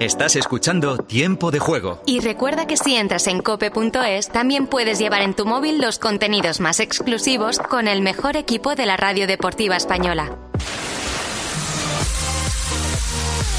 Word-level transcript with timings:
Estás 0.00 0.36
escuchando 0.36 0.96
Tiempo 0.98 1.50
de 1.50 1.58
Juego. 1.58 2.00
Y 2.06 2.20
recuerda 2.20 2.68
que 2.68 2.76
si 2.76 2.94
entras 2.94 3.26
en 3.26 3.40
cope.es, 3.42 4.28
también 4.28 4.68
puedes 4.68 5.00
llevar 5.00 5.22
en 5.22 5.34
tu 5.34 5.44
móvil 5.44 5.80
los 5.80 5.98
contenidos 5.98 6.60
más 6.60 6.78
exclusivos 6.78 7.58
con 7.58 7.88
el 7.88 8.00
mejor 8.00 8.36
equipo 8.36 8.76
de 8.76 8.86
la 8.86 8.96
radio 8.96 9.26
deportiva 9.26 9.76
española. 9.76 10.38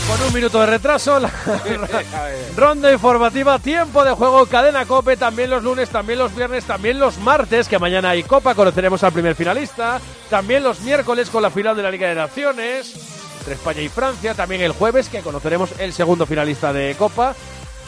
Con 0.07 0.27
un 0.27 0.33
minuto 0.33 0.61
de 0.61 0.67
retraso, 0.67 1.19
la 1.19 1.29
ronda 2.55 2.93
informativa, 2.93 3.59
tiempo 3.59 4.05
de 4.05 4.11
juego, 4.11 4.45
cadena 4.45 4.85
Cope, 4.85 5.17
también 5.17 5.49
los 5.49 5.61
lunes, 5.61 5.89
también 5.89 6.19
los 6.19 6.33
viernes, 6.33 6.63
también 6.63 6.99
los 6.99 7.17
martes, 7.17 7.67
que 7.67 7.77
mañana 7.77 8.11
hay 8.11 8.23
Copa, 8.23 8.55
conoceremos 8.55 9.03
al 9.03 9.11
primer 9.11 9.35
finalista, 9.35 9.99
también 10.29 10.63
los 10.63 10.79
miércoles 10.79 11.29
con 11.29 11.43
la 11.43 11.49
final 11.51 11.75
de 11.75 11.83
la 11.83 11.91
Liga 11.91 12.07
de 12.07 12.15
Naciones, 12.15 13.18
entre 13.39 13.55
España 13.55 13.81
y 13.81 13.89
Francia, 13.89 14.33
también 14.33 14.61
el 14.61 14.71
jueves, 14.71 15.09
que 15.09 15.21
conoceremos 15.21 15.71
el 15.79 15.93
segundo 15.93 16.25
finalista 16.25 16.71
de 16.71 16.95
Copa. 16.97 17.35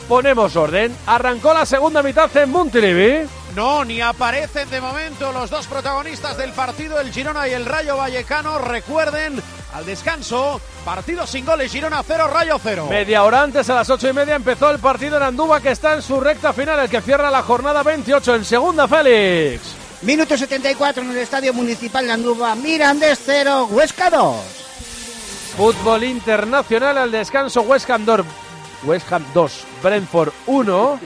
Ponemos 0.08 0.56
orden, 0.56 0.96
arrancó 1.06 1.54
la 1.54 1.66
segunda 1.66 2.02
mitad 2.04 2.36
en 2.36 2.50
Montilivi. 2.50 3.28
No, 3.56 3.86
ni 3.86 4.02
aparecen 4.02 4.70
de 4.70 4.82
momento 4.82 5.32
los 5.32 5.50
dos 5.50 5.68
protagonistas 5.68 6.38
del 6.38 6.52
partido, 6.54 7.00
el 7.00 7.12
Girona 7.12 7.48
y 7.48 7.52
el 7.54 7.66
Rayo 7.66 7.98
Vallecano. 7.98 8.58
Recuerden, 8.60 9.42
al 9.74 9.86
descanso, 9.86 10.60
partido 10.84 11.28
sin 11.28 11.46
goles, 11.46 11.72
Girona 11.72 12.02
0, 12.06 12.28
Rayo 12.28 12.58
0. 12.62 12.88
Media 12.90 13.24
hora 13.24 13.44
antes, 13.44 13.70
a 13.70 13.76
las 13.76 13.90
ocho 13.90 14.10
y 14.10 14.14
media, 14.14 14.36
empezó 14.36 14.70
el 14.70 14.80
partido 14.80 15.18
en 15.18 15.24
Andúba, 15.24 15.62
que 15.62 15.72
está 15.72 15.94
en 15.94 16.02
su 16.02 16.20
recta 16.20 16.54
final, 16.54 16.80
el 16.80 16.90
que 16.90 17.02
cierra 17.02 17.30
la 17.30 17.44
jornada 17.44 17.84
28 17.84 18.36
en 18.36 18.46
segunda, 18.46 18.88
Félix. 18.88 19.76
Minuto 20.02 20.36
74 20.36 21.04
en 21.04 21.12
el 21.12 21.18
Estadio 21.18 21.54
Municipal 21.54 22.06
de 22.06 22.12
Andúba, 22.12 22.56
Mirandés 22.56 23.20
0, 23.24 23.68
Huesca 23.72 24.10
2. 24.10 24.61
Fútbol 25.58 26.04
internacional 26.04 26.98
al 26.98 27.12
descanso, 27.12 27.62
West 27.62 27.90
Ham, 27.90 28.06
Dor- 28.06 28.26
West 28.84 29.12
Ham 29.12 29.24
2, 29.34 29.64
Brentford 29.84 30.32
1. 30.48 31.00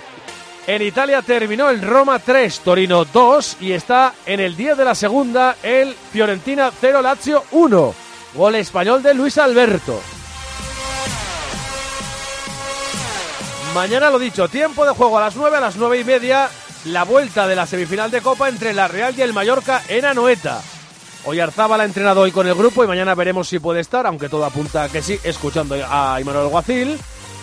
En 0.67 0.81
Italia 0.81 1.21
terminó 1.21 1.69
el 1.69 1.81
Roma 1.81 2.19
3, 2.19 2.59
Torino 2.61 3.05
2 3.05 3.57
y 3.61 3.71
está 3.73 4.13
en 4.25 4.39
el 4.39 4.55
día 4.55 4.75
de 4.75 4.85
la 4.85 4.95
segunda 4.95 5.57
el 5.61 5.93
Fiorentina 6.11 6.71
0, 6.79 7.01
Lazio 7.01 7.43
1. 7.51 7.93
Gol 8.35 8.55
español 8.55 9.03
de 9.03 9.13
Luis 9.13 9.37
Alberto. 9.37 9.99
Mañana 13.73 14.09
lo 14.09 14.19
dicho, 14.19 14.47
tiempo 14.47 14.85
de 14.85 14.91
juego 14.93 15.17
a 15.17 15.21
las 15.21 15.35
9, 15.35 15.57
a 15.57 15.59
las 15.59 15.75
9 15.75 15.99
y 15.99 16.03
media, 16.05 16.49
la 16.85 17.03
vuelta 17.03 17.45
de 17.45 17.55
la 17.57 17.65
semifinal 17.67 18.09
de 18.09 18.21
Copa 18.21 18.47
entre 18.47 18.73
la 18.73 18.87
Real 18.87 19.13
y 19.17 19.21
el 19.21 19.33
Mallorca 19.33 19.83
en 19.89 20.05
Anoeta. 20.05 20.61
Hoy 21.27 21.39
Arzaba 21.39 21.77
ha 21.77 21.85
entrenado 21.85 22.21
hoy 22.21 22.31
con 22.31 22.47
el 22.47 22.53
grupo 22.53 22.83
y 22.83 22.87
mañana 22.87 23.15
veremos 23.15 23.47
si 23.47 23.57
puede 23.57 23.79
estar, 23.79 24.05
aunque 24.05 24.29
todo 24.29 24.45
apunta 24.45 24.89
que 24.89 25.01
sí, 25.01 25.19
escuchando 25.23 25.75
a 25.89 26.21
Imanol 26.21 26.49
Guacil. 26.49 26.99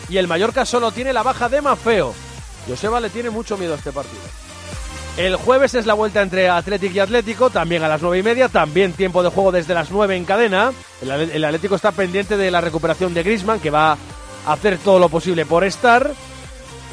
Y 0.09 0.19
el 0.19 0.29
Mallorca 0.29 0.65
solo 0.65 0.93
tiene 0.93 1.13
la 1.13 1.25
baja 1.25 1.49
de 1.49 1.61
Mafeo. 1.61 2.15
Joseba 2.69 3.01
le 3.01 3.11
tiene 3.11 3.31
mucho 3.31 3.59
miedo 3.59 3.75
a 3.75 3.77
este 3.77 3.91
partido. 3.91 4.23
El 5.17 5.35
jueves 5.35 5.75
es 5.75 5.85
la 5.85 5.95
vuelta 5.95 6.23
entre 6.23 6.49
Atlético 6.49 6.95
y 6.95 7.01
Atlético, 7.01 7.51
también 7.51 7.83
a 7.83 7.89
las 7.89 8.01
nueve 8.01 8.21
y 8.21 8.23
media, 8.23 8.49
también 8.49 8.93
tiempo 8.93 9.21
de 9.25 9.31
juego 9.31 9.51
desde 9.51 9.75
las 9.75 9.91
9 9.91 10.17
en 10.17 10.25
cadena. 10.25 10.73
El 11.03 11.45
Atlético 11.45 11.75
está 11.75 11.91
pendiente 11.91 12.37
de 12.37 12.53
la 12.53 12.61
recuperación 12.61 13.13
de 13.13 13.25
Grisman, 13.25 13.59
que 13.59 13.71
va 13.71 13.93
a 14.47 14.53
hacer 14.53 14.79
todo 14.79 15.01
lo 15.01 15.09
posible 15.09 15.45
por 15.45 15.65
estar. 15.65 16.13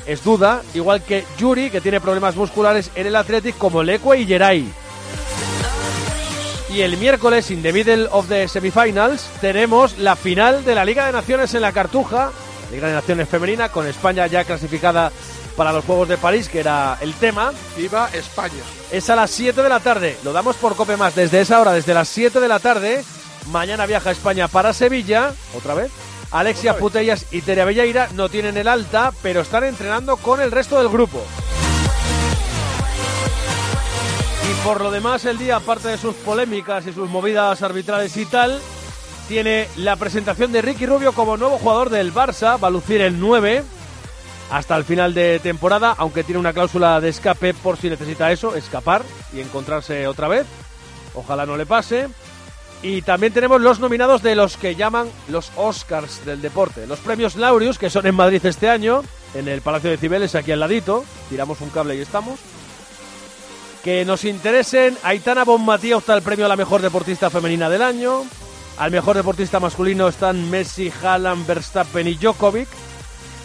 Es 0.08 0.24
duda, 0.24 0.64
igual 0.74 1.04
que 1.04 1.24
Yuri, 1.38 1.70
que 1.70 1.82
tiene 1.82 2.02
problemas 2.02 2.36
musculares 2.36 2.90
en 2.96 3.06
el 3.06 3.16
Atlético, 3.16 3.60
como 3.60 3.84
Leque 3.84 4.18
y 4.18 4.26
Geray. 4.26 4.66
Y 6.72 6.82
el 6.82 6.98
miércoles, 6.98 7.50
in 7.50 7.64
the 7.64 7.74
middle 7.74 8.08
of 8.12 8.28
the 8.30 8.48
semifinals, 8.48 9.24
tenemos 9.42 9.98
la 9.98 10.16
final 10.16 10.64
de 10.64 10.76
la 10.76 10.86
Liga 10.86 11.08
de 11.08 11.12
Naciones 11.12 11.54
en 11.56 11.62
la 11.62 11.72
Cartuja. 11.72 12.32
Liga 12.72 12.88
de 12.88 12.94
Naciones 12.94 13.28
femenina, 13.28 13.70
con 13.70 13.88
España 13.88 14.28
ya 14.28 14.44
clasificada 14.44 15.12
para 15.56 15.74
los 15.74 15.84
Juegos 15.84 16.08
de 16.08 16.18
París, 16.18 16.48
que 16.48 16.60
era 16.60 16.98
el 17.02 17.16
tema. 17.16 17.52
Viva 17.76 18.10
España. 18.14 18.62
Es 18.92 19.10
a 19.10 19.16
las 19.16 19.32
7 19.32 19.64
de 19.64 19.70
la 19.70 19.80
tarde. 19.80 20.18
Lo 20.24 20.32
damos 20.32 20.58
por 20.58 20.76
Cope 20.76 20.96
Más 20.96 21.16
desde 21.16 21.42
esa 21.42 21.60
hora, 21.60 21.74
desde 21.74 21.96
las 21.96 22.08
7 22.08 22.40
de 22.40 22.48
la 22.48 22.60
tarde. 22.60 23.04
Mañana 23.52 23.88
viaja 23.88 24.12
España 24.12 24.48
para 24.48 24.72
Sevilla, 24.72 25.34
otra 25.58 25.74
vez. 25.74 25.92
Alexia 26.32 26.78
Putellas 26.78 27.26
y 27.32 27.42
Tere 27.42 27.66
Belleira 27.66 28.10
no 28.14 28.30
tienen 28.30 28.58
el 28.58 28.68
alta, 28.68 29.12
pero 29.24 29.42
están 29.42 29.64
entrenando 29.64 30.18
con 30.18 30.40
el 30.40 30.52
resto 30.52 30.78
del 30.78 30.90
grupo. 30.90 31.26
Y 34.50 34.54
por 34.64 34.82
lo 34.82 34.90
demás, 34.90 35.26
el 35.26 35.38
día, 35.38 35.58
aparte 35.58 35.90
de 35.90 35.98
sus 36.00 36.16
polémicas 36.16 36.88
y 36.88 36.92
sus 36.92 37.08
movidas 37.08 37.62
arbitrales 37.62 38.18
y 38.18 38.26
tal, 38.26 38.60
tiene 39.28 39.68
la 39.76 39.96
presentación 39.96 40.52
de 40.52 40.64
Ricky 40.64 40.88
Rubio 40.88 41.14
como 41.14 41.38
nuevo 41.38 41.60
jugador 41.60 41.92
del 41.92 42.12
Barça. 42.12 42.62
Va 42.62 42.70
a 42.70 42.72
lucir 42.72 43.00
el 43.02 43.20
9 43.20 43.64
hasta 44.50 44.76
el 44.76 44.86
final 44.86 45.14
de 45.14 45.38
temporada, 45.38 45.94
aunque 45.96 46.24
tiene 46.24 46.40
una 46.40 46.54
cláusula 46.54 47.00
de 47.00 47.10
escape 47.10 47.54
por 47.54 47.78
si 47.78 47.92
necesita 47.92 48.32
eso, 48.32 48.56
escapar 48.56 49.04
y 49.34 49.40
encontrarse 49.40 50.08
otra 50.08 50.28
vez. 50.28 50.48
Ojalá 51.14 51.46
no 51.46 51.56
le 51.56 51.68
pase. 51.68 52.08
Y 52.82 53.04
también 53.04 53.34
tenemos 53.34 53.62
los 53.62 53.80
nominados 53.80 54.24
de 54.24 54.36
los 54.36 54.58
que 54.58 54.74
llaman 54.74 55.10
los 55.28 55.52
Oscars 55.58 56.26
del 56.26 56.42
deporte. 56.42 56.88
Los 56.88 57.00
premios 57.00 57.36
Laureus, 57.36 57.78
que 57.78 57.92
son 57.92 58.08
en 58.08 58.16
Madrid 58.16 58.44
este 58.44 58.68
año, 58.68 59.04
en 59.36 59.48
el 59.48 59.62
Palacio 59.62 59.92
de 59.92 59.98
Cibeles, 59.98 60.34
aquí 60.34 60.52
al 60.52 60.62
ladito. 60.62 61.06
Tiramos 61.30 61.62
un 61.62 61.70
cable 61.70 61.96
y 61.98 62.02
estamos. 62.02 62.40
Que 63.84 64.04
nos 64.04 64.26
interesen, 64.26 64.98
Aitana 65.04 65.46
Bonmatí 65.46 65.94
opta 65.94 66.14
el 66.16 66.22
premio 66.22 66.46
a 66.46 66.50
la 66.50 66.58
mejor 66.58 66.82
deportista 66.82 67.30
femenina 67.30 67.70
del 67.70 67.82
año. 67.82 68.24
Al 68.78 68.92
mejor 68.92 69.16
deportista 69.16 69.60
masculino 69.60 70.08
están 70.08 70.50
Messi, 70.50 70.92
Haaland, 71.02 71.48
Verstappen 71.48 72.08
y 72.08 72.16
Djokovic. 72.16 72.68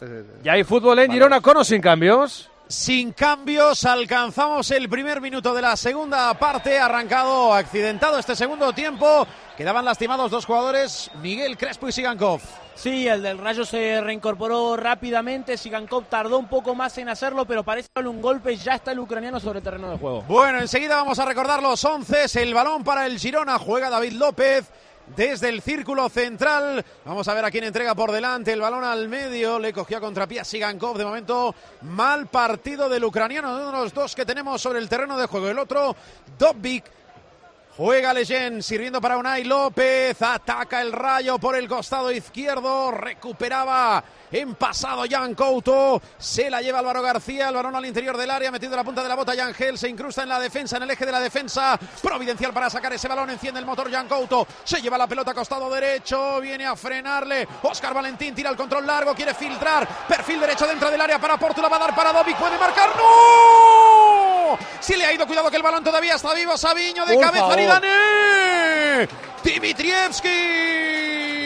Es- 0.00 0.02
es- 0.08 0.42
Ya 0.44 0.52
hay 0.52 0.62
fútbol 0.62 1.00
en 1.00 1.10
Girona 1.10 1.40
con 1.40 1.56
o 1.56 1.64
sin 1.64 1.80
cambios. 1.80 2.48
Sin 2.68 3.14
cambios, 3.14 3.86
alcanzamos 3.86 4.70
el 4.72 4.90
primer 4.90 5.22
minuto 5.22 5.54
de 5.54 5.62
la 5.62 5.74
segunda 5.74 6.34
parte. 6.34 6.78
Arrancado, 6.78 7.54
accidentado 7.54 8.18
este 8.18 8.36
segundo 8.36 8.74
tiempo. 8.74 9.26
Quedaban 9.56 9.86
lastimados 9.86 10.30
dos 10.30 10.44
jugadores, 10.44 11.10
Miguel 11.22 11.56
Crespo 11.56 11.88
y 11.88 11.92
Sigankov. 11.92 12.42
Sí, 12.74 13.08
el 13.08 13.22
del 13.22 13.38
Rayo 13.38 13.64
se 13.64 14.02
reincorporó 14.02 14.76
rápidamente. 14.76 15.56
Sigankov 15.56 16.04
tardó 16.10 16.38
un 16.38 16.46
poco 16.46 16.74
más 16.74 16.98
en 16.98 17.08
hacerlo, 17.08 17.46
pero 17.46 17.64
parece 17.64 17.88
darle 17.94 18.10
un 18.10 18.20
golpe. 18.20 18.54
Ya 18.56 18.74
está 18.74 18.92
el 18.92 18.98
ucraniano 18.98 19.40
sobre 19.40 19.60
el 19.60 19.64
terreno 19.64 19.90
de 19.90 19.96
juego. 19.96 20.22
Bueno, 20.28 20.60
enseguida 20.60 20.96
vamos 20.96 21.18
a 21.18 21.24
recordar 21.24 21.62
los 21.62 21.82
once. 21.86 22.26
El 22.34 22.52
balón 22.52 22.84
para 22.84 23.06
el 23.06 23.18
Girona 23.18 23.58
juega 23.58 23.88
David 23.88 24.12
López. 24.12 24.70
Desde 25.16 25.48
el 25.48 25.62
círculo 25.62 26.08
central. 26.08 26.84
Vamos 27.04 27.26
a 27.28 27.34
ver 27.34 27.44
a 27.44 27.50
quién 27.50 27.64
entrega 27.64 27.94
por 27.94 28.12
delante 28.12 28.52
el 28.52 28.60
balón 28.60 28.84
al 28.84 29.08
medio. 29.08 29.58
Le 29.58 29.72
cogió 29.72 29.98
a 29.98 30.00
contrapié 30.00 30.44
Sigankov. 30.44 30.96
De 30.96 31.04
momento, 31.04 31.54
mal 31.82 32.26
partido 32.26 32.88
del 32.88 33.04
ucraniano. 33.04 33.54
Uno 33.54 33.66
de 33.66 33.72
los 33.72 33.94
dos 33.94 34.14
que 34.14 34.24
tenemos 34.24 34.60
sobre 34.60 34.78
el 34.78 34.88
terreno 34.88 35.18
de 35.18 35.26
juego. 35.26 35.48
El 35.48 35.58
otro, 35.58 35.96
Dobbik. 36.38 36.84
Juega 37.78 38.12
Leyen, 38.12 38.60
sirviendo 38.60 39.00
para 39.00 39.16
Unai 39.16 39.44
López. 39.44 40.20
Ataca 40.20 40.82
el 40.82 40.90
rayo 40.90 41.38
por 41.38 41.54
el 41.54 41.68
costado 41.68 42.10
izquierdo. 42.10 42.90
Recuperaba 42.90 44.02
en 44.32 44.56
pasado 44.56 45.04
Jan 45.08 45.36
Couto. 45.36 46.02
Se 46.18 46.50
la 46.50 46.60
lleva 46.60 46.80
Álvaro 46.80 47.02
García. 47.02 47.50
El 47.50 47.54
balón 47.54 47.76
al 47.76 47.86
interior 47.86 48.16
del 48.16 48.32
área, 48.32 48.50
metiendo 48.50 48.76
la 48.76 48.82
punta 48.82 49.00
de 49.04 49.08
la 49.08 49.14
bota. 49.14 49.32
Yangel 49.32 49.78
se 49.78 49.88
incrusta 49.88 50.24
en 50.24 50.28
la 50.28 50.40
defensa, 50.40 50.76
en 50.76 50.82
el 50.82 50.90
eje 50.90 51.06
de 51.06 51.12
la 51.12 51.20
defensa. 51.20 51.78
Providencial 52.02 52.52
para 52.52 52.68
sacar 52.68 52.92
ese 52.94 53.06
balón. 53.06 53.30
Enciende 53.30 53.60
el 53.60 53.66
motor 53.66 53.92
Jan 53.92 54.08
Couto. 54.08 54.44
Se 54.64 54.82
lleva 54.82 54.98
la 54.98 55.06
pelota 55.06 55.30
a 55.30 55.34
costado 55.34 55.70
derecho. 55.70 56.40
Viene 56.40 56.66
a 56.66 56.74
frenarle. 56.74 57.46
Oscar 57.62 57.94
Valentín 57.94 58.34
tira 58.34 58.50
el 58.50 58.56
control 58.56 58.84
largo. 58.88 59.14
Quiere 59.14 59.34
filtrar. 59.34 59.86
Perfil 60.08 60.40
derecho 60.40 60.66
dentro 60.66 60.90
del 60.90 61.00
área 61.00 61.20
para 61.20 61.38
Porto. 61.38 61.62
Va 61.62 61.76
a 61.76 61.78
dar 61.78 61.94
para 61.94 62.12
Dovic. 62.12 62.36
Puede 62.38 62.58
marcar. 62.58 62.88
¡No! 62.96 63.87
Si 64.80 64.94
le 64.96 65.04
ha 65.06 65.12
ido 65.12 65.26
cuidado 65.26 65.50
que 65.50 65.56
el 65.56 65.62
balón 65.62 65.82
todavía 65.84 66.14
está 66.14 66.32
vivo. 66.34 66.56
Sabiño 66.56 67.04
de 67.06 67.14
Por 67.14 67.22
cabeza. 67.24 67.44
favor. 67.44 67.58
Aridane. 67.58 69.08
Dimitrievski. 69.44 70.28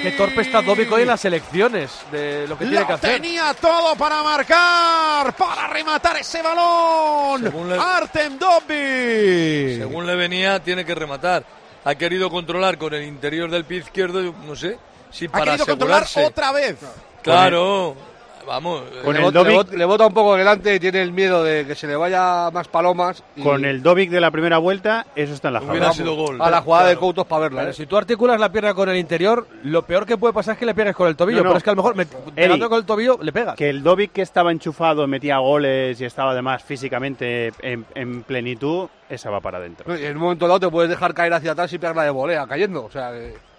Qué 0.02 0.14
torpe 0.16 0.42
está 0.42 0.62
Dovic 0.62 0.90
hoy 0.90 1.02
en 1.02 1.08
las 1.08 1.24
elecciones 1.24 1.90
de 2.10 2.46
lo 2.48 2.58
que 2.58 2.64
tiene 2.64 2.80
Lo 2.80 2.86
que 2.88 2.92
hacer. 2.94 3.20
tenía 3.20 3.54
todo 3.54 3.94
para 3.94 4.22
marcar, 4.22 5.32
para 5.36 5.68
rematar 5.68 6.16
ese 6.16 6.42
balón. 6.42 7.42
Según 7.42 7.68
le- 7.70 7.78
Artem 7.78 8.36
Dobbik. 8.38 9.78
Según 9.78 10.06
le 10.06 10.16
venía, 10.16 10.58
tiene 10.60 10.84
que 10.84 10.94
rematar. 10.94 11.44
Ha 11.84 11.94
querido 11.94 12.30
controlar 12.30 12.78
con 12.78 12.94
el 12.94 13.04
interior 13.04 13.50
del 13.50 13.64
pie 13.64 13.78
izquierdo, 13.78 14.34
no 14.44 14.56
sé, 14.56 14.76
si 15.10 15.26
Ha 15.26 15.30
para 15.30 15.44
querido 15.52 15.66
controlar 15.66 16.06
otra 16.24 16.52
vez. 16.52 16.76
Claro, 17.22 17.94
vamos. 18.46 18.82
Con 19.04 19.14
le, 19.14 19.20
el 19.26 19.32
bot- 19.32 19.70
le 19.72 19.84
bota 19.84 20.06
un 20.06 20.14
poco 20.14 20.36
delante 20.36 20.74
y 20.74 20.80
tiene 20.80 21.02
el 21.02 21.12
miedo 21.12 21.42
de 21.44 21.66
que 21.66 21.74
se 21.74 21.86
le 21.86 21.96
vaya 21.96 22.50
más 22.52 22.68
palomas. 22.68 23.22
y 23.36 23.42
Con 23.42 23.64
el 23.64 23.82
Dovic 23.82 24.10
de 24.10 24.20
la 24.20 24.30
primera 24.30 24.58
vuelta, 24.58 25.06
eso 25.16 25.32
está 25.34 25.48
en 25.48 25.54
la 25.54 25.60
sido 25.92 26.14
gol. 26.14 26.40
A 26.40 26.50
la 26.50 26.60
jugada 26.62 26.88
de. 26.88 26.96
Coutos 26.96 27.26
para 27.26 27.42
verla. 27.42 27.60
Claro, 27.60 27.70
¿eh? 27.70 27.74
si 27.74 27.86
tú 27.86 27.96
articulas 27.96 28.38
la 28.38 28.50
pierna 28.52 28.74
con 28.74 28.88
el 28.88 28.96
interior, 28.96 29.46
lo 29.64 29.82
peor 29.82 30.06
que 30.06 30.16
puede 30.16 30.32
pasar 30.34 30.52
es 30.54 30.58
que 30.58 30.66
le 30.66 30.74
pierdes 30.74 30.94
con 30.94 31.08
el 31.08 31.16
tobillo. 31.16 31.38
No, 31.38 31.44
no. 31.44 31.50
Pero 31.50 31.58
es 31.58 31.64
que 31.64 31.70
a 31.70 31.72
lo 31.74 31.76
mejor 31.76 31.94
me, 31.96 32.06
con 32.68 32.78
el 32.78 32.84
tobillo 32.86 33.18
le 33.20 33.32
pegas. 33.32 33.56
Que 33.56 33.70
el 33.70 33.82
Dovic 33.82 34.12
que 34.12 34.22
estaba 34.22 34.52
enchufado, 34.52 35.06
metía 35.06 35.38
goles 35.38 36.00
y 36.00 36.04
estaba 36.04 36.30
además 36.32 36.62
físicamente 36.62 37.52
en, 37.60 37.84
en 37.94 38.22
plenitud, 38.22 38.88
esa 39.08 39.30
va 39.30 39.40
para 39.40 39.58
adentro. 39.58 39.94
En 39.94 40.16
un 40.16 40.22
momento 40.22 40.46
dado 40.46 40.60
te 40.60 40.68
puedes 40.68 40.90
dejar 40.90 41.14
caer 41.14 41.32
hacia 41.32 41.52
atrás 41.52 41.72
y 41.72 41.78
pegarla 41.78 42.04
de 42.04 42.10
volea 42.10 42.46
cayendo. 42.46 42.84
O 42.84 42.90
sea, 42.90 43.10
que- 43.12 43.51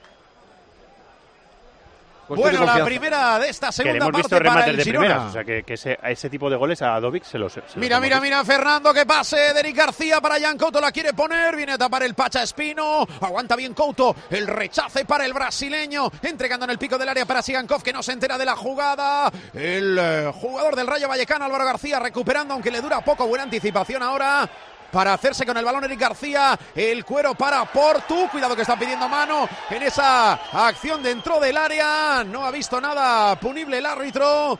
bueno, 2.27 2.49
tiene 2.49 2.65
la 2.65 2.85
primera 2.85 3.39
de 3.39 3.49
esta 3.49 3.67
Que 3.67 3.73
segunda 3.73 4.07
visto 4.07 4.29
parte 4.29 4.47
para 4.47 4.65
el 4.67 4.77
de 4.77 4.83
Girona. 4.83 5.07
primeras. 5.07 5.29
O 5.29 5.33
sea, 5.33 5.43
que, 5.43 5.63
que 5.63 5.73
ese, 5.73 5.97
a 6.01 6.11
ese 6.11 6.29
tipo 6.29 6.49
de 6.49 6.55
goles 6.55 6.81
a 6.81 6.99
Dovic 6.99 7.23
se 7.23 7.37
los. 7.37 7.53
se 7.53 7.61
Mira, 7.75 7.99
mira, 7.99 8.19
mira, 8.21 8.43
Fernando, 8.43 8.93
que 8.93 9.05
pase. 9.05 9.51
Eric 9.57 9.75
García 9.75 10.19
para 10.21 10.39
Jan 10.39 10.57
Couto, 10.57 10.79
la 10.81 10.91
quiere 10.91 11.13
poner, 11.13 11.55
viene 11.55 11.73
a 11.73 11.77
tapar 11.77 12.03
el 12.03 12.13
Pacha 12.15 12.43
Espino, 12.43 13.05
aguanta 13.21 13.55
bien 13.55 13.73
Couto, 13.73 14.15
el 14.29 14.47
rechace 14.47 15.05
para 15.05 15.25
el 15.25 15.33
brasileño, 15.33 16.09
entregando 16.21 16.65
en 16.65 16.71
el 16.71 16.77
pico 16.77 16.97
del 16.97 17.09
área 17.09 17.25
para 17.25 17.41
Sigankov, 17.41 17.83
que 17.83 17.93
no 17.93 18.01
se 18.03 18.11
entera 18.13 18.37
de 18.37 18.45
la 18.45 18.55
jugada, 18.55 19.31
el 19.53 19.97
eh, 19.99 20.31
jugador 20.33 20.75
del 20.75 20.87
Rayo 20.87 21.07
Vallecano, 21.07 21.45
Álvaro 21.45 21.65
García, 21.65 21.99
recuperando, 21.99 22.53
aunque 22.53 22.71
le 22.71 22.81
dura 22.81 23.01
poco, 23.01 23.27
buena 23.27 23.43
anticipación 23.43 24.01
ahora, 24.03 24.49
para 24.93 25.13
hacerse 25.15 25.43
con 25.43 25.57
el 25.57 25.65
balón 25.65 25.83
Eric 25.85 25.99
García, 25.99 26.57
el 26.75 27.03
cuero 27.03 27.33
para 27.33 27.65
Portu, 27.65 28.29
cuidado 28.29 28.55
que 28.55 28.61
está 28.61 28.77
pidiendo 28.77 29.09
mano 29.09 29.49
en 29.71 29.81
esa 29.81 30.33
acción 30.33 31.01
dentro 31.01 31.39
del 31.39 31.57
área, 31.57 32.23
no 32.23 32.45
ha 32.45 32.51
visto 32.51 32.79
nada 32.79 33.35
punible 33.39 33.79
el 33.79 33.85
árbitro, 33.87 34.59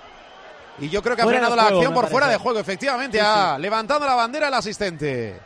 y 0.80 0.89
yo 0.89 1.03
creo 1.03 1.15
que 1.15 1.21
ha 1.21 1.25
Fuera 1.25 1.38
frenado 1.38 1.56
la 1.56 1.63
juego, 1.63 1.77
acción 1.77 1.94
por 1.94 2.09
fuera 2.09 2.27
de 2.27 2.38
juego, 2.38 2.59
efectivamente. 2.59 3.19
Sí, 3.19 3.24
ha 3.25 3.59
levantado 3.59 4.07
la 4.07 4.15
bandera 4.15 4.47
el 4.47 4.53
asistente. 4.56 5.39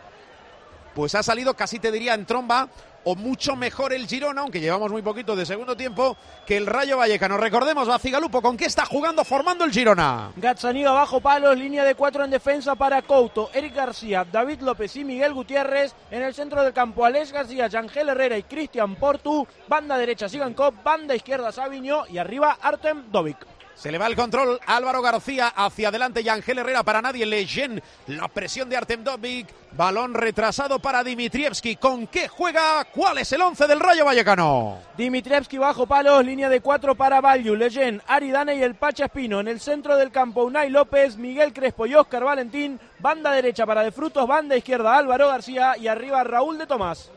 Pues 0.97 1.13
ha 1.13 1.21
salido 1.21 1.53
casi 1.53 1.77
te 1.77 1.91
diría 1.91 2.15
en 2.15 2.25
tromba 2.25 2.67
o 3.03 3.15
mucho 3.15 3.55
mejor 3.55 3.93
el 3.93 4.07
Girona, 4.07 4.41
aunque 4.41 4.59
llevamos 4.59 4.91
muy 4.91 5.03
poquito 5.03 5.35
de 5.35 5.45
segundo 5.45 5.77
tiempo, 5.77 6.17
que 6.43 6.57
el 6.57 6.65
Rayo 6.65 6.97
Vallecano. 6.97 7.37
Recordemos, 7.37 7.87
Bacigalupo, 7.87 8.41
¿con 8.41 8.57
qué 8.57 8.65
está 8.65 8.83
jugando 8.83 9.23
formando 9.23 9.63
el 9.63 9.71
Girona? 9.71 10.31
Gazzaniga 10.37 10.89
bajo 10.93 11.21
palos, 11.21 11.55
línea 11.55 11.83
de 11.83 11.93
cuatro 11.93 12.23
en 12.23 12.31
defensa 12.31 12.73
para 12.73 13.03
Couto, 13.03 13.51
Eric 13.53 13.75
García, 13.75 14.25
David 14.25 14.61
López 14.61 14.95
y 14.95 15.03
Miguel 15.03 15.35
Gutiérrez. 15.35 15.93
En 16.09 16.23
el 16.23 16.33
centro 16.33 16.63
del 16.63 16.73
campo, 16.73 17.05
Alex 17.05 17.31
García, 17.31 17.67
Yangel 17.67 18.09
Herrera 18.09 18.35
y 18.39 18.43
Cristian 18.43 18.95
Portu. 18.95 19.45
Banda 19.67 19.99
derecha, 19.99 20.27
Sigankov, 20.27 20.81
banda 20.83 21.13
izquierda, 21.13 21.51
Sabiño 21.51 22.07
y 22.07 22.17
arriba 22.17 22.57
Artem 22.59 23.11
Dovic. 23.11 23.37
Se 23.77 23.91
le 23.91 23.99
va 23.99 24.07
el 24.07 24.15
control 24.15 24.59
Álvaro 24.65 25.03
García 25.03 25.49
hacia 25.55 25.89
adelante 25.89 26.21
y 26.21 26.29
Ángel 26.29 26.57
Herrera 26.57 26.81
para 26.81 26.99
nadie. 26.99 27.27
Leyen, 27.27 27.79
la 28.07 28.27
presión 28.27 28.67
de 28.69 28.75
Artem 28.75 29.03
Dovic. 29.03 29.47
Balón 29.73 30.15
retrasado 30.15 30.79
para 30.79 31.03
Dimitrievski. 31.03 31.75
¿Con 31.75 32.07
qué 32.07 32.27
juega? 32.27 32.83
¿Cuál 32.85 33.19
es 33.19 33.31
el 33.33 33.41
once 33.41 33.67
del 33.67 33.79
Rayo 33.79 34.03
Vallecano? 34.03 34.79
Dimitrievski 34.97 35.59
bajo 35.59 35.85
palos, 35.85 36.25
línea 36.25 36.49
de 36.49 36.61
cuatro 36.61 36.95
para 36.95 37.21
Balju, 37.21 37.53
Leyen, 37.53 38.01
Aridane 38.07 38.55
y 38.55 38.63
el 38.63 38.73
Pacha 38.73 39.05
Espino. 39.05 39.41
En 39.41 39.47
el 39.47 39.59
centro 39.59 39.95
del 39.95 40.09
campo, 40.09 40.43
Unai 40.43 40.71
López, 40.71 41.15
Miguel 41.15 41.53
Crespo 41.53 41.85
y 41.85 41.93
Óscar 41.93 42.23
Valentín. 42.23 42.79
Banda 42.97 43.29
derecha 43.29 43.67
para 43.67 43.83
De 43.83 43.91
Frutos, 43.91 44.27
banda 44.27 44.57
izquierda 44.57 44.97
Álvaro 44.97 45.27
García 45.27 45.75
y 45.77 45.87
arriba 45.87 46.23
Raúl 46.23 46.57
de 46.57 46.65
Tomás. 46.65 47.11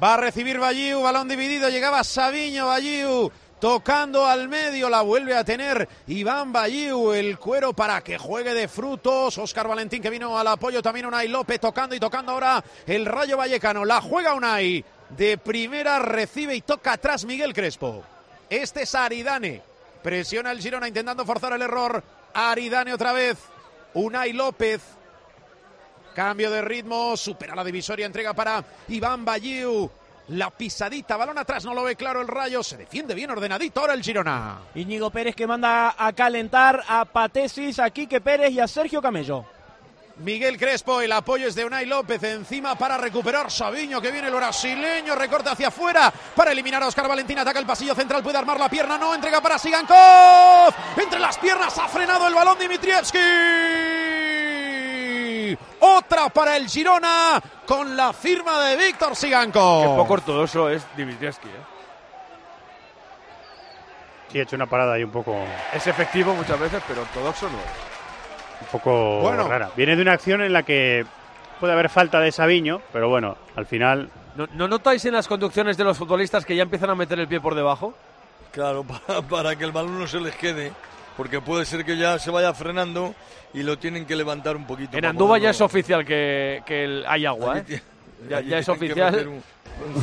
Va 0.00 0.14
a 0.14 0.18
recibir 0.18 0.60
Balliu, 0.60 1.02
balón 1.02 1.26
dividido, 1.26 1.68
llegaba 1.68 2.04
Sabiño, 2.04 2.66
Balliu 2.66 3.32
tocando 3.62 4.26
al 4.26 4.48
medio, 4.48 4.90
la 4.90 5.02
vuelve 5.02 5.36
a 5.36 5.44
tener 5.44 5.88
Iván 6.08 6.52
Balliu, 6.52 7.12
el 7.12 7.38
cuero 7.38 7.72
para 7.72 8.00
que 8.00 8.18
juegue 8.18 8.54
de 8.54 8.66
frutos, 8.66 9.38
Oscar 9.38 9.68
Valentín 9.68 10.02
que 10.02 10.10
vino 10.10 10.36
al 10.36 10.48
apoyo, 10.48 10.82
también 10.82 11.06
Unai 11.06 11.28
López 11.28 11.60
tocando 11.60 11.94
y 11.94 12.00
tocando 12.00 12.32
ahora 12.32 12.64
el 12.88 13.06
Rayo 13.06 13.36
Vallecano, 13.36 13.84
la 13.84 14.00
juega 14.00 14.34
Unai, 14.34 14.84
de 15.10 15.38
primera 15.38 16.00
recibe 16.00 16.56
y 16.56 16.62
toca 16.62 16.94
atrás 16.94 17.24
Miguel 17.24 17.54
Crespo, 17.54 18.02
este 18.50 18.82
es 18.82 18.96
Aridane, 18.96 19.62
presiona 20.02 20.50
el 20.50 20.60
Girona 20.60 20.88
intentando 20.88 21.24
forzar 21.24 21.52
el 21.52 21.62
error, 21.62 22.02
Aridane 22.34 22.92
otra 22.92 23.12
vez, 23.12 23.38
Unai 23.94 24.32
López, 24.32 24.82
Cambio 26.16 26.50
de 26.50 26.62
ritmo, 26.62 27.16
supera 27.16 27.54
la 27.54 27.62
divisoria, 27.62 28.06
entrega 28.06 28.34
para 28.34 28.62
Iván 28.88 29.24
Balliu. 29.24 29.88
La 30.28 30.50
pisadita, 30.50 31.16
balón 31.16 31.38
atrás, 31.38 31.64
no 31.64 31.74
lo 31.74 31.82
ve 31.82 31.96
claro 31.96 32.20
el 32.20 32.28
rayo, 32.28 32.62
se 32.62 32.76
defiende 32.76 33.14
bien 33.14 33.30
ordenadito 33.30 33.80
ahora 33.80 33.94
el 33.94 34.02
Girona. 34.02 34.60
Íñigo 34.74 35.10
Pérez 35.10 35.34
que 35.34 35.46
manda 35.46 35.94
a 35.98 36.12
calentar 36.12 36.82
a 36.88 37.04
Patesis, 37.04 37.78
a 37.80 37.90
Quique 37.90 38.20
Pérez 38.20 38.52
y 38.52 38.60
a 38.60 38.68
Sergio 38.68 39.02
Camello. 39.02 39.44
Miguel 40.18 40.58
Crespo, 40.58 41.00
el 41.00 41.10
apoyo 41.10 41.48
es 41.48 41.54
de 41.54 41.64
Unai 41.64 41.86
López, 41.86 42.22
encima 42.22 42.76
para 42.76 42.96
recuperar 42.98 43.50
Sabiño, 43.50 44.00
que 44.00 44.12
viene 44.12 44.28
el 44.28 44.34
brasileño, 44.34 45.16
recorta 45.16 45.52
hacia 45.52 45.68
afuera 45.68 46.12
para 46.36 46.52
eliminar 46.52 46.82
a 46.82 46.88
Oscar 46.88 47.08
Valentín, 47.08 47.38
ataca 47.38 47.58
el 47.58 47.66
pasillo 47.66 47.94
central, 47.94 48.22
puede 48.22 48.38
armar 48.38 48.60
la 48.60 48.68
pierna, 48.68 48.98
no, 48.98 49.14
entrega 49.14 49.40
para 49.40 49.58
Sigankov, 49.58 50.72
entre 50.96 51.18
las 51.18 51.38
piernas 51.38 51.76
ha 51.78 51.88
frenado 51.88 52.28
el 52.28 52.34
balón 52.34 52.58
Dimitrievski. 52.58 53.18
Otra 55.84 56.28
para 56.28 56.56
el 56.56 56.68
Girona 56.68 57.42
con 57.66 57.96
la 57.96 58.12
firma 58.12 58.60
de 58.60 58.76
Víctor 58.76 59.16
Sigankov. 59.16 59.82
Qué 59.82 59.96
poco 59.96 60.12
ortodoxo 60.14 60.68
es 60.68 60.86
Dimitrievski. 60.96 61.48
¿eh? 61.48 61.50
Sí, 64.30 64.38
ha 64.38 64.42
hecho 64.42 64.54
una 64.56 64.66
parada 64.66 64.94
ahí 64.94 65.02
un 65.02 65.10
poco, 65.10 65.36
Es 65.74 65.84
efectivo 65.86 66.34
muchas 66.34 66.58
veces, 66.60 66.82
pero 66.86 67.02
ortodoxo 67.02 67.48
no 67.48 67.58
es. 67.58 68.60
un 68.60 68.66
poco 68.68 69.20
Bueno. 69.22 69.48
rara. 69.48 69.70
Viene 69.76 69.96
de 69.96 70.02
una 70.02 70.12
acción 70.12 70.40
en 70.42 70.52
la 70.52 70.62
que 70.62 71.04
puede 71.58 71.72
haber 71.72 71.88
falta 71.90 72.20
de 72.20 72.30
Sabiño, 72.30 72.80
pero 72.92 73.08
bueno, 73.08 73.36
al 73.56 73.66
final 73.66 74.08
¿No, 74.36 74.46
no 74.54 74.68
notáis 74.68 75.04
en 75.04 75.12
las 75.14 75.26
conducciones 75.28 75.76
de 75.76 75.84
los 75.84 75.98
futbolistas 75.98 76.46
que 76.46 76.54
ya 76.56 76.62
empiezan 76.62 76.90
a 76.90 76.94
meter 76.94 77.18
el 77.18 77.28
pie 77.28 77.40
por 77.40 77.54
debajo? 77.56 77.92
Claro, 78.52 78.84
para, 79.06 79.20
para 79.22 79.56
que 79.56 79.64
el 79.64 79.72
balón 79.72 79.98
no 79.98 80.06
se 80.06 80.20
les 80.20 80.34
quede, 80.36 80.72
porque 81.16 81.40
puede 81.40 81.64
ser 81.64 81.84
que 81.84 81.96
ya 81.96 82.18
se 82.18 82.30
vaya 82.30 82.52
frenando 82.54 83.14
y 83.54 83.62
lo 83.62 83.78
tienen 83.78 84.06
que 84.06 84.16
levantar 84.16 84.56
un 84.56 84.66
poquito. 84.66 84.96
En 84.96 85.04
Andúba 85.04 85.38
ya 85.38 85.50
es 85.50 85.60
oficial 85.60 86.04
que, 86.04 86.62
que 86.66 86.84
el- 86.84 87.04
hay 87.06 87.26
agua, 87.26 87.58
¿eh? 87.58 87.82
Ya, 88.28 88.40
ya 88.40 88.58
es 88.58 88.68
oficial. 88.68 89.28
un- 89.28 89.42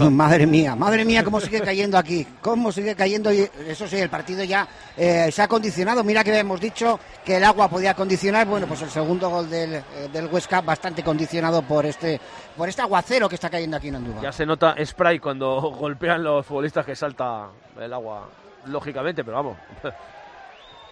un. 0.01 0.13
Madre 0.15 0.45
mía, 0.45 0.75
madre 0.75 1.05
mía, 1.05 1.23
cómo 1.23 1.39
sigue 1.39 1.61
cayendo 1.61 1.97
aquí, 1.97 2.27
cómo 2.41 2.69
sigue 2.71 2.95
cayendo 2.95 3.31
y 3.31 3.47
eso 3.67 3.87
sí, 3.87 3.95
el 3.97 4.09
partido 4.09 4.43
ya 4.43 4.67
eh, 4.97 5.29
se 5.31 5.41
ha 5.41 5.47
condicionado. 5.47 6.03
Mira 6.03 6.21
que 6.23 6.37
hemos 6.37 6.59
dicho 6.59 6.99
que 7.23 7.37
el 7.37 7.43
agua 7.45 7.69
podía 7.69 7.93
condicionar, 7.93 8.45
bueno, 8.45 8.67
pues 8.67 8.81
el 8.81 8.89
segundo 8.89 9.29
gol 9.29 9.49
del, 9.49 9.75
eh, 9.75 9.83
del 10.11 10.25
Huesca 10.25 10.59
bastante 10.61 11.01
condicionado 11.01 11.61
por 11.61 11.85
este 11.85 12.19
por 12.57 12.67
este 12.67 12.81
aguacero 12.81 13.29
que 13.29 13.35
está 13.35 13.49
cayendo 13.49 13.77
aquí 13.77 13.87
en 13.87 13.95
Andúba. 13.95 14.21
Ya 14.21 14.33
se 14.33 14.45
nota 14.45 14.75
spray 14.83 15.19
cuando 15.19 15.61
golpean 15.79 16.23
los 16.23 16.45
futbolistas 16.45 16.85
que 16.85 16.95
salta 16.95 17.47
el 17.79 17.93
agua, 17.93 18.27
lógicamente, 18.65 19.23
pero 19.23 19.37
vamos. 19.37 19.57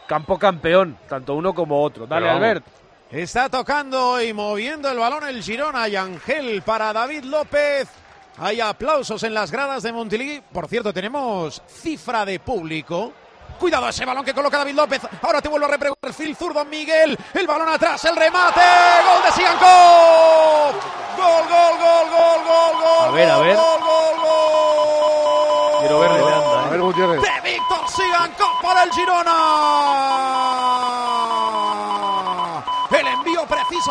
Campo 0.08 0.40
campeón, 0.40 0.98
tanto 1.10 1.36
uno 1.36 1.54
como 1.54 1.82
otro. 1.82 2.08
Dale. 2.08 2.30
Albert. 2.30 2.66
Está 3.12 3.50
tocando 3.50 4.22
y 4.22 4.34
moviendo 4.34 4.90
el 4.90 4.98
balón 4.98 5.28
el 5.28 5.44
Girona 5.44 5.88
y 5.88 5.96
Ángel 5.96 6.62
para 6.62 6.94
David 6.94 7.24
López. 7.26 7.88
Hay 8.38 8.62
aplausos 8.62 9.24
en 9.24 9.34
las 9.34 9.52
gradas 9.52 9.84
de 9.84 9.92
Montilivi. 9.92 10.42
Por 10.52 10.68
cierto, 10.68 10.94
tenemos 10.94 11.62
cifra 11.68 12.24
de 12.26 12.40
público. 12.40 13.12
Cuidado 13.60 13.90
ese 13.90 14.06
balón 14.06 14.24
que 14.24 14.34
coloca 14.34 14.60
David 14.60 14.76
López. 14.76 15.02
Ahora 15.22 15.42
te 15.42 15.50
vuelvo 15.50 15.66
a 15.66 15.72
repreguntar. 15.72 16.14
Phil 16.14 16.36
Zurdo 16.36 16.64
Miguel. 16.66 17.18
El 17.34 17.48
balón 17.48 17.68
atrás, 17.70 18.04
el 18.06 18.16
remate. 18.16 18.60
Gol 18.60 19.24
de 19.24 19.32
Sigankov. 19.32 20.74
Gol, 21.18 21.44
gol, 21.50 21.78
gol, 21.80 22.10
gol, 22.12 22.40
gol, 22.46 22.74
gol. 22.82 23.08
A 23.08 23.12
ver, 23.12 23.30
a 23.30 23.40
ver. 23.40 23.56
Gol, 23.56 23.80
gol, 23.80 24.16
gol. 24.22 25.80
Quiero 25.80 26.00
ver 26.00 26.27
De 26.78 26.84
Víctor 26.84 27.90
Sigankov 27.90 28.62
para 28.62 28.84
el 28.84 28.92
Girona. 28.92 30.77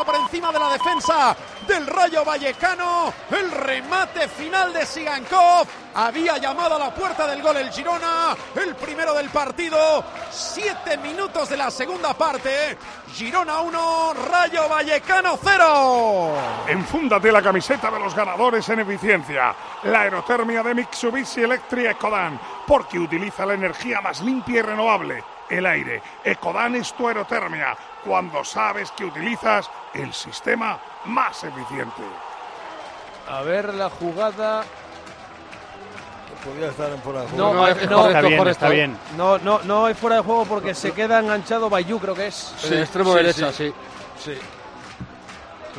Por 0.07 0.15
encima 0.15 0.53
de 0.53 0.59
la 0.61 0.71
defensa 0.71 1.37
del 1.67 1.87
Rayo 1.87 2.25
Vallecano. 2.25 3.13
El 3.29 3.51
remate 3.51 4.29
final 4.29 4.73
de 4.73 4.87
Sigankov. 4.87 5.67
Había 5.95 6.39
llamado 6.39 6.77
a 6.77 6.79
la 6.79 6.95
puerta 6.95 7.27
del 7.27 7.43
gol 7.43 7.57
el 7.57 7.71
Girona. 7.71 8.37
El 8.55 8.77
primero 8.77 9.13
del 9.15 9.29
partido. 9.31 10.05
Siete 10.31 10.97
minutos 10.99 11.49
de 11.49 11.57
la 11.57 11.71
segunda 11.71 12.15
parte. 12.15 12.79
Girona 13.13 13.61
1, 13.61 14.15
Rayo 14.31 14.69
Vallecano 14.69 15.39
0. 15.43 16.35
Enfúndate 16.69 17.33
la 17.33 17.43
camiseta 17.43 17.91
de 17.91 17.99
los 17.99 18.15
ganadores 18.15 18.69
en 18.69 18.81
eficiencia. 18.81 19.55
La 19.85 20.03
aerotermia 20.03 20.63
de 20.63 20.75
Mitsubishi 20.75 21.43
Electric 21.43 21.93
Ecodan, 21.93 22.39
porque 22.67 22.99
utiliza 22.99 23.45
la 23.45 23.55
energía 23.55 24.01
más 24.01 24.21
limpia 24.21 24.61
y 24.61 24.63
renovable, 24.63 25.25
el 25.51 25.67
aire. 25.67 26.03
Ecodan 26.25 26.75
es 26.77 26.93
tu 26.95 27.09
aerotermia, 27.09 27.77
cuando 28.05 28.45
sabes 28.45 28.91
que 28.93 29.05
utilizas 29.05 29.71
el 29.95 30.13
sistema 30.13 30.79
más 31.07 31.43
eficiente. 31.45 32.03
A 33.29 33.43
ver 33.43 33.75
la 33.75 33.91
jugada. 33.91 34.63
Podría 36.45 36.69
estar 36.69 36.91
en 36.93 37.01
fuera 37.01 37.23
de 37.23 37.37
No, 37.37 37.49
juego. 37.49 37.67
eh, 37.69 37.87
no, 37.91 38.07
está 38.07 38.21
bien, 38.21 38.49
está 38.49 38.69
bien. 38.69 38.99
No, 39.17 39.39
no, 39.39 39.61
no 39.65 39.87
hay 39.87 39.95
fuera 39.95 40.17
de 40.17 40.23
juego 40.23 40.45
porque 40.45 40.75
se 40.75 40.93
queda 40.93 41.19
enganchado 41.19 41.69
Bayú, 41.69 41.99
creo 41.99 42.15
que 42.15 42.29
es. 42.29 42.55
En 42.65 42.75
el 42.75 42.83
extremo 42.83 43.11
sí, 43.13 43.17
derecha, 43.17 43.53
sí. 43.53 43.73
sí. 44.23 44.33
Sí. 44.35 44.39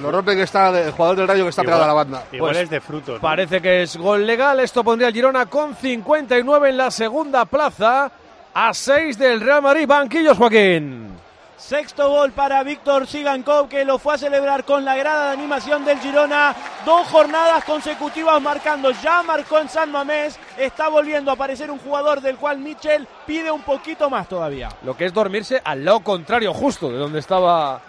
Lo 0.02 0.12
rompe 0.12 0.36
que 0.36 0.44
está 0.44 0.70
el 0.78 0.92
jugador 0.92 1.16
del 1.18 1.28
Rayo 1.28 1.44
que 1.44 1.50
está 1.50 1.64
pegado 1.64 1.84
a 1.84 1.88
la 1.88 1.94
banda. 1.94 2.24
Igual 2.32 2.52
Pues 2.54 2.64
es 2.66 2.70
de 2.70 2.82
frutos. 2.82 3.16
¿no? 3.16 3.22
Parece 3.22 3.62
que 3.62 3.82
es 3.84 3.98
gol 3.98 4.28
legal. 4.28 4.60
Esto 4.60 4.84
pondría 4.84 5.08
al 5.08 5.14
Girona 5.14 5.46
con 5.48 5.76
59 5.76 6.70
en 6.70 6.78
la 6.78 6.92
segunda 6.92 7.46
plaza. 7.46 8.12
A 8.60 8.74
6 8.74 9.20
del 9.20 9.40
Real 9.40 9.62
Madrid. 9.62 9.86
Banquillos, 9.86 10.36
Joaquín. 10.36 11.10
Sexto 11.58 12.10
gol 12.10 12.32
para 12.32 12.64
Víctor 12.64 13.06
Sigankov 13.06 13.70
que 13.70 13.86
lo 13.86 14.00
fue 14.00 14.16
a 14.16 14.18
celebrar 14.18 14.64
con 14.64 14.84
la 14.84 14.96
grada 14.96 15.28
de 15.28 15.34
animación 15.34 15.86
del 15.86 16.00
Girona. 16.00 16.56
Dos 16.84 17.08
jornadas 17.08 17.64
consecutivas 17.66 18.42
marcando. 18.42 18.90
Ya 19.04 19.22
marcó 19.22 19.60
en 19.60 19.70
San 19.70 19.92
Mamés. 19.92 20.40
Está 20.58 20.90
volviendo 20.90 21.30
a 21.30 21.36
aparecer 21.36 21.70
un 21.70 21.78
jugador 21.78 22.20
del 22.20 22.38
cual 22.38 22.58
Michel 22.58 23.08
pide 23.28 23.52
un 23.52 23.62
poquito 23.62 24.10
más 24.10 24.28
todavía. 24.28 24.70
Lo 24.82 24.98
que 24.98 25.06
es 25.06 25.14
dormirse 25.14 25.62
al 25.64 25.86
lado 25.86 26.00
contrario, 26.00 26.52
justo 26.52 26.90
de 26.90 26.98
donde 26.98 27.20
estaba 27.20 27.80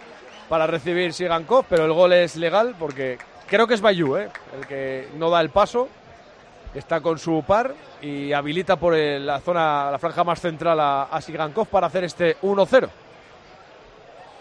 para 0.51 0.67
recibir 0.67 1.15
Sigankov. 1.15 1.65
Pero 1.67 1.87
el 1.87 1.95
gol 1.95 2.13
es 2.13 2.37
legal 2.37 2.75
porque 2.79 3.17
creo 3.47 3.67
que 3.67 3.73
es 3.73 3.81
Bayú, 3.81 4.19
¿eh? 4.19 4.29
el 4.55 4.67
que 4.67 5.09
no 5.17 5.31
da 5.31 5.41
el 5.41 5.49
paso. 5.49 5.89
Está 6.75 7.01
con 7.01 7.19
su 7.19 7.43
par 7.47 7.75
y 8.03 8.33
habilita 8.33 8.77
por 8.77 8.95
el- 8.95 9.27
la 9.27 9.41
zona, 9.41 9.91
la 9.91 9.99
franja 9.99 10.23
más 10.25 10.41
central 10.41 10.79
a, 10.79 11.03
a 11.05 11.21
Sigankov 11.21 11.67
para 11.69 11.87
hacer 11.87 12.05
este 12.05 12.37
1-0. 12.43 12.89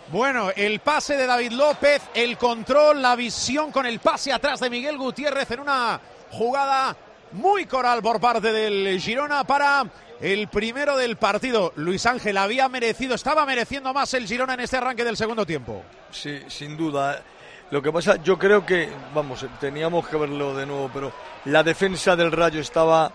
Bueno, 0.09 0.49
el 0.55 0.79
pase 0.79 1.17
de 1.17 1.25
David 1.25 1.51
López, 1.51 2.01
el 2.13 2.37
control, 2.37 3.01
la 3.01 3.15
visión 3.15 3.71
con 3.71 3.85
el 3.85 3.99
pase 3.99 4.31
atrás 4.31 4.59
de 4.61 4.69
Miguel 4.69 4.97
Gutiérrez 4.97 5.51
en 5.51 5.59
una 5.59 5.99
jugada 6.31 6.95
muy 7.33 7.65
coral 7.65 8.01
por 8.01 8.19
parte 8.21 8.51
del 8.53 8.99
Girona 9.01 9.43
para 9.43 9.85
el 10.21 10.47
primero 10.47 10.95
del 10.95 11.17
partido. 11.17 11.73
Luis 11.75 12.05
Ángel 12.05 12.37
había 12.37 12.69
merecido, 12.69 13.15
estaba 13.15 13.45
mereciendo 13.45 13.93
más 13.93 14.13
el 14.13 14.27
Girona 14.27 14.53
en 14.53 14.61
este 14.61 14.77
arranque 14.77 15.03
del 15.03 15.17
segundo 15.17 15.45
tiempo. 15.45 15.83
Sí, 16.11 16.41
sin 16.47 16.77
duda. 16.77 17.21
Lo 17.69 17.81
que 17.81 17.91
pasa, 17.91 18.15
yo 18.23 18.37
creo 18.39 18.65
que, 18.65 18.89
vamos, 19.13 19.45
teníamos 19.59 20.07
que 20.07 20.15
verlo 20.15 20.55
de 20.55 20.65
nuevo, 20.65 20.89
pero 20.93 21.11
la 21.45 21.63
defensa 21.63 22.15
del 22.15 22.31
Rayo 22.31 22.61
estaba 22.61 23.11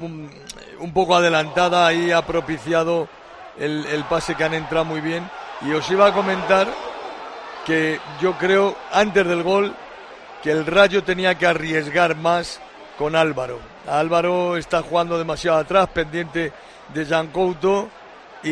un, 0.00 0.92
poco 0.92 1.14
adelantada 1.14 1.92
y 1.92 2.10
ha 2.10 2.22
propiciado 2.22 3.08
el, 3.56 3.86
el 3.86 4.02
pase 4.04 4.34
que 4.34 4.42
han 4.42 4.54
entrado 4.54 4.84
muy 4.84 5.00
bien. 5.00 5.30
Y 5.62 5.70
os 5.72 5.88
iba 5.92 6.08
a 6.08 6.12
comentar 6.12 6.66
que 7.64 8.00
yo 8.20 8.36
creo, 8.36 8.76
antes 8.90 9.24
del 9.24 9.44
gol, 9.44 9.72
que 10.42 10.50
el 10.50 10.66
Rayo 10.66 11.04
tenía 11.04 11.36
que 11.36 11.46
arriesgar 11.46 12.16
más 12.16 12.60
con 12.98 13.14
Álvaro. 13.14 13.60
Álvaro 13.88 14.56
está 14.56 14.82
jugando 14.82 15.18
demasiado 15.18 15.58
atrás, 15.58 15.88
pendiente 15.90 16.52
de 16.92 17.06
Jan 17.06 17.28
Couto. 17.28 17.88
Y, 18.42 18.50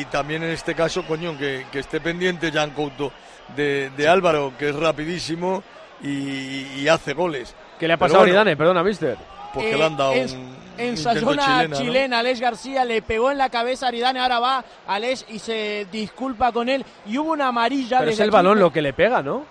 y 0.00 0.06
también 0.10 0.42
en 0.42 0.50
este 0.50 0.74
caso, 0.74 1.06
coño, 1.06 1.38
que, 1.38 1.66
que 1.70 1.78
esté 1.78 2.00
pendiente 2.00 2.50
Jan 2.50 2.70
Couto 2.70 3.12
de, 3.56 3.90
de 3.96 4.08
Álvaro, 4.08 4.52
que 4.58 4.70
es 4.70 4.74
rapidísimo 4.76 5.62
y, 6.02 6.80
y 6.80 6.88
hace 6.88 7.12
goles. 7.14 7.54
¿Qué 7.78 7.86
le 7.86 7.94
ha 7.94 7.96
pasado 7.96 8.20
bueno, 8.20 8.32
a 8.34 8.40
Aridane? 8.40 8.56
Perdona, 8.56 8.82
mister. 8.82 9.16
Porque 9.52 9.72
Eh, 9.72 9.76
le 9.76 9.84
han 9.84 9.96
dado 9.96 10.12
en- 10.14 10.30
un, 10.30 10.56
En 10.78 10.96
chilena, 10.96 11.68
¿no? 11.68 11.76
chilena, 11.76 12.18
Alex 12.20 12.40
García 12.40 12.84
le 12.84 13.02
pegó 13.02 13.30
en 13.30 13.36
la 13.38 13.50
cabeza 13.50 13.86
a 13.86 13.88
Aridane, 13.90 14.18
ahora 14.20 14.38
va 14.40 14.64
Alex 14.86 15.26
y 15.28 15.38
se 15.38 15.86
disculpa 15.92 16.50
con 16.52 16.68
él. 16.68 16.84
Y 17.06 17.18
hubo 17.18 17.32
una 17.32 17.48
amarilla. 17.48 17.98
Pero 17.98 18.10
es 18.10 18.18
el 18.20 18.28
aquí- 18.28 18.32
balón 18.32 18.58
lo 18.58 18.72
que 18.72 18.80
le 18.80 18.92
pega, 18.94 19.22
¿no? 19.22 19.44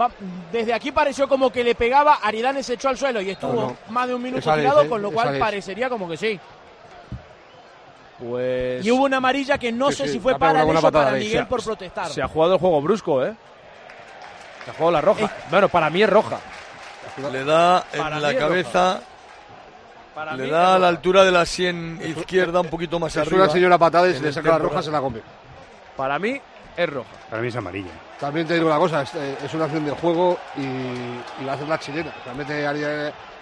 Va- 0.00 0.10
desde 0.52 0.72
aquí 0.74 0.92
pareció 0.92 1.28
como 1.28 1.50
que 1.50 1.62
le 1.64 1.74
pegaba, 1.74 2.16
Aridane 2.22 2.62
se 2.62 2.74
echó 2.74 2.88
al 2.88 2.96
suelo 2.98 3.20
y 3.20 3.30
estuvo 3.30 3.52
No, 3.54 3.60
no. 3.68 3.76
más 3.90 4.08
de 4.08 4.14
un 4.14 4.22
minuto 4.22 4.52
tirado, 4.54 4.82
¿eh? 4.82 4.88
con 4.88 5.00
lo 5.00 5.10
cual 5.10 5.38
parecería 5.38 5.88
como 5.88 6.08
que 6.08 6.16
sí. 6.16 6.38
Pues. 8.18 8.84
Y 8.84 8.90
hubo 8.90 9.04
una 9.04 9.18
amarilla 9.18 9.58
que 9.58 9.70
no 9.70 9.90
Sí, 9.90 9.98
sé 9.98 10.06
sí, 10.06 10.12
si 10.14 10.20
fue 10.20 10.38
para 10.38 10.62
Alex 10.62 10.82
o 10.84 10.90
para. 10.92 11.12
Miguel 11.12 11.40
Se 11.42 11.46
por 11.46 11.62
protestar. 11.62 12.08
Se 12.08 12.20
ha 12.22 12.28
jugado 12.28 12.54
el 12.54 12.60
juego 12.60 12.82
brusco, 12.82 13.24
¿eh? 13.24 13.34
Se 14.64 14.70
ha 14.70 14.74
jugado 14.74 14.90
la 14.92 15.00
roja. 15.00 15.30
Bueno, 15.50 15.68
para 15.68 15.88
mí 15.90 16.02
es 16.02 16.10
roja. 16.10 16.38
Le 17.32 17.44
da 17.44 17.84
Para 17.96 18.16
en 18.16 18.22
la 18.22 18.36
cabeza, 18.36 19.00
Para 20.14 20.34
le 20.36 20.44
mí 20.44 20.50
da 20.50 20.74
a 20.74 20.78
la 20.78 20.88
altura 20.88 21.24
de 21.24 21.32
la 21.32 21.44
sien 21.46 22.00
izquierda 22.04 22.60
un 22.60 22.68
poquito 22.68 22.98
más 23.00 23.12
Es 23.16 23.22
arriba. 23.22 23.44
una 23.44 23.52
señora 23.52 23.78
patada 23.78 24.08
y 24.08 24.12
si 24.12 24.18
en 24.18 24.24
le 24.24 24.32
saca 24.32 24.50
la 24.50 24.58
roja 24.58 24.82
se 24.82 24.90
la 24.90 25.00
come. 25.00 25.20
Para 25.96 26.18
mí 26.18 26.40
es 26.76 26.88
roja. 26.90 27.08
Para 27.30 27.42
mí 27.42 27.48
es 27.48 27.56
amarilla. 27.56 27.90
También 28.20 28.46
te 28.46 28.54
digo 28.54 28.66
una 28.66 28.78
cosa, 28.78 29.02
es, 29.02 29.14
eh, 29.14 29.36
es 29.44 29.54
una 29.54 29.64
acción 29.64 29.84
del 29.84 29.94
juego 29.94 30.38
y, 30.56 30.62
y 30.62 31.44
va 31.46 31.52
a 31.52 31.54
hacer 31.54 31.68
la 31.68 31.78
chilena. 31.78 32.12
O 32.20 32.24
sea, 32.24 32.34
mete 32.34 32.66
a 32.66 32.72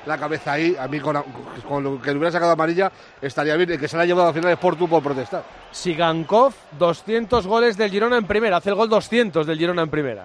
la 0.07 0.17
cabeza 0.19 0.53
ahí, 0.53 0.77
a 0.79 0.87
mí 0.89 1.01
con, 1.01 1.23
con 1.69 1.83
lo 1.85 2.01
que 2.01 2.11
le 2.11 2.17
hubiera 2.17 2.31
sacado 2.33 2.53
amarilla 2.53 2.91
estaría 3.21 3.57
bien. 3.57 3.71
El 3.73 3.79
que 3.81 3.89
se 3.89 3.97
la 3.97 4.05
ha 4.05 4.07
llevado 4.07 4.29
al 4.29 4.35
final 4.35 4.53
es 4.53 4.59
Portu 4.59 4.89
por 4.89 5.03
protestar. 5.03 5.43
Sigankov, 5.73 6.55
200 6.79 7.47
goles 7.47 7.77
del 7.77 7.91
Girona 7.91 8.17
en 8.19 8.27
primera. 8.27 8.57
Hace 8.59 8.71
el 8.71 8.77
gol 8.77 8.89
200 8.89 9.47
del 9.47 9.59
Girona 9.59 9.83
en 9.83 9.91
primera. 9.91 10.25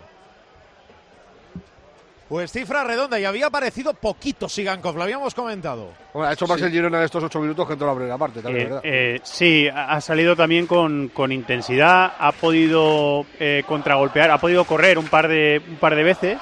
Pues 2.30 2.50
cifra 2.50 2.86
redonda 2.86 3.20
y 3.20 3.26
había 3.26 3.48
aparecido 3.48 3.94
poquito 3.94 4.48
Sigankov, 4.48 4.96
lo 4.96 5.04
habíamos 5.04 5.36
comentado. 5.36 5.90
Bueno, 6.14 6.30
ha 6.30 6.34
hecho 6.34 6.48
más 6.48 6.62
el 6.62 6.72
Girona 6.72 7.00
en 7.00 7.04
estos 7.04 7.22
ocho 7.26 7.42
minutos 7.42 7.68
que 7.68 7.74
en 7.74 7.80
toda 7.80 7.92
la 7.92 7.96
primera 7.98 8.18
parte, 8.18 8.42
también, 8.42 8.68
Eh, 8.68 8.70
¿verdad? 8.70 8.82
eh, 8.86 9.20
sí, 9.24 9.68
ha 9.68 9.92
ha 9.96 10.00
salido 10.00 10.34
también 10.34 10.66
con, 10.66 11.10
con 11.10 11.34
intensidad, 11.34 12.14
ha 12.18 12.32
podido 12.32 13.26
eh, 13.38 13.64
contragolpear, 13.68 14.32
ha 14.32 14.38
podido 14.38 14.64
correr 14.64 14.98
un 14.98 15.08
par 15.10 15.28
de 15.28 15.62
un 15.68 15.76
par 15.76 15.94
de 15.94 16.04
veces 16.04 16.38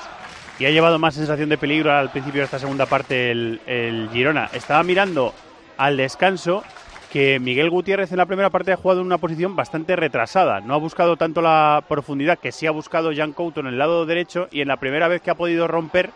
y 0.60 0.66
ha 0.66 0.72
llevado 0.72 1.00
más 1.00 1.16
sensación 1.16 1.48
de 1.48 1.58
peligro 1.58 1.92
al 1.92 2.12
principio 2.12 2.42
de 2.42 2.46
esta 2.46 2.60
segunda 2.60 2.86
parte 2.86 3.32
el, 3.32 4.10
Girona. 4.12 4.50
Estaba 4.54 4.84
mirando 4.84 5.34
al 5.78 5.96
descanso 5.96 6.64
que 7.12 7.40
Miguel 7.40 7.70
Gutiérrez 7.70 8.12
en 8.12 8.18
la 8.18 8.26
primera 8.26 8.50
parte 8.50 8.74
ha 8.74 8.78
jugado 8.78 9.00
en 9.00 9.08
una 9.08 9.18
posición 9.18 9.56
bastante 9.56 9.96
retrasada. 9.96 10.60
No 10.60 10.74
ha 10.74 10.78
buscado 10.78 11.16
tanto 11.16 11.42
la 11.42 11.84
profundidad 11.88 12.38
que 12.38 12.52
sí 12.52 12.68
ha 12.68 12.72
buscado 12.72 13.12
Jan 13.16 13.32
Couto 13.32 13.62
en 13.62 13.68
el 13.68 13.78
lado 13.78 14.06
derecho 14.06 14.50
y 14.52 14.60
en 14.60 14.68
la 14.68 14.78
primera 14.78 15.08
vez 15.08 15.22
que 15.22 15.32
ha 15.32 15.36
podido 15.36 15.68
romper 15.68 16.12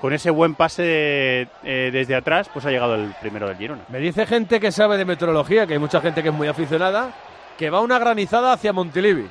con 0.00 0.14
ese 0.14 0.30
buen 0.30 0.54
pase 0.54 1.48
eh, 1.62 1.90
desde 1.92 2.16
atrás, 2.16 2.50
pues 2.52 2.64
ha 2.64 2.70
llegado 2.70 2.96
el 2.96 3.14
primero 3.20 3.46
del 3.46 3.58
Girona. 3.58 3.82
Me 3.88 3.98
dice 3.98 4.26
gente 4.26 4.58
que 4.58 4.72
sabe 4.72 4.96
de 4.96 5.04
meteorología, 5.04 5.66
que 5.66 5.74
hay 5.74 5.78
mucha 5.78 6.00
gente 6.00 6.22
que 6.22 6.30
es 6.30 6.34
muy 6.34 6.48
aficionada, 6.48 7.12
que 7.56 7.70
va 7.70 7.80
una 7.80 8.00
granizada 8.00 8.52
hacia 8.52 8.72
Montilivi. 8.72 9.28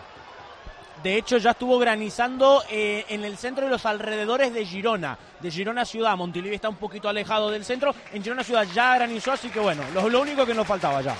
De 1.04 1.18
hecho, 1.18 1.38
ya 1.38 1.52
estuvo 1.52 1.80
granizando 1.80 2.64
eh, 2.70 3.06
en 3.10 3.24
el 3.24 3.38
centro 3.38 3.66
de 3.66 3.72
los 3.72 3.86
alrededores 3.86 4.54
de 4.54 4.66
Girona, 4.66 5.18
de 5.40 5.50
Girona 5.50 5.84
ciudad. 5.84 6.16
Montilivi 6.16 6.56
está 6.56 6.70
un 6.70 6.76
poquito 6.76 7.10
alejado 7.10 7.50
del 7.50 7.66
centro. 7.66 7.96
En 8.14 8.22
Girona 8.24 8.44
ciudad 8.44 8.66
ya 8.74 8.96
granizó, 8.96 9.32
así 9.32 9.50
que 9.50 9.60
bueno, 9.60 9.82
lo, 9.94 10.08
lo 10.10 10.22
único 10.22 10.46
que 10.46 10.54
nos 10.54 10.68
faltaba 10.68 11.02
ya. 11.02 11.16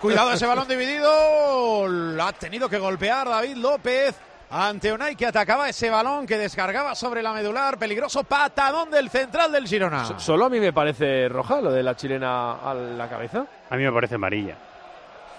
Cuidado 0.00 0.32
ese 0.32 0.44
balón 0.46 0.68
dividido. 0.68 1.88
Lo 1.88 2.22
ha 2.22 2.32
tenido 2.32 2.68
que 2.68 2.78
golpear 2.78 3.26
David 3.28 3.56
López 3.56 4.14
ante 4.50 4.92
Unai 4.92 5.16
que 5.16 5.26
atacaba 5.26 5.68
ese 5.68 5.88
balón 5.90 6.26
que 6.26 6.36
descargaba 6.36 6.94
sobre 6.94 7.22
la 7.22 7.32
medular. 7.32 7.78
Peligroso 7.78 8.22
patadón 8.22 8.90
del 8.90 9.08
central 9.08 9.50
del 9.50 9.66
Girona. 9.66 10.04
So- 10.04 10.20
Solo 10.20 10.44
a 10.44 10.50
mí 10.50 10.60
me 10.60 10.74
parece 10.74 11.28
roja 11.30 11.62
lo 11.62 11.72
de 11.72 11.82
la 11.82 11.96
chilena 11.96 12.52
a 12.56 12.74
la 12.74 13.08
cabeza. 13.08 13.46
A 13.70 13.76
mí 13.76 13.82
me 13.84 13.92
parece 13.92 14.16
amarilla. 14.16 14.56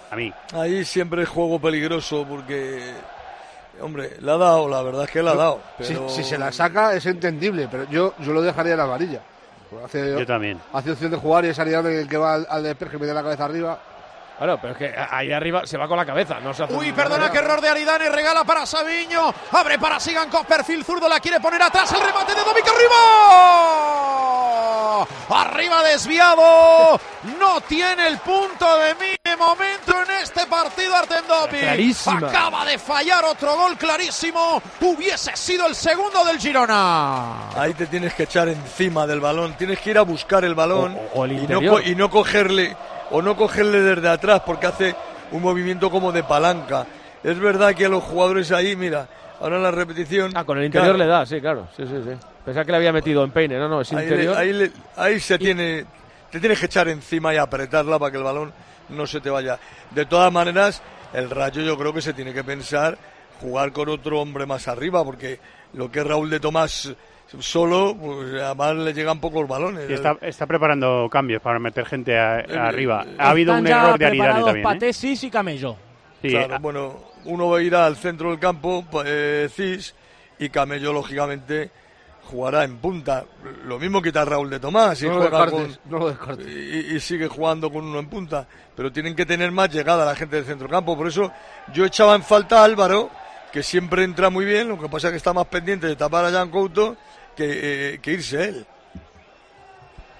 A 0.10 0.16
mí. 0.16 0.34
Ahí 0.54 0.84
siempre 0.84 1.22
es 1.24 1.30
juego 1.30 1.60
peligroso 1.60 2.26
porque 2.28 2.94
Hombre, 3.82 4.18
le 4.20 4.32
ha 4.32 4.38
dado, 4.38 4.68
la 4.70 4.82
verdad 4.82 5.04
es 5.04 5.12
que 5.12 5.22
le 5.24 5.30
ha 5.30 5.36
dado. 5.36 5.60
Si- 5.80 5.94
pero- 5.94 6.10
Si, 6.10 6.24
se 6.24 6.38
la 6.38 6.52
saca 6.52 6.94
es 6.94 7.06
entendible, 7.06 7.68
pero 7.70 7.84
yo, 7.90 8.14
yo 8.20 8.34
lo 8.34 8.42
dejaría 8.42 8.74
en 8.74 8.78
la 8.80 8.84
amarilla. 8.86 9.22
Hace, 9.84 10.12
Yo 10.18 10.26
también. 10.26 10.60
Hace 10.74 10.92
opción 10.92 11.12
de 11.12 11.18
jugar 11.18 11.44
y 11.46 11.50
es 11.50 11.60
Ariadne 11.60 12.00
el 12.00 12.08
que 12.08 12.18
va 12.18 12.36
al, 12.36 12.48
al 12.50 12.64
despeje 12.64 12.92
que 12.92 12.98
mete 13.00 13.14
la 13.14 13.22
cabeza 13.22 13.46
arriba. 13.46 13.78
Claro, 14.38 14.60
pero 14.62 14.74
es 14.74 14.78
que 14.80 14.96
ahí 15.10 15.32
arriba 15.32 15.66
se 15.66 15.78
va 15.78 15.88
con 15.88 15.98
la 15.98 16.06
cabeza, 16.06 16.40
no 16.40 16.54
se 16.54 16.64
hace 16.64 16.74
Uy, 16.76 16.92
perdona, 16.92 17.32
qué 17.32 17.40
error 17.40 17.60
de 17.60 17.70
Aridane. 17.70 18.10
Regala 18.10 18.44
para 18.44 18.66
Sabiño. 18.68 19.34
Abre 19.52 19.80
para 19.80 20.00
Sigankov. 20.00 20.46
Perfil 20.46 20.84
zurdo. 20.86 21.10
La 21.10 21.20
quiere 21.20 21.40
poner 21.40 21.62
atrás. 21.64 21.92
El 21.94 22.02
remate 22.02 22.36
de 22.36 22.42
Domic. 22.44 22.64
¡Arriba! 23.68 25.08
Arriba 25.30 25.84
desviado. 25.84 27.00
No 27.40 27.62
tiene 27.62 28.08
el 28.08 28.18
punto 28.20 28.78
de 28.80 28.96
mí 28.96 29.16
de 29.24 29.36
momento 29.36 29.94
en 30.04 30.12
este 30.22 30.46
partido 30.46 30.96
Artem. 30.96 31.24
Clarísima. 31.50 32.28
Acaba 32.30 32.64
de 32.66 32.78
fallar 32.78 33.26
otro 33.26 33.56
gol 33.56 33.76
clarísimo. 33.78 34.62
Hubiese 34.82 35.36
sido 35.36 35.66
el 35.68 35.76
segundo 35.76 36.24
del 36.26 36.40
Girona. 36.40 37.50
Ahí 37.56 37.74
te 37.74 37.88
tienes 37.88 38.14
que 38.14 38.24
echar 38.24 38.48
encima 38.50 39.06
del 39.08 39.20
balón, 39.20 39.54
tienes 39.58 39.80
que 39.80 39.90
ir 39.92 39.98
a 39.98 40.04
buscar 40.04 40.46
el 40.46 40.56
balón 40.56 40.96
O- 41.14 41.20
o 41.22 41.26
el 41.26 41.32
y, 41.34 41.36
no, 41.36 41.42
interior. 41.42 41.74
co- 41.82 41.82
y 41.90 41.96
no 41.96 42.10
cogerle 42.10 42.76
o 43.12 43.22
no 43.22 43.36
cogerle 43.36 43.82
desde 43.82 44.10
atrás 44.10 44.42
porque 44.46 44.68
hace 44.68 44.96
un 45.32 45.42
movimiento 45.42 45.90
como 45.90 46.12
de 46.12 46.24
palanca. 46.24 46.86
Es 47.24 47.38
verdad 47.40 47.74
que 47.74 47.86
a 47.86 47.90
los 47.90 48.04
jugadores 48.04 48.52
ahí, 48.52 48.76
mira, 48.76 49.08
ahora 49.40 49.58
en 49.58 49.64
la 49.64 49.72
repetición. 49.72 50.32
Ah, 50.36 50.44
con 50.44 50.58
el 50.58 50.66
interior 50.66 50.96
claro, 50.96 50.98
le 50.98 51.06
da, 51.08 51.26
sí, 51.26 51.42
claro. 51.42 51.68
Sí, 51.76 51.84
sí, 51.86 51.96
sí. 52.04 52.12
Pensaba 52.46 52.64
que 52.66 52.72
le 52.72 52.78
había 52.78 52.94
metido 52.94 53.24
en 53.24 53.32
peine, 53.32 53.58
no, 53.58 53.68
no, 53.68 53.82
es 53.82 53.92
Ahí, 53.92 53.98
le- 53.98 54.04
interior. 54.04 54.38
ahí 54.38 54.54
le- 54.54 54.72
ahí 54.96 55.20
se 55.20 55.38
tiene, 55.38 55.86
te 56.32 56.40
tienes 56.40 56.60
que 56.60 56.68
echar 56.68 56.88
encima 56.88 57.34
y 57.34 57.38
apretarla 57.38 58.00
para 58.00 58.12
que 58.12 58.18
el 58.18 58.24
balón 58.24 58.54
no 58.90 59.06
se 59.06 59.20
te 59.20 59.30
vaya. 59.30 59.60
De 59.92 60.06
todas 60.06 60.32
maneras, 60.32 60.82
el 61.14 61.30
Rayo 61.30 61.62
yo 61.62 61.78
creo 61.78 61.92
que 61.94 62.02
se 62.02 62.14
tiene 62.14 62.34
que 62.34 62.44
pensar 62.44 62.98
jugar 63.42 63.72
con 63.74 63.90
otro 63.90 64.22
hombre 64.22 64.46
más 64.46 64.68
arriba, 64.68 65.04
porque 65.04 65.40
lo 65.74 65.92
que 65.92 66.04
Raúl 66.04 66.30
de 66.30 66.40
Tomás 66.40 66.94
solo, 67.40 67.96
pues 68.00 68.42
además 68.42 68.76
le 68.76 68.94
llegan 68.94 69.20
pocos 69.20 69.48
balones. 69.48 69.90
Y 69.90 69.94
está, 69.94 70.18
está 70.22 70.46
preparando 70.48 71.08
cambios 71.12 71.42
para 71.42 71.60
meter 71.60 71.86
gente 71.86 72.18
a- 72.18 72.40
Eh, 72.40 72.58
arriba. 72.58 73.04
eh, 73.08 73.16
Ha 73.20 73.30
habido 73.32 73.54
un 73.54 73.66
ya 73.66 73.82
error 73.86 74.00
de 74.00 74.06
Aridane 74.06 74.34
también. 74.44 74.58
¿eh? 74.58 74.64
Paté, 74.64 74.94
Cis 74.94 75.24
y 75.24 75.30
Camello. 75.30 75.76
Sí, 76.22 76.30
Claro, 76.30 76.56
ah, 76.56 76.60
bueno, 76.60 77.00
uno 77.26 77.50
va 77.50 77.58
a 77.60 77.62
ir 77.62 77.76
al 77.76 77.96
centro 77.96 78.30
del 78.32 78.40
campo, 78.40 78.84
eh, 79.06 79.48
Cis, 79.54 79.94
y 80.40 80.50
Camello, 80.50 80.92
lógicamente, 80.94 81.70
jugará 82.24 82.64
en 82.64 82.78
punta. 82.78 83.24
Lo 83.66 83.78
mismo 83.78 84.02
quita 84.02 84.26
Raúl 84.26 84.50
de 84.50 84.60
Tomás 84.60 85.02
y 85.02 85.06
No 85.08 85.14
lo 85.16 85.22
juega 85.22 85.50
con, 85.52 85.78
no 85.86 86.00
lo 86.00 86.10
descartes. 86.10 86.48
y, 86.48 86.96
y 86.96 87.00
sigue 87.00 87.28
jugando 87.28 87.72
con 87.72 87.86
uno 87.86 88.00
en 88.00 88.08
punta. 88.10 88.48
Pero 88.76 88.92
tienen 88.92 89.16
que 89.16 89.26
tener 89.26 89.52
más 89.52 89.70
llegada 89.74 90.06
la 90.06 90.16
gente 90.16 90.36
del 90.38 90.46
centrocampo. 90.46 90.98
Por 90.98 91.08
eso 91.08 91.32
yo 91.74 91.86
echaba 91.86 92.16
en 92.16 92.24
falta 92.24 92.62
a 92.62 92.64
Álvaro, 92.66 93.10
que 93.52 93.64
siempre 93.64 94.04
entra 94.04 94.30
muy 94.30 94.46
bien. 94.46 94.70
Lo 94.70 94.80
que 94.80 94.90
pasa 94.90 95.08
es 95.08 95.12
que 95.12 95.18
está 95.18 95.34
más 95.34 95.48
pendiente 95.48 95.88
de 95.88 95.96
tapar 95.96 96.26
a 96.26 96.32
Jan 96.32 96.50
Couto 96.50 96.98
que, 97.36 97.94
eh, 97.94 98.00
que 98.00 98.14
irse 98.14 98.44
él. 98.44 98.66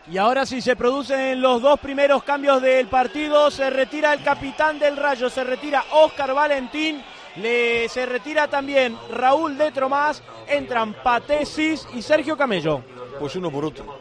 Y 0.10 0.18
ahora 0.18 0.46
sí 0.46 0.62
se 0.62 0.78
producen 0.78 1.42
los 1.42 1.62
dos 1.62 1.80
primeros 1.80 2.24
cambios 2.24 2.62
del 2.62 2.88
partido. 2.88 3.52
Se 3.52 3.70
retira 3.70 4.14
el 4.14 4.24
capitán 4.24 4.80
del 4.80 4.96
Rayo, 4.96 5.30
se 5.30 5.44
retira 5.44 5.84
Óscar 5.92 6.34
Valentín. 6.34 7.04
Le, 7.36 7.88
se 7.90 8.06
retira 8.06 8.48
también 8.48 8.98
Raúl 9.12 9.58
de 9.58 9.72
Tromás. 9.72 10.24
Entran 10.48 10.94
Patesis 10.94 11.86
y 11.94 12.02
Sergio 12.02 12.38
Camello. 12.38 12.82
Pues 13.20 13.36
uno 13.36 13.52
por 13.52 13.66
otro. 13.66 14.00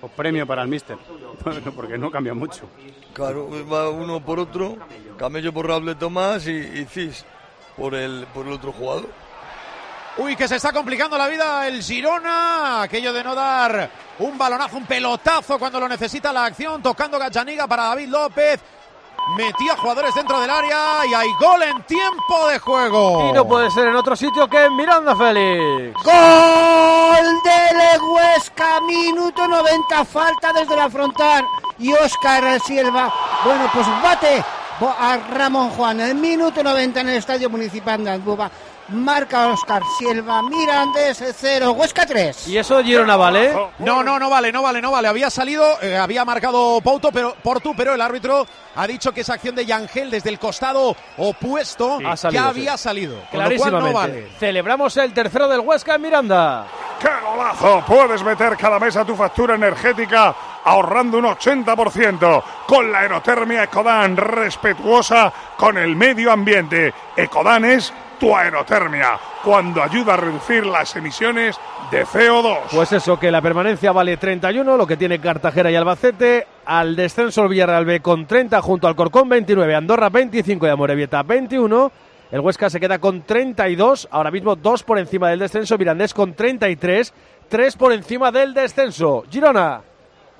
pues 0.00 0.12
premio 0.12 0.46
para 0.46 0.62
el 0.62 0.68
míster. 0.68 0.96
Porque 1.74 1.98
no 1.98 2.10
cambia 2.10 2.34
mucho. 2.34 2.68
Claro, 3.12 3.48
va 3.66 3.90
uno 3.90 4.24
por 4.24 4.38
otro. 4.38 4.76
Camello 5.16 5.52
por 5.52 5.66
Raúl 5.66 5.86
de 5.86 5.96
Tomás 5.96 6.46
y, 6.46 6.52
y 6.52 6.84
Cis 6.84 7.24
por 7.78 7.94
el, 7.94 8.26
por 8.34 8.46
el 8.46 8.52
otro 8.52 8.72
jugador. 8.72 9.08
Uy, 10.18 10.34
que 10.34 10.48
se 10.48 10.56
está 10.56 10.72
complicando 10.72 11.16
la 11.16 11.28
vida 11.28 11.66
el 11.68 11.82
Girona. 11.82 12.82
Aquello 12.82 13.12
de 13.12 13.22
no 13.22 13.36
dar 13.36 13.88
un 14.18 14.36
balonazo, 14.36 14.76
un 14.76 14.86
pelotazo 14.86 15.58
cuando 15.58 15.78
lo 15.78 15.88
necesita 15.88 16.32
la 16.32 16.46
acción. 16.46 16.82
Tocando 16.82 17.18
Gachaniga 17.18 17.68
para 17.68 17.84
David 17.84 18.08
López. 18.08 18.60
Metía 19.36 19.76
jugadores 19.76 20.14
dentro 20.14 20.40
del 20.40 20.48
área 20.48 21.04
y 21.06 21.12
hay 21.14 21.28
gol 21.38 21.62
en 21.62 21.82
tiempo 21.82 22.48
de 22.48 22.58
juego. 22.58 23.28
Y 23.28 23.32
no 23.32 23.46
puede 23.46 23.70
ser 23.70 23.88
en 23.88 23.94
otro 23.94 24.16
sitio 24.16 24.48
que 24.48 24.64
en 24.64 24.74
Miranda 24.74 25.14
Félix. 25.14 26.02
Gol 26.02 27.42
del 27.44 28.00
Huesca, 28.00 28.80
minuto 28.80 29.46
90, 29.46 30.04
falta 30.06 30.52
desde 30.52 30.74
la 30.74 30.88
frontal. 30.88 31.44
Y 31.78 31.92
Óscar 31.92 32.58
Silva, 32.60 33.12
bueno, 33.44 33.70
pues 33.72 33.86
bate 34.02 34.44
a 34.86 35.16
Ramón 35.30 35.70
Juan. 35.70 36.00
El 36.00 36.14
minuto 36.14 36.62
90 36.62 37.00
en 37.00 37.08
el 37.08 37.16
Estadio 37.16 37.50
Municipal 37.50 38.02
de 38.04 38.10
Andúba. 38.10 38.50
Marca 38.90 39.48
Óscar 39.48 39.82
Silva, 39.98 40.40
Mirandés 40.42 41.22
0, 41.36 41.72
Huesca 41.72 42.06
3. 42.06 42.48
Y 42.48 42.56
eso 42.56 42.82
Girona 42.82 43.16
vale. 43.16 43.52
No, 43.80 44.02
no, 44.02 44.18
no 44.18 44.30
vale, 44.30 44.50
no 44.50 44.62
vale, 44.62 44.80
no 44.80 44.90
vale. 44.90 45.08
Había 45.08 45.28
salido, 45.28 45.62
eh, 45.82 45.94
había 45.94 46.24
marcado 46.24 46.80
Pouto, 46.80 47.12
pero, 47.12 47.34
Portu, 47.42 47.74
pero 47.76 47.92
el 47.92 48.00
árbitro 48.00 48.46
ha 48.76 48.86
dicho 48.86 49.12
que 49.12 49.20
esa 49.20 49.34
acción 49.34 49.54
de 49.54 49.66
Yangel 49.66 50.10
desde 50.10 50.30
el 50.30 50.38
costado 50.38 50.96
opuesto 51.18 51.98
Ha 52.06 52.16
salido, 52.16 52.42
ya 52.42 52.50
sí. 52.52 52.58
había 52.60 52.76
salido. 52.78 53.14
Con 53.16 53.24
lo 53.24 53.28
cual 53.30 53.46
Clarísimamente. 53.48 53.88
no 53.88 53.92
vale. 53.94 54.28
Celebramos 54.38 54.96
el 54.96 55.12
tercero 55.12 55.48
del 55.48 55.60
Huesca 55.60 55.96
en 55.96 56.02
Miranda. 56.02 56.66
¡Qué 56.98 57.08
golazo! 57.22 57.84
Puedes 57.86 58.22
meter 58.24 58.56
cada 58.56 58.78
mes 58.78 58.96
a 58.96 59.04
tu 59.04 59.14
factura 59.14 59.54
energética 59.54 60.34
ahorrando 60.64 61.18
un 61.18 61.24
80% 61.24 62.42
con 62.66 62.90
la 62.92 63.00
aerotermia 63.00 63.64
Ecodan, 63.64 64.16
respetuosa 64.16 65.32
con 65.56 65.78
el 65.78 65.96
medio 65.96 66.32
ambiente. 66.32 66.92
Ecodan 67.16 67.64
es 67.64 67.92
tu 68.18 68.36
aerotermia, 68.36 69.18
cuando 69.44 69.82
ayuda 69.82 70.14
a 70.14 70.16
reducir 70.16 70.66
las 70.66 70.94
emisiones 70.96 71.56
de 71.90 72.04
CO2. 72.04 72.58
Pues 72.70 72.92
eso, 72.92 73.18
que 73.18 73.30
la 73.30 73.40
permanencia 73.40 73.92
vale 73.92 74.16
31, 74.16 74.76
lo 74.76 74.86
que 74.86 74.96
tiene 74.96 75.20
Cartagena 75.20 75.70
y 75.70 75.76
Albacete. 75.76 76.46
Al 76.66 76.96
descenso 76.96 77.44
el 77.44 77.48
Villarreal 77.48 77.84
B 77.84 78.00
con 78.00 78.26
30 78.26 78.60
junto 78.60 78.88
al 78.88 78.96
Corcón 78.96 79.28
29, 79.28 79.74
Andorra 79.74 80.10
25 80.10 80.66
y 80.66 80.70
Amorebieta 80.70 81.22
21. 81.22 81.92
El 82.30 82.40
Huesca 82.40 82.68
se 82.68 82.78
queda 82.78 82.98
con 82.98 83.22
32, 83.22 84.08
ahora 84.10 84.30
mismo 84.30 84.54
dos 84.54 84.82
por 84.82 84.98
encima 84.98 85.30
del 85.30 85.38
descenso. 85.38 85.78
Mirandés 85.78 86.12
con 86.12 86.34
33, 86.34 87.14
tres 87.48 87.76
por 87.76 87.92
encima 87.92 88.30
del 88.30 88.52
descenso. 88.52 89.24
Girona. 89.30 89.80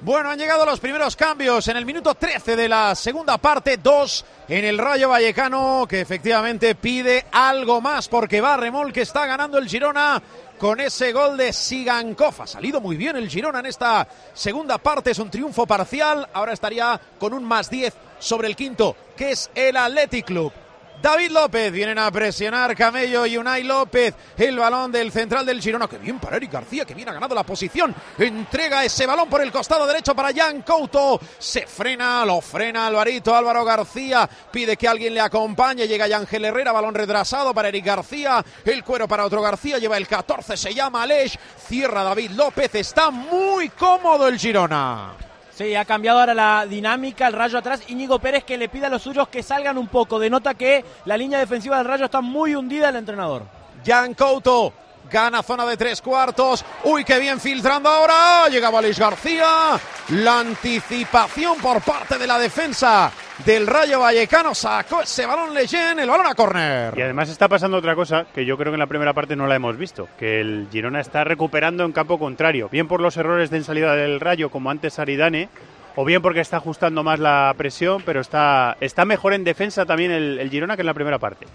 Bueno, 0.01 0.31
han 0.31 0.39
llegado 0.39 0.65
los 0.65 0.79
primeros 0.79 1.17
cambios 1.17 1.67
en 1.67 1.77
el 1.77 1.85
minuto 1.85 2.15
13 2.15 2.55
de 2.55 2.69
la 2.69 2.95
segunda 2.95 3.37
parte, 3.37 3.79
dos 3.79 4.25
en 4.49 4.65
el 4.65 4.79
Rayo 4.79 5.09
Vallecano, 5.09 5.87
que 5.89 6.01
efectivamente 6.01 6.77
pide 6.77 7.27
algo 7.33 7.81
más 7.81 8.09
porque 8.09 8.41
va 8.41 8.55
a 8.55 8.59
remolque, 8.59 9.01
está 9.01 9.27
ganando 9.27 9.59
el 9.59 9.69
Girona 9.69 10.23
con 10.57 10.79
ese 10.79 11.13
gol 11.13 11.37
de 11.37 11.53
Sigankov. 11.53 12.43
Ha 12.43 12.47
salido 12.47 12.81
muy 12.81 12.97
bien 12.97 13.17
el 13.17 13.29
Girona 13.29 13.59
en 13.59 13.67
esta 13.67 14.07
segunda 14.35 14.79
parte, 14.79 15.11
es 15.11 15.19
un 15.19 15.31
triunfo 15.31 15.67
parcial, 15.67 16.29
ahora 16.33 16.53
estaría 16.53 17.01
con 17.19 17.33
un 17.33 17.43
más 17.43 17.69
10 17.69 17.93
sobre 18.21 18.47
el 18.47 18.55
quinto, 18.55 18.95
que 19.17 19.33
es 19.33 19.51
el 19.53 19.77
Athletic 19.77 20.27
Club. 20.27 20.53
David 21.01 21.31
López, 21.31 21.71
vienen 21.71 21.97
a 21.99 22.11
presionar 22.11 22.75
Camello 22.75 23.25
y 23.25 23.37
Unai 23.37 23.63
López, 23.63 24.15
el 24.37 24.59
balón 24.59 24.91
del 24.91 25.13
central 25.13 25.47
del 25.47 25.61
Girona, 25.61 25.87
que 25.87 25.97
bien 25.97 26.19
para 26.19 26.37
Eric 26.37 26.53
García, 26.53 26.85
que 26.85 26.95
bien 26.95 27.09
ha 27.09 27.13
ganado 27.13 27.37
la 27.37 27.45
posición, 27.45 27.95
entrega 28.19 28.85
ese 28.85 29.07
balón 29.07 29.29
por 29.29 29.41
el 29.41 29.53
costado 29.53 29.87
derecho 29.87 30.17
para 30.17 30.35
Jan 30.35 30.63
Couto, 30.63 31.21
se 31.39 31.67
frena, 31.69 32.25
lo 32.25 32.41
frena 32.41 32.89
Alvarito, 32.89 33.33
Álvaro 33.33 33.65
García, 33.65 34.29
pide 34.51 34.77
que 34.77 34.89
alguien 34.89 35.15
le 35.15 35.21
acompañe, 35.21 35.87
llega 35.87 36.07
Ángel 36.17 36.45
Herrera, 36.45 36.73
balón 36.73 36.95
retrasado 36.95 37.55
para 37.55 37.69
Eric 37.69 37.85
García, 37.85 38.45
el 38.65 38.83
cuero 38.83 39.07
para 39.07 39.25
otro 39.25 39.41
García, 39.41 39.79
lleva 39.79 39.97
el 39.97 40.09
14, 40.09 40.57
se 40.57 40.75
llama 40.75 41.03
Aleix, 41.05 41.39
cierra 41.69 42.03
David 42.03 42.33
López, 42.33 42.75
está 42.75 43.11
muy 43.11 43.69
cómodo 43.69 44.27
el 44.27 44.37
Girona. 44.37 45.28
Sí, 45.59 45.75
ha 45.75 45.85
cambiado 45.85 46.21
ahora 46.21 46.35
la 46.35 46.67
dinámica, 46.67 47.27
el 47.27 47.33
Rayo 47.33 47.59
atrás. 47.59 47.83
Íñigo 47.89 48.21
Pérez 48.21 48.45
que 48.45 48.57
le 48.57 48.69
pide 48.69 48.87
a 48.87 48.89
los 48.89 49.03
suyos 49.03 49.27
que 49.27 49.43
salgan 49.43 49.77
un 49.77 49.89
poco. 49.89 50.21
Denota 50.21 50.55
que 50.55 50.85
la 51.05 51.17
línea 51.17 51.41
defensiva 51.41 51.79
del 51.79 51.87
Rayo 51.87 52.05
está 52.05 52.21
muy 52.21 52.55
hundida 52.55 52.91
el 52.91 52.95
entrenador. 52.95 53.43
Jan 53.85 54.15
Couto 54.15 54.73
gana 55.11 55.43
zona 55.43 55.65
de 55.67 55.77
tres 55.77 56.01
cuartos. 56.03 56.65
Uy, 56.85 57.05
qué 57.05 57.19
bien 57.19 57.41
filtrando 57.41 57.89
ahora. 57.89 58.49
Llega 58.49 58.71
Valis 58.71 58.99
García. 58.99 59.79
La 60.11 60.41
anticipación 60.41 61.59
por 61.59 61.81
parte 61.83 62.19
de 62.19 62.27
la 62.27 62.39
defensa 62.39 63.11
del 63.45 63.67
Rayo 63.67 64.01
Vallecano. 64.01 64.55
Sacó 64.55 65.03
ese 65.03 65.27
balón 65.27 65.55
Leyen, 65.55 65.99
el 65.99 66.09
balón 66.09 66.27
a 66.27 66.35
córner. 66.35 66.97
Y 66.97 67.03
además 67.03 67.29
está 67.29 67.49
pasando 67.49 67.77
otra 67.77 67.95
cosa 67.95 68.27
que 68.35 68.45
yo 68.45 68.57
creo 68.57 68.73
que 68.73 68.77
en 68.77 68.81
la 68.81 68.87
primera 68.87 69.13
parte 69.13 69.37
no 69.37 69.47
la 69.47 69.57
hemos 69.57 69.77
visto, 69.77 70.09
que 70.19 70.41
el 70.41 70.69
Girona 70.71 71.01
está 71.01 71.25
recuperando 71.25 71.85
en 71.85 71.93
campo 71.93 72.19
contrario, 72.19 72.69
bien 72.71 72.89
por 72.89 73.01
los 73.01 73.17
errores 73.17 73.51
de 73.51 73.63
salida 73.63 73.95
del 73.95 74.21
Rayo, 74.21 74.51
como 74.51 74.71
antes 74.71 74.99
Aridane, 74.99 75.49
o 75.97 76.05
bien 76.05 76.23
porque 76.23 76.41
está 76.41 76.59
ajustando 76.59 77.03
más 77.03 77.19
la 77.19 77.53
presión, 77.57 78.03
pero 78.05 78.21
está, 78.21 78.77
está 78.81 79.05
mejor 79.05 79.35
en 79.35 79.45
defensa 79.45 79.85
también 79.85 80.11
el, 80.11 80.39
el 80.39 80.51
Girona 80.51 80.77
que 80.77 80.83
en 80.83 80.87
la 80.87 80.95
primera 80.95 81.19
parte. 81.19 81.47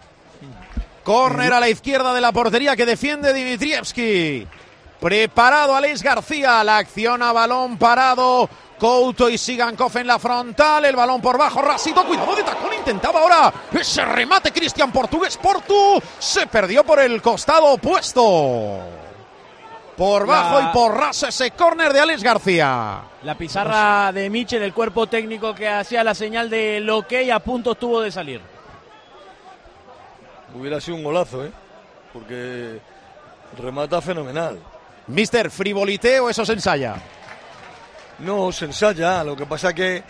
Córner 1.03 1.51
a 1.53 1.59
la 1.59 1.69
izquierda 1.69 2.13
de 2.13 2.21
la 2.21 2.31
portería 2.31 2.75
que 2.75 2.85
defiende 2.85 3.33
Dimitrievski. 3.33 4.47
Preparado 4.99 5.75
Alex 5.75 6.01
García. 6.01 6.63
La 6.63 6.77
acción 6.77 7.21
a 7.21 7.33
balón 7.33 7.77
parado. 7.77 8.49
Couto 8.79 9.29
y 9.29 9.37
Sigankov 9.37 9.97
en 9.97 10.07
la 10.07 10.17
frontal. 10.19 10.85
El 10.85 10.95
balón 10.95 11.21
por 11.21 11.37
bajo. 11.37 11.61
Rasito. 11.61 12.05
Cuidado 12.05 12.35
de 12.35 12.43
tacón 12.43 12.73
intentaba 12.73 13.19
ahora 13.19 13.53
ese 13.73 14.05
remate 14.05 14.51
Cristian 14.53 14.91
Portugués 14.91 15.37
Portu. 15.37 16.01
Se 16.19 16.47
perdió 16.47 16.83
por 16.85 16.99
el 16.99 17.21
costado 17.21 17.65
opuesto. 17.73 18.79
Por 19.97 20.25
bajo 20.25 20.59
La- 20.59 20.69
y 20.69 20.73
por 20.73 20.97
raso 20.97 21.27
ese 21.27 21.51
córner 21.51 21.91
de 21.93 21.99
Alex 21.99 22.23
García. 22.23 23.01
La 23.23 23.35
pizarra 23.35 24.11
de 24.11 24.29
Michel, 24.29 24.63
el 24.63 24.73
cuerpo 24.73 25.05
técnico 25.07 25.53
que 25.53 25.67
hacía 25.69 26.03
la 26.03 26.15
señal 26.15 26.49
de 26.49 26.79
lo 26.79 27.05
que 27.07 27.31
a 27.31 27.39
punto 27.39 27.73
estuvo 27.73 28.01
de 28.01 28.11
salir. 28.11 28.41
Hubiera 30.53 30.79
sido 30.79 30.97
un 30.97 31.03
golazo, 31.03 31.45
¿eh? 31.45 31.51
Porque 32.11 32.79
remata 33.57 34.01
fenomenal. 34.01 34.59
Mister, 35.07 35.49
frivoliteo, 35.49 36.29
eso 36.29 36.45
se 36.45 36.53
ensaya. 36.53 36.95
No, 38.19 38.51
se 38.51 38.65
ensaya. 38.65 39.23
Lo 39.23 39.35
que 39.35 39.45
pasa 39.45 39.73
que 39.73 40.03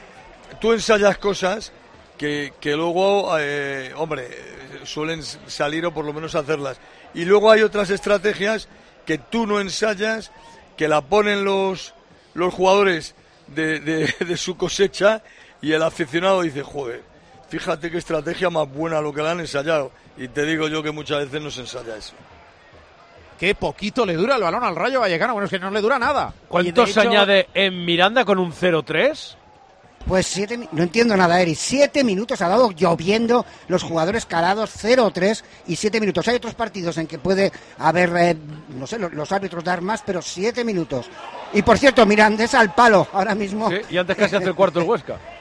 tú 0.60 0.73
ensayas 0.73 1.17
cosas 1.17 1.71
que, 2.17 2.53
que 2.60 2.75
luego, 2.75 3.36
eh, 3.39 3.93
hombre, 3.95 4.27
suelen 4.84 5.23
salir 5.23 5.86
o 5.86 5.93
por 5.93 6.06
lo 6.06 6.13
menos 6.13 6.36
hacerlas. 6.36 6.77
Y 7.13 7.25
luego 7.25 7.49
hay 7.51 7.62
otras 7.62 7.89
estrategias 7.89 8.67
que 9.06 9.17
tú 9.17 9.47
no 9.47 9.60
ensayas, 9.60 10.32
que 10.77 10.88
la 10.88 11.01
ponen 11.01 11.43
los, 11.45 11.93
los 12.34 12.53
jugadores 12.53 13.15
de, 13.47 13.79
de- 13.79 14.13
de 14.25 14.38
su 14.38 14.58
cosecha 14.58 15.23
y 15.62 15.71
el 15.71 15.82
aficionado 15.84 16.41
dice, 16.41 16.62
joder, 16.63 17.03
fíjate 17.59 17.91
qué 17.91 17.99
estrategia 17.99 18.49
más 18.49 18.67
buena 18.67 18.99
lo 18.99 19.13
que 19.13 19.21
la 19.21 19.31
han 19.31 19.39
ensayado. 19.39 19.91
Y 20.17 20.27
te 20.27 20.43
digo 20.43 20.67
yo 20.67 20.81
que 20.81 20.91
muchas 20.91 21.19
veces 21.25 21.39
no 21.41 21.51
se 21.51 21.61
ensaya 21.61 21.95
eso. 21.95 22.13
Qué 23.39 23.53
poquito 23.53 24.05
le 24.05 24.15
dura 24.15 24.35
el 24.37 24.41
balón 24.43 24.63
al 24.63 24.75
Rayo 24.75 25.01
Vallecano. 25.01 25.33
Bueno, 25.33 25.45
es 25.45 25.51
que 25.51 25.59
no 25.59 25.69
le 25.69 25.81
dura 25.81 25.99
nada. 25.99 26.33
¿Cuánto 26.47 26.85
se 26.85 26.91
hecho- 27.01 27.01
añade 27.09 27.47
en 27.53 27.85
Miranda 27.85 28.25
con 28.25 28.39
un 28.39 28.51
0-3? 28.51 29.35
Pues 30.07 30.25
siete, 30.27 30.67
no 30.73 30.83
entiendo 30.83 31.15
nada, 31.15 31.39
Eri. 31.41 31.55
Siete 31.55 32.03
minutos 32.03 32.41
ha 32.41 32.49
dado 32.49 32.71
lloviendo, 32.71 33.45
los 33.69 33.83
jugadores 33.83 34.25
calados 34.25 34.71
0-3 34.75 35.43
y 35.67 35.77
siete 35.77 35.99
minutos. 36.01 36.27
Hay 36.27 36.35
otros 36.35 36.55
partidos 36.55 36.97
en 36.97 37.07
que 37.07 37.19
puede 37.19 37.53
haber, 37.77 38.11
eh, 38.17 38.35
no 38.77 38.85
sé, 38.85 38.99
lo- 38.99 39.07
los, 39.09 39.31
árbitros 39.31 39.63
dar 39.63 39.79
más, 39.81 40.01
pero 40.05 40.21
siete 40.21 40.65
minutos. 40.65 41.09
Y 41.53 41.61
por 41.61 41.77
cierto, 41.77 42.05
Mirandés 42.05 42.53
al 42.53 42.73
palo 42.75 43.07
ahora 43.13 43.33
mismo. 43.33 43.69
Sí, 43.69 43.77
y 43.91 43.97
antes 43.97 44.15
casi 44.17 44.35
hace 44.35 44.47
el 44.49 44.55
cuarto 44.55 44.79
el 44.81 44.87
Huesca. 44.87 45.17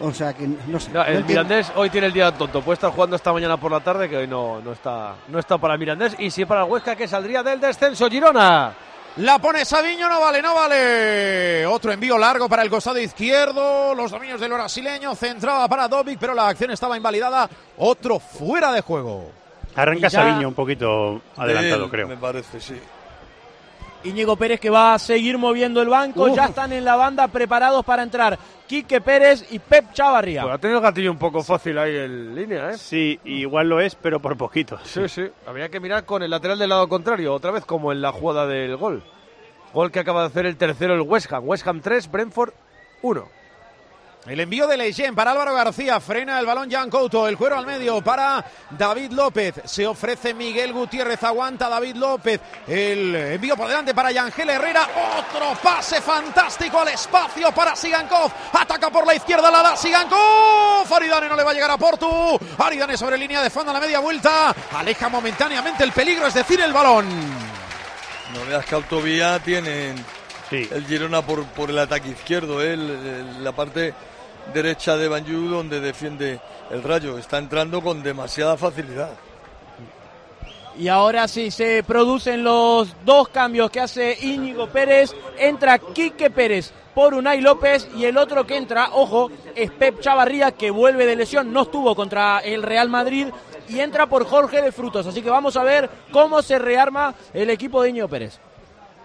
O 0.00 0.12
sea 0.12 0.32
que 0.32 0.46
no 0.46 0.80
sé. 0.80 0.90
No, 0.90 1.00
no 1.00 1.04
el 1.04 1.16
entiendo. 1.18 1.26
Mirandés 1.44 1.72
hoy 1.76 1.90
tiene 1.90 2.06
el 2.08 2.12
día 2.12 2.32
tonto. 2.32 2.62
Puede 2.62 2.74
estar 2.74 2.90
jugando 2.90 3.16
esta 3.16 3.32
mañana 3.32 3.56
por 3.58 3.70
la 3.70 3.80
tarde, 3.80 4.08
que 4.08 4.16
hoy 4.16 4.26
no, 4.26 4.60
no, 4.60 4.72
está, 4.72 5.14
no 5.28 5.38
está 5.38 5.58
para 5.58 5.74
el 5.74 5.80
Mirandés. 5.80 6.16
Y 6.18 6.30
sí 6.30 6.44
para 6.46 6.64
el 6.64 6.70
Huesca, 6.70 6.96
que 6.96 7.06
saldría 7.06 7.42
del 7.42 7.60
descenso. 7.60 8.08
Girona. 8.08 8.72
La 9.16 9.38
pone 9.40 9.64
Sabiño, 9.64 10.08
no 10.08 10.20
vale, 10.20 10.40
no 10.40 10.54
vale. 10.54 11.66
Otro 11.66 11.90
envío 11.92 12.16
largo 12.16 12.48
para 12.48 12.62
el 12.62 12.70
costado 12.70 12.98
izquierdo. 12.98 13.94
Los 13.94 14.10
dominios 14.12 14.40
del 14.40 14.52
brasileño. 14.52 15.14
Centraba 15.16 15.66
para 15.68 15.88
Dovic, 15.88 16.18
pero 16.18 16.32
la 16.32 16.48
acción 16.48 16.70
estaba 16.70 16.96
invalidada. 16.96 17.48
Otro 17.76 18.18
fuera 18.20 18.70
de 18.72 18.80
juego. 18.82 19.30
Arranca 19.74 20.08
ya- 20.08 20.10
Sabiño 20.22 20.48
un 20.48 20.54
poquito 20.54 21.20
adelantado, 21.36 21.90
creo. 21.90 22.08
Me 22.08 22.16
parece, 22.16 22.60
sí. 22.60 22.80
Íñigo 24.04 24.36
Pérez 24.36 24.60
que 24.60 24.70
va 24.70 24.94
a 24.94 24.98
seguir 24.98 25.38
moviendo 25.38 25.82
el 25.82 25.88
banco. 25.88 26.24
Uf. 26.24 26.36
Ya 26.36 26.46
están 26.46 26.72
en 26.72 26.84
la 26.84 26.96
banda 26.96 27.28
preparados 27.28 27.84
para 27.84 28.02
entrar 28.02 28.38
Quique 28.66 29.00
Pérez 29.00 29.46
y 29.50 29.58
Pep 29.58 29.92
Chavarría. 29.92 30.42
Pues 30.42 30.54
ha 30.54 30.58
tenido 30.58 30.78
el 30.78 30.84
gatillo 30.84 31.10
un 31.10 31.18
poco 31.18 31.42
fácil 31.42 31.76
ahí 31.78 31.96
en 31.96 32.34
línea, 32.34 32.70
¿eh? 32.70 32.78
Sí, 32.78 33.18
igual 33.24 33.68
lo 33.68 33.80
es, 33.80 33.94
pero 33.94 34.20
por 34.20 34.36
poquito. 34.36 34.78
Sí, 34.84 35.08
sí. 35.08 35.24
Habría 35.46 35.68
que 35.68 35.80
mirar 35.80 36.04
con 36.04 36.22
el 36.22 36.30
lateral 36.30 36.58
del 36.58 36.68
lado 36.68 36.88
contrario, 36.88 37.34
otra 37.34 37.50
vez 37.50 37.64
como 37.64 37.92
en 37.92 38.00
la 38.00 38.12
jugada 38.12 38.46
del 38.46 38.76
gol. 38.76 39.02
Gol 39.72 39.90
que 39.90 40.00
acaba 40.00 40.22
de 40.22 40.28
hacer 40.28 40.46
el 40.46 40.56
tercero 40.56 40.94
el 40.94 41.02
West 41.02 41.32
Ham. 41.32 41.48
West 41.48 41.66
Ham 41.66 41.80
3, 41.80 42.10
Brentford 42.10 42.52
1. 43.02 43.39
El 44.26 44.38
envío 44.38 44.66
de 44.66 44.76
Leyen 44.76 45.14
para 45.14 45.30
Álvaro 45.32 45.54
García. 45.54 45.98
Frena 45.98 46.38
el 46.38 46.44
balón 46.46 46.70
Jan 46.70 46.90
Couto. 46.90 47.26
El 47.26 47.38
cuero 47.38 47.56
al 47.56 47.64
medio 47.66 48.02
para 48.02 48.44
David 48.70 49.12
López. 49.12 49.54
Se 49.64 49.86
ofrece 49.86 50.34
Miguel 50.34 50.72
Gutiérrez. 50.74 51.22
Aguanta 51.24 51.68
David 51.70 51.96
López. 51.96 52.38
El 52.68 53.14
envío 53.16 53.56
por 53.56 53.66
delante 53.68 53.94
para 53.94 54.12
Yangel 54.12 54.50
Herrera. 54.50 54.86
Otro 55.18 55.54
pase 55.62 56.02
fantástico 56.02 56.80
al 56.80 56.88
espacio 56.88 57.50
para 57.52 57.74
Sigankov. 57.74 58.30
Ataca 58.52 58.90
por 58.90 59.06
la 59.06 59.14
izquierda. 59.14 59.50
La 59.50 59.62
da 59.62 59.76
Sigankov. 59.76 60.92
Aridane 60.94 61.28
no 61.28 61.34
le 61.36 61.42
va 61.42 61.52
a 61.52 61.54
llegar 61.54 61.70
a 61.70 61.78
Portu. 61.78 62.38
Aridane 62.58 62.98
sobre 62.98 63.16
línea 63.16 63.42
de 63.42 63.48
fondo 63.50 63.70
a 63.70 63.74
la 63.74 63.80
media 63.80 64.00
vuelta. 64.00 64.54
Aleja 64.76 65.08
momentáneamente 65.08 65.82
el 65.82 65.92
peligro, 65.92 66.26
es 66.26 66.34
decir, 66.34 66.60
el 66.60 66.74
balón. 66.74 67.08
No 68.34 68.44
veas 68.46 68.64
que 68.66 68.74
Autovía 68.74 69.38
tienen 69.40 69.96
Sí. 70.50 70.68
el 70.72 70.84
Girona 70.86 71.22
por, 71.22 71.44
por 71.46 71.70
el 71.70 71.78
ataque 71.78 72.08
izquierdo, 72.10 72.60
¿eh? 72.62 72.74
El- 72.74 72.90
el- 72.90 73.44
la 73.44 73.52
parte 73.52 73.94
derecha 74.52 74.96
de 74.96 75.08
Banyu 75.08 75.48
donde 75.48 75.80
defiende 75.80 76.40
el 76.70 76.82
Rayo. 76.82 77.18
Está 77.18 77.38
entrando 77.38 77.80
con 77.82 78.02
demasiada 78.02 78.56
facilidad. 78.56 79.10
Y 80.78 80.88
ahora 80.88 81.28
sí 81.28 81.50
se 81.50 81.82
producen 81.82 82.42
los 82.44 82.94
dos 83.04 83.28
cambios 83.28 83.70
que 83.70 83.80
hace 83.80 84.16
Íñigo 84.20 84.68
Pérez. 84.68 85.14
Entra 85.38 85.78
Quique 85.78 86.30
Pérez 86.30 86.72
por 86.94 87.14
Unai 87.14 87.40
López 87.40 87.88
y 87.96 88.04
el 88.04 88.16
otro 88.16 88.46
que 88.46 88.56
entra, 88.56 88.90
ojo, 88.92 89.30
es 89.54 89.70
Pep 89.70 90.00
Chavarría 90.00 90.52
que 90.52 90.70
vuelve 90.70 91.06
de 91.06 91.16
lesión, 91.16 91.52
no 91.52 91.62
estuvo 91.62 91.94
contra 91.94 92.38
el 92.40 92.62
Real 92.62 92.88
Madrid 92.88 93.28
y 93.68 93.80
entra 93.80 94.06
por 94.06 94.26
Jorge 94.26 94.60
de 94.62 94.72
Frutos. 94.72 95.06
Así 95.06 95.22
que 95.22 95.30
vamos 95.30 95.56
a 95.56 95.62
ver 95.62 95.88
cómo 96.10 96.42
se 96.42 96.58
rearma 96.58 97.14
el 97.32 97.50
equipo 97.50 97.82
de 97.82 97.90
Íñigo 97.90 98.08
Pérez. 98.08 98.38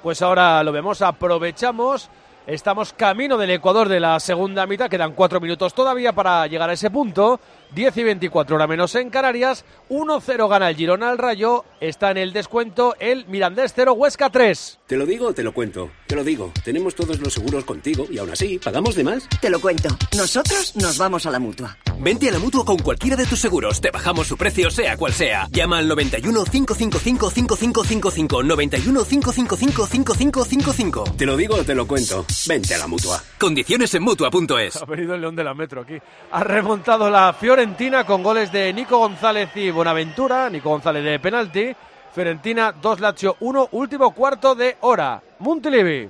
Pues 0.01 0.21
ahora 0.21 0.63
lo 0.63 0.71
vemos, 0.71 1.01
aprovechamos. 1.01 2.09
Estamos 2.47 2.93
camino 2.93 3.37
del 3.37 3.49
Ecuador 3.49 3.89
de 3.89 3.99
la 3.99 4.19
segunda 4.19 4.67
mitad. 4.67 4.87
Quedan 4.87 5.13
cuatro 5.13 5.41
minutos 5.41 5.73
todavía 5.73 6.13
para 6.13 6.45
llegar 6.45 6.69
a 6.69 6.73
ese 6.73 6.91
punto. 6.91 7.39
10 7.73 7.97
y 7.97 8.03
24 8.03 8.55
hora 8.55 8.67
menos 8.67 8.93
en 8.93 9.09
Canarias. 9.09 9.65
1-0 9.89 10.47
gana 10.47 10.69
el 10.69 10.75
Girona 10.75 11.09
al 11.09 11.17
Rayo. 11.17 11.65
Está 11.81 12.11
en 12.11 12.17
el 12.17 12.33
descuento 12.33 12.95
el 12.99 13.25
Mirandés 13.25 13.73
0, 13.75 13.93
Huesca 13.93 14.29
3. 14.29 14.79
¿Te 14.85 14.95
lo 14.95 15.07
digo 15.07 15.27
o 15.27 15.33
te 15.33 15.41
lo 15.41 15.53
cuento? 15.53 15.89
Te 16.05 16.15
lo 16.15 16.23
digo. 16.23 16.51
Tenemos 16.63 16.93
todos 16.93 17.19
los 17.19 17.33
seguros 17.33 17.65
contigo 17.65 18.05
y 18.11 18.19
aún 18.19 18.29
así, 18.29 18.59
¿pagamos 18.59 18.93
de 18.93 19.03
más? 19.03 19.27
Te 19.41 19.49
lo 19.49 19.59
cuento. 19.59 19.89
Nosotros 20.15 20.75
nos 20.75 20.99
vamos 20.99 21.25
a 21.25 21.31
la 21.31 21.39
mutua. 21.39 21.75
Vente 21.99 22.29
a 22.29 22.31
la 22.31 22.39
mutua 22.39 22.65
con 22.65 22.77
cualquiera 22.77 23.15
de 23.15 23.25
tus 23.25 23.39
seguros. 23.39 23.79
Te 23.79 23.91
bajamos 23.91 24.27
su 24.27 24.37
precio, 24.37 24.69
sea 24.69 24.97
cual 24.97 25.13
sea. 25.13 25.47
Llama 25.51 25.77
al 25.77 25.87
91 25.87 26.43
555 26.43 27.29
5555. 27.29 28.43
91 28.43 29.05
555 29.05 29.87
5555. 29.87 31.03
Te 31.17 31.25
lo 31.25 31.37
digo 31.37 31.55
o 31.55 31.63
te 31.63 31.73
lo 31.75 31.87
cuento. 31.87 32.25
Vente 32.47 32.75
a 32.75 32.77
la 32.79 32.87
mutua. 32.87 33.21
Condiciones 33.39 33.93
en 33.93 34.03
mutua.es. 34.03 34.81
Ha 34.85 34.85
venido 34.85 35.15
el 35.15 35.21
León 35.21 35.35
de 35.35 35.43
la 35.43 35.53
Metro 35.53 35.81
aquí. 35.81 35.97
Ha 36.31 36.43
remontado 36.43 37.09
la 37.09 37.33
Fiorentina 37.33 38.05
con 38.05 38.21
goles 38.21 38.51
de 38.51 38.71
Nico 38.73 38.97
González 38.97 39.49
y 39.55 39.71
Bonaventura. 39.71 40.49
Nico 40.49 40.69
González 40.69 41.03
de 41.03 41.19
penalti. 41.19 41.75
Fiorentina 42.13 42.71
2 42.73 42.99
Lazio 42.99 43.37
1. 43.39 43.69
Último 43.71 44.13
cuarto 44.13 44.53
de 44.53 44.77
hora. 44.81 45.21
Montilivi. 45.39 46.09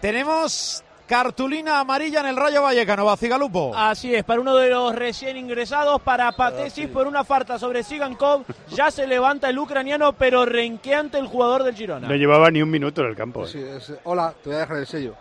Tenemos 0.00 0.83
cartulina 1.06 1.80
amarilla 1.80 2.20
en 2.20 2.26
el 2.26 2.36
Rayo 2.36 2.62
Vallecano. 2.62 3.04
Bacigalupo. 3.04 3.72
Así 3.76 4.14
es, 4.14 4.24
para 4.24 4.40
uno 4.40 4.54
de 4.56 4.70
los 4.70 4.94
recién 4.94 5.36
ingresados, 5.36 6.00
para 6.02 6.32
Patesis 6.32 6.88
por 6.88 7.06
una 7.06 7.24
falta 7.24 7.58
sobre 7.58 7.82
Sigankov, 7.82 8.42
ya 8.70 8.90
se 8.90 9.06
levanta 9.06 9.48
el 9.50 9.58
ucraniano, 9.58 10.12
pero 10.14 10.44
renqueante 10.46 11.18
el 11.18 11.26
jugador 11.26 11.62
del 11.64 11.74
Girona. 11.74 12.08
No 12.08 12.14
llevaba 12.14 12.50
ni 12.50 12.62
un 12.62 12.70
minuto 12.70 13.02
en 13.02 13.08
el 13.08 13.16
campo. 13.16 13.46
Sí, 13.46 13.58
¿eh? 13.58 13.76
es- 13.78 13.92
hola, 14.04 14.34
te 14.42 14.48
voy 14.50 14.56
a 14.56 14.60
dejar 14.60 14.76
el 14.78 14.86
sello. 14.86 15.14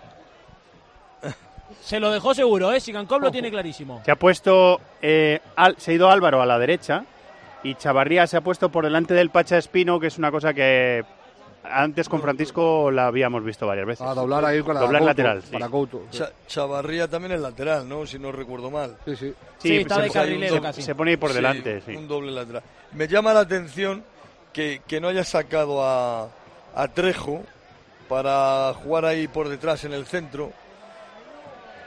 Se 1.82 2.00
lo 2.00 2.12
dejó 2.12 2.34
seguro, 2.34 2.72
¿eh? 2.72 2.80
Sigankov 2.80 3.20
lo 3.22 3.32
tiene 3.32 3.50
clarísimo. 3.50 4.02
Se 4.06 4.12
ha 4.12 4.16
puesto, 4.16 4.80
eh, 5.02 5.40
Al- 5.56 5.76
se 5.80 5.92
ha 5.92 5.94
ido 5.96 6.10
Álvaro 6.10 6.42
a 6.42 6.46
la 6.46 6.58
derecha 6.60 7.04
y 7.64 7.76
Chavarría 7.76 8.28
se 8.28 8.38
ha 8.38 8.42
puesto 8.42 8.70
por 8.70 8.84
delante 8.86 9.14
del 9.14 9.32
Pacha 9.32 9.58
Espino, 9.58 10.00
que 10.00 10.08
es 10.08 10.18
una 10.18 10.32
cosa 10.32 10.54
que 10.54 11.04
antes 11.64 12.10
con 12.10 12.22
Francisco 12.22 12.92
la 12.92 13.08
habíamos 13.08 13.44
visto 13.44 13.66
varias 13.68 13.86
veces. 13.88 14.06
A 14.06 14.14
doblar 14.14 14.44
ahí 14.46 14.62
con 14.62 14.74
la 14.76 14.82
Doblar 14.82 15.00
Couto, 15.02 15.10
lateral, 15.10 15.42
sí. 15.44 15.52
Para 15.52 15.70
Couto. 15.70 16.02
Cha- 16.12 16.32
Chavarría 16.48 17.08
también 17.08 17.34
es 17.34 17.42
lateral, 17.42 17.88
¿no? 17.88 18.06
Si 18.06 18.20
no 18.20 18.32
recuerdo 18.32 18.70
mal. 18.70 18.98
Sí, 19.06 19.16
sí. 19.16 19.34
Sí, 19.60 19.78
está 19.78 19.96
se- 19.96 20.02
de 20.02 20.08
se- 20.10 20.14
carrilero 20.14 20.62
casi. 20.62 20.82
Se 20.82 20.94
pone 20.96 21.12
ahí 21.12 21.18
por 21.18 21.30
Sí, 21.30 21.36
delante, 21.36 21.82
sí. 21.82 21.96
Un 21.96 22.08
doble 22.08 22.32
lateral. 22.32 22.64
Me 22.94 23.08
llama 23.08 23.34
la 23.34 23.42
atención 23.42 24.04
que, 24.52 24.82
que 24.88 25.00
no 25.02 25.08
haya 25.08 25.24
sacado 25.24 25.84
a, 25.84 26.28
a 26.76 26.88
Trejo 26.90 27.44
para 28.10 28.74
jugar 28.76 29.06
ahí 29.06 29.28
por 29.28 29.48
detrás 29.50 29.84
en 29.86 29.94
el 29.94 30.06
centro, 30.06 30.52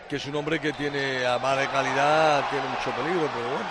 que 0.09 0.17
es 0.17 0.27
un 0.27 0.35
hombre 0.37 0.59
que 0.61 0.73
tiene, 0.73 1.27
a 1.27 1.39
más 1.39 1.59
de 1.59 1.67
calidad, 1.69 2.49
tiene 2.51 2.65
mucho 2.69 2.91
peligro, 2.97 3.29
pero 3.35 3.49
bueno, 3.51 3.69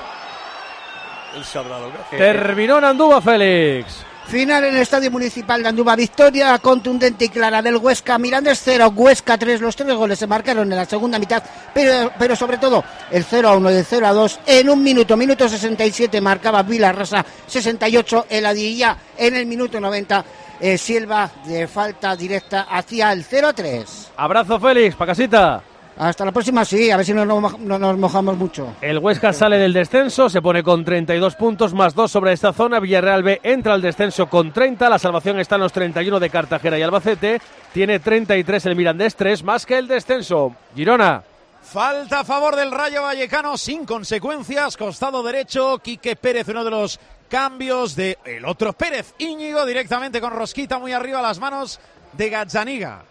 él 1.35 1.43
sabrá 1.43 1.79
lo 1.79 1.91
que 1.91 1.97
hace. 1.97 2.17
Terminó 2.17 2.77
en 2.77 2.83
Andúba, 2.85 3.21
Félix. 3.21 4.05
Final 4.27 4.63
en 4.63 4.75
el 4.75 4.81
Estadio 4.81 5.11
Municipal 5.11 5.61
de 5.61 5.69
Andúba. 5.69 5.95
Victoria 5.95 6.57
contundente 6.57 7.25
y 7.25 7.29
clara 7.29 7.61
del 7.61 7.77
Huesca. 7.77 8.17
Mirandés 8.17 8.59
0, 8.63 8.91
Huesca 8.95 9.37
3. 9.37 9.61
Los 9.61 9.75
tres 9.75 9.93
goles 9.95 10.17
se 10.17 10.25
marcaron 10.25 10.71
en 10.71 10.77
la 10.77 10.85
segunda 10.85 11.19
mitad, 11.19 11.43
pero, 11.73 12.11
pero 12.17 12.35
sobre 12.35 12.57
todo 12.57 12.83
el 13.11 13.23
0 13.23 13.49
a 13.49 13.55
1 13.55 13.71
y 13.71 13.75
el 13.75 13.85
0 13.85 14.07
a 14.07 14.13
2 14.13 14.39
en 14.47 14.69
un 14.69 14.83
minuto. 14.83 15.15
Minuto 15.15 15.47
67 15.47 16.19
marcaba 16.21 16.63
Vilarrosa, 16.63 17.23
68 17.45 18.25
el 18.29 18.45
Adilla. 18.45 18.97
En 19.17 19.35
el 19.35 19.45
minuto 19.45 19.79
90 19.79 20.25
eh, 20.59 20.77
Silva 20.77 21.29
de 21.45 21.67
falta 21.67 22.15
directa 22.15 22.63
hacia 22.69 23.11
el 23.11 23.23
0 23.23 23.47
a 23.49 23.53
3. 23.53 24.11
Abrazo, 24.17 24.59
Félix, 24.59 24.95
pa' 24.95 25.05
casita. 25.05 25.63
Hasta 25.97 26.25
la 26.25 26.33
próxima, 26.33 26.65
sí, 26.65 26.91
a 26.91 26.97
ver 26.97 27.05
si 27.05 27.13
no 27.13 27.23
nos, 27.25 27.39
moj- 27.41 27.57
no 27.59 27.79
nos 27.79 27.97
mojamos 27.97 28.35
mucho. 28.37 28.73
El 28.81 28.99
Huesca 28.99 29.31
sale 29.31 29.57
del 29.57 29.71
descenso, 29.71 30.27
se 30.29 30.41
pone 30.41 30.61
con 30.61 30.83
32 30.83 31.35
puntos 31.35 31.73
más 31.73 31.95
2 31.95 32.11
sobre 32.11 32.33
esta 32.33 32.51
zona. 32.51 32.81
Villarreal 32.81 33.23
B 33.23 33.39
entra 33.43 33.73
al 33.73 33.81
descenso 33.81 34.27
con 34.27 34.51
30. 34.51 34.89
La 34.89 34.99
salvación 34.99 35.39
está 35.39 35.55
en 35.55 35.61
los 35.61 35.71
31 35.71 36.19
de 36.19 36.29
Cartagena 36.29 36.77
y 36.77 36.81
Albacete. 36.81 37.39
Tiene 37.73 37.99
33 37.99 38.65
el 38.65 38.75
Mirandés, 38.75 39.15
3 39.15 39.41
más 39.43 39.65
que 39.65 39.77
el 39.77 39.87
descenso. 39.87 40.53
Girona. 40.75 41.23
Falta 41.63 42.19
a 42.19 42.23
favor 42.25 42.55
del 42.57 42.71
Rayo 42.71 43.01
Vallecano 43.03 43.57
sin 43.57 43.85
consecuencias. 43.85 44.75
Costado 44.77 45.23
derecho, 45.23 45.79
Quique 45.79 46.15
Pérez, 46.17 46.49
uno 46.49 46.63
de 46.65 46.71
los 46.71 46.99
cambios 47.29 47.95
de 47.95 48.17
el 48.25 48.43
otro 48.45 48.73
Pérez. 48.73 49.13
Íñigo 49.17 49.65
directamente 49.65 50.19
con 50.19 50.31
Rosquita 50.33 50.77
muy 50.77 50.91
arriba 50.91 51.19
a 51.19 51.23
las 51.23 51.39
manos 51.39 51.79
de 52.13 52.29
Gazzaniga. 52.29 53.01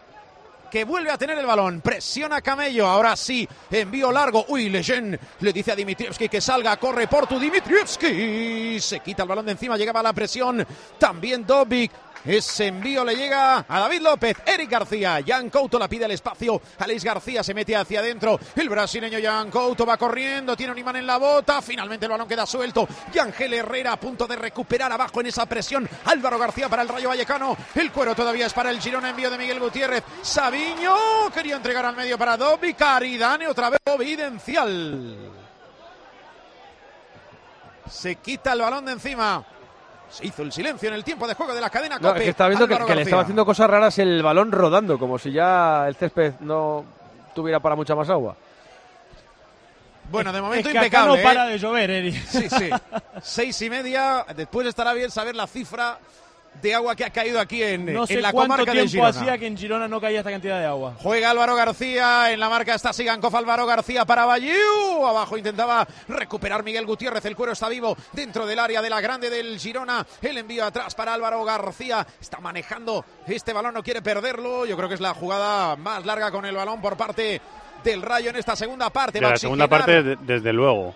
Que 0.74 0.82
vuelve 0.82 1.12
a 1.12 1.16
tener 1.16 1.38
el 1.38 1.46
balón, 1.46 1.80
presiona 1.80 2.42
Camello, 2.42 2.88
ahora 2.88 3.14
sí, 3.14 3.48
envío 3.70 4.10
largo, 4.10 4.44
uy, 4.48 4.68
Leyen 4.70 5.16
le 5.38 5.52
dice 5.52 5.70
a 5.70 5.76
Dimitrievski 5.76 6.28
que 6.28 6.40
salga, 6.40 6.76
corre 6.78 7.06
por 7.06 7.28
tu 7.28 7.38
Dimitrievski, 7.38 8.80
se 8.80 8.98
quita 8.98 9.22
el 9.22 9.28
balón 9.28 9.46
de 9.46 9.52
encima, 9.52 9.76
llegaba 9.76 10.02
la 10.02 10.12
presión, 10.12 10.66
también 10.98 11.46
Dobic, 11.46 11.92
ese 12.24 12.66
envío 12.66 13.04
le 13.04 13.14
llega 13.14 13.64
a 13.68 13.80
David 13.80 14.00
López, 14.00 14.36
Eric 14.46 14.70
García, 14.70 15.20
Jan 15.26 15.50
Couto 15.50 15.78
la 15.78 15.88
pide 15.88 16.06
el 16.06 16.12
espacio, 16.12 16.60
Alex 16.78 17.04
García 17.04 17.42
se 17.42 17.54
mete 17.54 17.76
hacia 17.76 18.00
adentro, 18.00 18.38
el 18.56 18.68
brasileño 18.68 19.18
Jan 19.22 19.50
Couto 19.50 19.84
va 19.84 19.96
corriendo, 19.96 20.56
tiene 20.56 20.72
un 20.72 20.78
imán 20.78 20.96
en 20.96 21.06
la 21.06 21.18
bota, 21.18 21.60
finalmente 21.60 22.06
el 22.06 22.12
balón 22.12 22.28
queda 22.28 22.46
suelto, 22.46 22.88
Yangel 23.12 23.54
Herrera 23.54 23.92
a 23.92 24.00
punto 24.00 24.26
de 24.26 24.36
recuperar 24.36 24.90
abajo 24.90 25.20
en 25.20 25.26
esa 25.26 25.46
presión, 25.46 25.88
Álvaro 26.06 26.38
García 26.38 26.68
para 26.68 26.82
el 26.82 26.88
Rayo 26.88 27.08
Vallecano, 27.08 27.56
el 27.74 27.92
cuero 27.92 28.14
todavía 28.14 28.46
es 28.46 28.52
para 28.52 28.70
el 28.70 28.80
Girona, 28.80 29.10
envío 29.10 29.30
de 29.30 29.38
Miguel 29.38 29.60
Gutiérrez, 29.60 30.02
Sabiño 30.22 30.94
quería 31.32 31.56
entregar 31.56 31.84
al 31.86 31.96
medio 31.96 32.18
para 32.18 32.36
Dobby, 32.36 32.74
Caridane 32.74 33.46
otra 33.46 33.70
vez 33.70 33.80
Providencial. 33.84 35.16
Se 37.88 38.16
quita 38.16 38.54
el 38.54 38.60
balón 38.60 38.86
de 38.86 38.92
encima. 38.92 39.44
Se 40.14 40.26
hizo 40.26 40.42
el 40.42 40.52
silencio 40.52 40.88
en 40.88 40.94
el 40.94 41.02
tiempo 41.02 41.26
de 41.26 41.34
juego 41.34 41.54
de 41.54 41.60
la 41.60 41.70
cadena 41.70 41.98
No, 41.98 42.08
Cope. 42.08 42.20
es 42.20 42.24
que 42.24 42.30
estaba 42.30 42.48
viendo 42.48 42.68
que, 42.68 42.78
que 42.84 42.94
le 42.94 43.02
estaba 43.02 43.22
haciendo 43.22 43.44
cosas 43.44 43.68
raras 43.68 43.98
el 43.98 44.22
balón 44.22 44.52
rodando, 44.52 44.98
como 44.98 45.18
si 45.18 45.32
ya 45.32 45.88
el 45.88 45.96
césped 45.96 46.34
no 46.40 46.84
tuviera 47.34 47.58
para 47.58 47.74
mucha 47.74 47.94
más 47.96 48.08
agua. 48.08 48.36
Bueno, 50.10 50.32
de 50.32 50.40
momento 50.40 50.68
es 50.68 50.72
que 50.72 50.78
acá 50.78 50.86
impecable. 50.86 51.16
no 51.16 51.22
para 51.28 51.48
¿eh? 51.48 51.52
de 51.52 51.58
llover, 51.58 51.90
Eri. 51.90 52.12
Sí, 52.12 52.48
sí. 52.48 52.70
Seis 53.22 53.60
y 53.62 53.70
media. 53.70 54.24
Después 54.36 54.66
estará 54.68 54.92
bien 54.92 55.10
saber 55.10 55.34
la 55.34 55.46
cifra 55.46 55.98
de 56.62 56.74
agua 56.74 56.96
que 56.96 57.04
ha 57.04 57.10
caído 57.10 57.38
aquí 57.40 57.62
en, 57.62 57.92
No 57.92 58.06
sé 58.06 58.14
en 58.14 58.22
la 58.22 58.32
cuánto 58.32 58.52
comarca 58.54 58.72
de 58.72 58.78
tiempo 58.86 58.90
Girona. 58.92 59.08
hacía 59.08 59.38
que 59.38 59.46
en 59.46 59.56
Girona 59.56 59.86
no 59.88 60.00
caía 60.00 60.18
esta 60.20 60.30
cantidad 60.30 60.58
de 60.58 60.66
agua. 60.66 60.94
Juega 61.02 61.30
Álvaro 61.30 61.54
García, 61.54 62.32
en 62.32 62.40
la 62.40 62.48
marca 62.48 62.74
está 62.74 62.92
Sigankov, 62.92 63.36
Álvaro 63.36 63.66
García 63.66 64.04
para 64.04 64.24
Bayou, 64.24 65.06
abajo 65.06 65.36
intentaba 65.36 65.86
recuperar 66.08 66.62
Miguel 66.64 66.86
Gutiérrez, 66.86 67.24
el 67.26 67.36
cuero 67.36 67.52
está 67.52 67.68
vivo 67.68 67.96
dentro 68.12 68.46
del 68.46 68.58
área 68.58 68.80
de 68.80 68.88
la 68.90 69.00
grande 69.00 69.28
del 69.30 69.58
Girona, 69.58 70.06
el 70.22 70.38
envío 70.38 70.64
atrás 70.64 70.94
para 70.94 71.12
Álvaro 71.14 71.44
García, 71.44 72.06
está 72.20 72.38
manejando 72.40 73.04
este 73.26 73.52
balón, 73.52 73.74
no 73.74 73.82
quiere 73.82 74.00
perderlo, 74.00 74.64
yo 74.64 74.76
creo 74.76 74.88
que 74.88 74.94
es 74.94 75.00
la 75.00 75.12
jugada 75.14 75.76
más 75.76 76.04
larga 76.06 76.30
con 76.30 76.44
el 76.46 76.54
balón 76.54 76.80
por 76.80 76.96
parte 76.96 77.40
del 77.82 78.00
Rayo 78.00 78.30
en 78.30 78.36
esta 78.36 78.56
segunda 78.56 78.88
parte. 78.88 79.20
De 79.20 79.26
la 79.28 79.36
segunda 79.36 79.68
parte, 79.68 80.02
de- 80.02 80.16
desde 80.16 80.52
luego. 80.52 80.94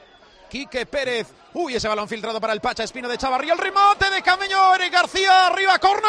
Quique 0.48 0.86
Pérez. 0.86 1.28
Uy, 1.54 1.74
ese 1.74 1.88
balón 1.88 2.08
filtrado 2.08 2.40
para 2.40 2.52
el 2.52 2.60
Pacha 2.60 2.84
Espino 2.84 3.08
de 3.08 3.18
Chavarría. 3.18 3.52
El 3.52 3.58
remate 3.58 4.10
de 4.10 4.22
Cameño. 4.22 4.74
Eric 4.74 4.92
García. 4.92 5.46
Arriba, 5.48 5.78
córner. 5.78 6.08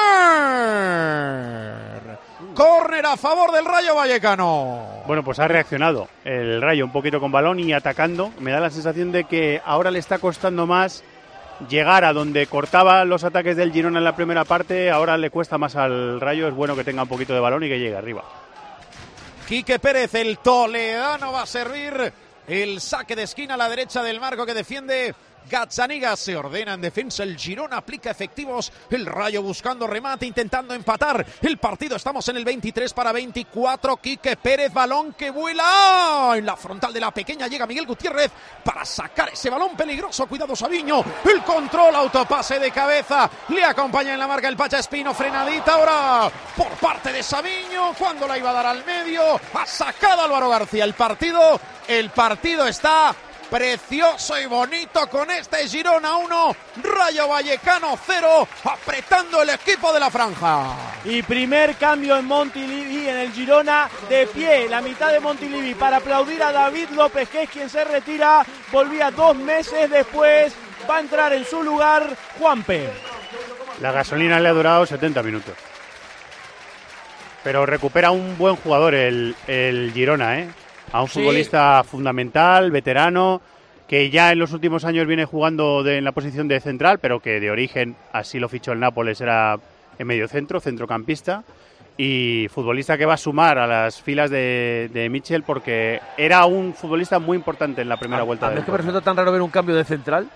Córner 2.55 3.05
a 3.05 3.17
favor 3.17 3.51
del 3.51 3.65
Rayo 3.65 3.95
Vallecano. 3.95 5.03
Bueno, 5.05 5.23
pues 5.23 5.39
ha 5.39 5.47
reaccionado 5.47 6.07
el 6.23 6.61
Rayo 6.61 6.85
un 6.85 6.91
poquito 6.91 7.19
con 7.19 7.31
balón 7.31 7.59
y 7.59 7.73
atacando. 7.73 8.31
Me 8.39 8.51
da 8.51 8.59
la 8.59 8.69
sensación 8.69 9.11
de 9.11 9.25
que 9.25 9.61
ahora 9.65 9.91
le 9.91 9.99
está 9.99 10.19
costando 10.19 10.65
más 10.65 11.03
llegar 11.67 12.05
a 12.05 12.13
donde 12.13 12.47
cortaba 12.47 13.03
los 13.05 13.23
ataques 13.23 13.57
del 13.57 13.73
Girona 13.73 13.99
en 13.99 14.05
la 14.05 14.15
primera 14.15 14.45
parte. 14.45 14.89
Ahora 14.89 15.17
le 15.17 15.29
cuesta 15.29 15.57
más 15.57 15.75
al 15.75 16.21
Rayo. 16.21 16.47
Es 16.47 16.53
bueno 16.53 16.75
que 16.75 16.83
tenga 16.83 17.03
un 17.03 17.09
poquito 17.09 17.33
de 17.33 17.39
balón 17.39 17.63
y 17.63 17.69
que 17.69 17.79
llegue 17.79 17.97
arriba. 17.97 18.23
Quique 19.47 19.79
Pérez, 19.79 20.13
el 20.13 20.37
toledano, 20.37 21.31
va 21.31 21.41
a 21.41 21.45
servir 21.47 22.13
el 22.49 22.81
saque 22.81 23.15
de 23.15 23.23
esquina 23.23 23.53
a 23.53 23.57
la 23.57 23.69
derecha 23.69 24.01
del 24.01 24.19
marco 24.19 24.45
que 24.45 24.55
defiende 24.55 25.13
Gazzaniga. 25.49 26.15
Se 26.15 26.35
ordena 26.35 26.73
en 26.73 26.81
defensa 26.81 27.23
el 27.23 27.37
Girona, 27.37 27.77
aplica 27.77 28.11
efectivos. 28.11 28.71
El 28.89 29.05
Rayo 29.05 29.41
buscando 29.41 29.87
remate, 29.87 30.25
intentando 30.25 30.73
empatar 30.73 31.25
el 31.41 31.57
partido. 31.57 31.95
Estamos 31.95 32.27
en 32.29 32.37
el 32.37 32.45
23 32.45 32.93
para 32.93 33.11
24. 33.11 33.97
Quique 33.97 34.37
Pérez, 34.37 34.73
balón 34.73 35.13
que 35.13 35.31
vuela. 35.31 36.33
En 36.35 36.45
la 36.45 36.55
frontal 36.55 36.93
de 36.93 36.99
la 36.99 37.11
pequeña 37.11 37.47
llega 37.47 37.65
Miguel 37.65 37.85
Gutiérrez 37.85 38.31
para 38.63 38.85
sacar 38.85 39.29
ese 39.29 39.49
balón 39.49 39.75
peligroso. 39.75 40.27
Cuidado 40.27 40.55
Sabiño. 40.55 41.03
El 41.25 41.43
control, 41.43 41.95
autopase 41.95 42.59
de 42.59 42.71
cabeza. 42.71 43.29
Le 43.49 43.63
acompaña 43.63 44.13
en 44.13 44.19
la 44.19 44.27
marca 44.27 44.47
el 44.47 44.57
Pacha 44.57 44.79
Espino. 44.79 45.13
Frenadita 45.13 45.73
ahora 45.73 46.31
por 46.55 46.69
parte 46.73 47.11
de 47.11 47.23
Sabiño. 47.23 47.93
Cuando 47.97 48.27
la 48.27 48.37
iba 48.37 48.49
a 48.49 48.53
dar 48.53 48.65
al 48.65 48.85
medio. 48.85 49.39
Ha 49.53 49.65
sacado 49.65 50.21
Álvaro 50.21 50.49
García 50.49 50.83
el 50.83 50.93
partido. 50.93 51.59
El 51.87 52.09
partido 52.11 52.67
está 52.67 53.15
precioso 53.49 54.39
y 54.39 54.45
bonito 54.45 55.07
con 55.07 55.29
este 55.31 55.67
Girona 55.67 56.15
1, 56.17 56.55
Rayo 56.83 57.27
Vallecano 57.27 57.97
0, 58.05 58.47
apretando 58.63 59.41
el 59.41 59.49
equipo 59.49 59.91
de 59.91 59.99
la 59.99 60.09
franja. 60.09 60.75
Y 61.05 61.23
primer 61.23 61.75
cambio 61.75 62.17
en 62.17 62.25
Montilivi 62.25 63.07
en 63.07 63.17
el 63.17 63.31
Girona 63.31 63.89
de 64.07 64.27
pie, 64.27 64.69
la 64.69 64.81
mitad 64.81 65.11
de 65.11 65.19
Montilivi 65.19 65.73
para 65.73 65.97
aplaudir 65.97 66.41
a 66.43 66.51
David 66.51 66.89
López, 66.91 67.29
que 67.29 67.43
es 67.43 67.49
quien 67.49 67.69
se 67.69 67.83
retira. 67.83 68.45
Volvía 68.71 69.11
dos 69.11 69.35
meses 69.35 69.89
después. 69.89 70.53
Va 70.89 70.97
a 70.97 70.99
entrar 71.01 71.33
en 71.33 71.45
su 71.45 71.61
lugar 71.61 72.15
Juanpe. 72.37 72.89
La 73.81 73.91
gasolina 73.91 74.39
le 74.39 74.49
ha 74.49 74.53
durado 74.53 74.85
70 74.85 75.23
minutos. 75.23 75.53
Pero 77.43 77.65
recupera 77.65 78.11
un 78.11 78.37
buen 78.37 78.55
jugador 78.57 78.93
el, 78.93 79.35
el 79.47 79.91
Girona, 79.93 80.39
¿eh? 80.39 80.49
A 80.91 81.01
un 81.01 81.07
Sí. 81.07 81.19
futbolista 81.19 81.83
fundamental, 81.83 82.71
veterano, 82.71 83.41
que 83.87 84.09
ya 84.09 84.31
en 84.31 84.39
los 84.39 84.53
últimos 84.53 84.85
años 84.85 85.07
viene 85.07 85.25
jugando 85.25 85.83
de- 85.83 85.97
en 85.97 86.03
la 86.03 86.11
posición 86.11 86.47
de 86.47 86.59
central, 86.59 86.99
pero 86.99 87.19
que 87.19 87.39
de 87.39 87.51
origen, 87.51 87.95
así 88.13 88.39
lo 88.39 88.49
fichó 88.49 88.71
el 88.71 88.79
Nápoles, 88.79 89.19
era 89.21 89.57
en 89.97 90.07
medio 90.07 90.27
centro, 90.27 90.59
centrocampista. 90.59 91.43
Y 92.01 92.47
futbolista 92.49 92.97
que 92.97 93.05
va 93.05 93.15
a 93.15 93.17
sumar 93.17 93.57
a 93.57 93.67
las 93.67 94.01
filas 94.01 94.29
de, 94.29 94.89
de 94.93 95.09
Mitchell 95.09 95.43
porque 95.43 95.99
era 96.17 96.45
un 96.45 96.73
futbolista 96.73 97.19
muy 97.19 97.35
importante 97.35 97.81
en 97.81 97.89
la 97.89 97.97
primera 97.97 98.23
vuelta 98.23 98.45
A 98.45 98.49
mí 98.49 98.53
del 98.55 98.61
es 98.61 98.65
que 98.65 98.71
me 98.71 98.77
resulta 98.77 99.01
tan 99.01 99.17
raro 99.17 99.33
ver 99.33 99.41
un 99.41 99.49
cambio 99.49 99.75
de 99.75 99.83
central. 99.83 100.29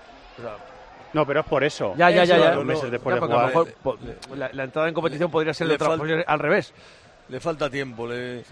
No, 1.14 1.24
pero 1.24 1.40
es 1.40 1.46
por 1.46 1.64
eso. 1.64 1.94
Ya, 1.96 2.10
ya, 2.10 2.24
ya. 2.24 2.56
Meses 2.58 2.90
después 2.90 3.12
Ya, 3.12 3.14
de 3.14 3.20
porque 3.20 3.34
a 3.34 3.36
lo 3.46 3.48
jugar. 3.48 3.66
mejor, 3.66 3.72
po- 3.82 3.98
la, 4.36 4.50
la 4.52 4.64
entrada 4.64 4.88
en 4.88 4.94
competición 4.94 5.30
podría 5.30 5.54
ser 5.54 5.66
de 5.68 5.70
Le 5.70 5.74
otra 5.76 5.86
falta- 5.88 5.98
podría 6.00 6.16
ser 6.16 6.24
al 6.28 6.38
revés. 6.38 6.74
Le 7.28 7.40
falta 7.40 7.70
tiempo. 7.70 8.06
Le... 8.06 8.44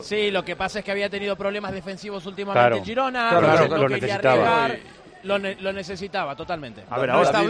Sí, 0.00 0.30
lo 0.30 0.44
que 0.44 0.56
pasa 0.56 0.78
es 0.80 0.84
que 0.84 0.90
había 0.90 1.08
tenido 1.10 1.36
problemas 1.36 1.72
defensivos 1.72 2.24
últimamente 2.26 2.68
Claro. 2.68 2.84
Girona, 2.84 3.28
Claro, 3.30 3.46
claro, 3.46 3.68
no 3.68 3.76
lo 3.76 3.88
necesitaba. 3.88 4.64
arriesgar, 4.64 4.78
lo, 5.22 5.38
ne- 5.38 5.56
lo 5.60 5.72
necesitaba 5.72 6.34
totalmente. 6.36 6.84
A 6.90 6.98
ver, 6.98 7.10
ahora 7.10 7.42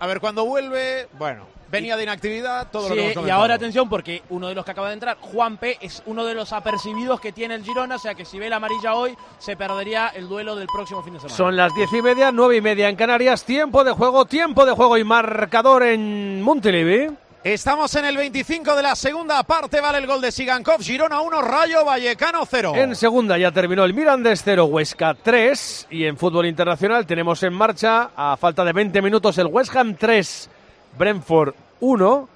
a 0.00 0.06
ver 0.06 0.20
cuándo 0.20 0.44
vuelve. 0.46 1.08
Bueno, 1.18 1.46
venía 1.70 1.96
de 1.96 2.04
inactividad, 2.04 2.68
todo 2.70 2.88
lo 2.88 2.94
Sí, 2.94 3.00
que 3.00 3.12
hemos 3.12 3.26
y 3.26 3.30
ahora 3.30 3.54
atención 3.54 3.88
porque 3.88 4.22
uno 4.30 4.48
de 4.48 4.54
los 4.54 4.64
que 4.64 4.70
acaba 4.70 4.88
de 4.88 4.94
entrar, 4.94 5.16
Juanpe, 5.20 5.76
es 5.80 6.02
uno 6.06 6.24
de 6.24 6.34
los 6.34 6.52
apercibidos 6.52 7.20
que 7.20 7.32
tiene 7.32 7.54
el 7.54 7.64
Girona, 7.64 7.96
o 7.96 7.98
sea 7.98 8.14
que 8.14 8.24
si 8.24 8.38
ve 8.38 8.48
la 8.48 8.56
amarilla 8.56 8.94
hoy 8.94 9.14
se 9.38 9.56
perdería 9.56 10.08
el 10.14 10.28
duelo 10.28 10.56
del 10.56 10.66
próximo 10.68 11.02
fin 11.02 11.14
de 11.14 11.20
semana. 11.20 11.36
Son 11.36 11.56
las 11.56 11.74
diez 11.74 11.92
y 11.92 12.00
media, 12.02 12.30
nueve 12.32 12.56
y 12.56 12.60
media 12.60 12.88
en 12.88 12.96
Canarias. 12.96 13.44
Tiempo 13.44 13.84
de 13.84 13.92
juego, 13.92 14.24
tiempo 14.24 14.64
de 14.64 14.72
juego 14.72 14.96
y 14.98 15.04
marcador 15.04 15.82
en 15.82 16.40
Montilivi. 16.42 17.10
Estamos 17.44 17.92
en 17.96 18.04
el 18.04 18.16
25 18.16 18.76
de 18.76 18.84
la 18.84 18.94
segunda 18.94 19.42
parte, 19.42 19.80
vale 19.80 19.98
el 19.98 20.06
gol 20.06 20.20
de 20.20 20.30
Sigankov, 20.30 20.80
Girona 20.80 21.20
1, 21.22 21.42
Rayo 21.42 21.84
Vallecano 21.84 22.46
0. 22.46 22.74
En 22.76 22.94
segunda 22.94 23.36
ya 23.36 23.50
terminó 23.50 23.82
el 23.82 23.94
Mirandés 23.94 24.42
0, 24.44 24.66
Huesca 24.66 25.16
3. 25.20 25.88
Y 25.90 26.04
en 26.04 26.16
fútbol 26.16 26.46
internacional 26.46 27.04
tenemos 27.04 27.42
en 27.42 27.52
marcha, 27.52 28.10
a 28.14 28.36
falta 28.36 28.64
de 28.64 28.72
20 28.72 29.02
minutos, 29.02 29.38
el 29.38 29.48
West 29.48 29.74
Ham 29.74 29.96
3, 29.96 30.50
Brentford 30.96 31.54
1. 31.80 32.28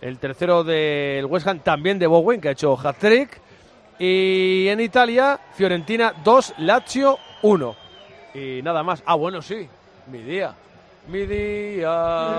El 0.00 0.18
tercero 0.18 0.64
del 0.64 1.26
West 1.26 1.46
Ham 1.46 1.58
también 1.58 1.98
de 1.98 2.06
Bowen, 2.06 2.40
que 2.40 2.48
ha 2.48 2.52
hecho 2.52 2.74
hat-trick. 2.82 3.38
Y 3.98 4.66
en 4.68 4.80
Italia, 4.80 5.38
Fiorentina 5.56 6.14
2, 6.24 6.54
Lazio 6.56 7.18
1. 7.42 7.76
Y 8.32 8.62
nada 8.62 8.82
más. 8.82 9.02
Ah, 9.04 9.14
bueno, 9.14 9.42
sí, 9.42 9.68
mi 10.10 10.22
día. 10.22 10.54
Mi 11.10 11.20
día 11.24 12.36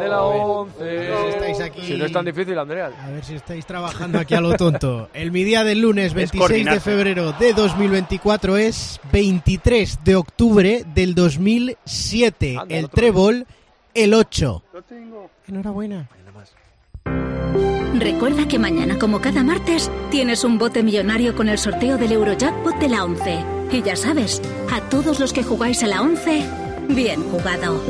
de 0.00 0.08
la 0.08 0.22
11. 0.22 0.74
Si 0.78 1.28
estáis 1.28 1.60
aquí- 1.60 1.82
Si 1.86 1.96
no 1.96 2.06
es 2.06 2.12
tan 2.12 2.24
difícil, 2.24 2.58
Andrea. 2.58 2.90
A 3.04 3.10
ver 3.10 3.22
si 3.22 3.34
estáis 3.34 3.66
trabajando 3.66 4.18
aquí 4.18 4.34
a 4.34 4.40
lo 4.40 4.54
tonto. 4.56 5.10
El 5.12 5.30
mi 5.30 5.44
día 5.44 5.62
del 5.62 5.80
lunes 5.80 6.14
26 6.14 6.64
de 6.64 6.80
febrero 6.80 7.32
de 7.32 7.52
2024 7.52 8.56
es 8.56 8.98
23 9.12 9.98
de 10.04 10.16
octubre 10.16 10.84
del 10.94 11.14
2007. 11.14 12.56
Anda, 12.58 12.74
el 12.74 12.88
trébol, 12.88 13.46
el 13.92 14.14
8. 14.14 14.62
Enhorabuena. 15.48 16.08
Recuerda 17.98 18.48
que 18.48 18.58
mañana, 18.58 18.98
como 18.98 19.20
cada 19.20 19.42
martes, 19.44 19.90
tienes 20.10 20.44
un 20.44 20.56
bote 20.56 20.82
millonario 20.82 21.36
con 21.36 21.48
el 21.50 21.58
sorteo 21.58 21.98
del 21.98 22.12
Eurojackpot 22.12 22.74
de 22.78 22.88
la 22.88 23.04
11. 23.04 23.44
Y 23.70 23.82
ya 23.82 23.96
sabes, 23.96 24.40
a 24.72 24.80
todos 24.88 25.20
los 25.20 25.32
que 25.34 25.42
jugáis 25.42 25.82
a 25.82 25.86
la 25.88 26.00
11, 26.00 26.42
bien 26.88 27.22
jugado. 27.30 27.80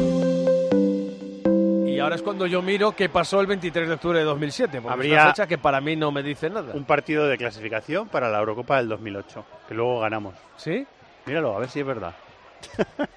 Y 1.87 1.99
ahora 1.99 2.17
es 2.17 2.23
cuando 2.23 2.47
yo 2.47 2.63
miro 2.63 2.93
qué 2.93 3.09
pasó 3.09 3.41
el 3.41 3.47
23 3.47 3.89
de 3.89 3.95
octubre 3.95 4.19
de 4.19 4.25
2007, 4.25 4.81
porque 4.81 4.93
Habría- 4.93 5.17
es 5.19 5.23
una 5.25 5.35
fecha 5.35 5.47
que 5.47 5.59
para 5.59 5.81
mí 5.81 5.95
no 5.97 6.11
me 6.11 6.23
dice 6.23 6.49
nada. 6.51 6.73
Un 6.75 6.85
partido 6.85 7.27
de 7.27 7.37
clasificación 7.37 8.09
para 8.09 8.29
la 8.31 8.39
Eurocopa 8.39 8.79
del 8.79 8.89
2008, 8.89 9.45
que 9.69 9.75
luego 9.75 10.01
ganamos. 10.01 10.35
¿Sí? 10.57 10.87
Míralo, 11.27 11.55
a 11.57 11.61
ver 11.61 11.69
si 11.69 11.81
es 11.81 11.87
verdad. 11.87 12.15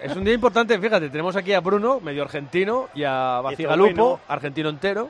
Es 0.00 0.14
un 0.16 0.24
día 0.24 0.34
importante, 0.34 0.76
fíjate, 0.78 1.08
tenemos 1.08 1.36
aquí 1.36 1.52
a 1.52 1.60
Bruno, 1.60 2.00
medio 2.00 2.22
argentino, 2.22 2.88
y 2.94 3.04
a 3.04 3.40
Bacigalupo, 3.42 3.94
bueno. 3.94 4.20
argentino 4.28 4.68
entero. 4.68 5.08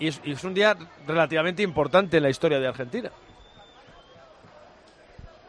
Y 0.00 0.08
es, 0.08 0.20
y 0.24 0.32
es 0.32 0.42
un 0.44 0.54
día 0.54 0.76
relativamente 1.06 1.62
importante 1.62 2.16
en 2.16 2.24
la 2.24 2.30
historia 2.30 2.58
de 2.58 2.66
Argentina. 2.66 3.10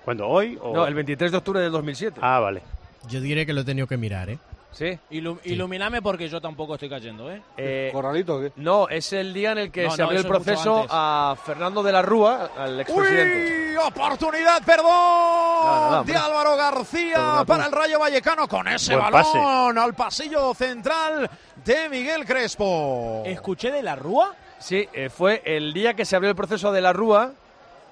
¿Cuándo? 0.05 0.27
¿Hoy? 0.27 0.57
o- 0.61 0.73
No, 0.73 0.85
el 0.87 0.93
23 0.93 1.31
de 1.31 1.37
octubre 1.37 1.59
del 1.61 1.71
2007. 1.71 2.19
Ah, 2.21 2.39
vale. 2.39 2.61
Yo 3.07 3.21
diré 3.21 3.45
que 3.45 3.53
lo 3.53 3.61
he 3.61 3.65
tenido 3.65 3.87
que 3.87 3.97
mirar, 3.97 4.29
¿eh? 4.29 4.37
Sí. 4.71 4.97
Ilu- 5.11 5.39
Iluminame 5.45 5.99
porque 6.01 6.29
yo 6.29 6.39
tampoco 6.39 6.75
estoy 6.75 6.89
cayendo, 6.89 7.31
¿eh? 7.31 7.41
Eh, 7.57 7.89
¿Corralito 7.91 8.39
qué? 8.39 8.51
no, 8.57 8.87
es 8.87 9.11
el 9.13 9.33
día 9.33 9.53
en 9.53 9.57
el 9.57 9.71
que 9.71 9.85
No, 9.85 9.91
se 9.91 9.97
no, 9.97 10.05
abrió 10.05 10.21
el 10.21 10.27
proceso 10.27 10.85
a 10.89 11.35
Fernando 11.43 11.81
de 11.81 11.91
la 11.91 12.03
Rúa, 12.03 12.51
al 12.55 12.79
expresidente. 12.79 13.69
¡Uy! 13.71 13.77
Oportunidad, 13.87 14.61
perdón, 14.63 16.05
de. 16.05 16.15
Álvaro 16.15 16.55
García 16.55 17.43
para 17.47 17.65
el 17.65 17.71
Rayo 17.71 17.97
Vallecano 17.99 18.47
con 18.47 18.67
ese 18.67 18.95
Buen 18.95 19.09
balón 19.11 19.77
al 19.77 19.93
pasillo 19.95 20.53
central 20.53 21.29
de 21.65 21.89
Miguel 21.89 22.25
Crespo. 22.25 23.23
¿Escuché 23.25 23.71
de 23.71 23.81
la 23.81 23.95
Rúa? 23.95 24.35
Sí, 24.59 24.87
eh, 24.93 25.09
fue 25.09 25.41
el 25.45 25.73
día 25.73 25.93
que 25.95 26.05
se 26.05 26.15
abrió 26.15 26.29
el 26.29 26.35
proceso 26.35 26.71
de 26.71 26.81
la 26.81 26.93
Rúa 26.93 27.31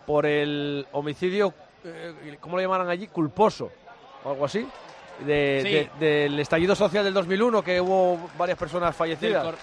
por 0.05 0.25
el 0.25 0.85
homicidio, 0.91 1.53
eh, 1.83 2.37
¿cómo 2.39 2.57
lo 2.57 2.61
llamaran 2.61 2.89
allí? 2.89 3.07
Culposo, 3.07 3.71
o 4.23 4.29
algo 4.31 4.45
así. 4.45 4.67
De- 5.25 5.61
Sí. 5.63 5.99
de- 5.99 6.05
del 6.05 6.39
estallido 6.39 6.75
social 6.75 7.03
del 7.03 7.13
2001, 7.13 7.63
que 7.63 7.81
hubo 7.81 8.29
varias 8.37 8.57
personas 8.57 8.95
fallecidas. 8.95 9.55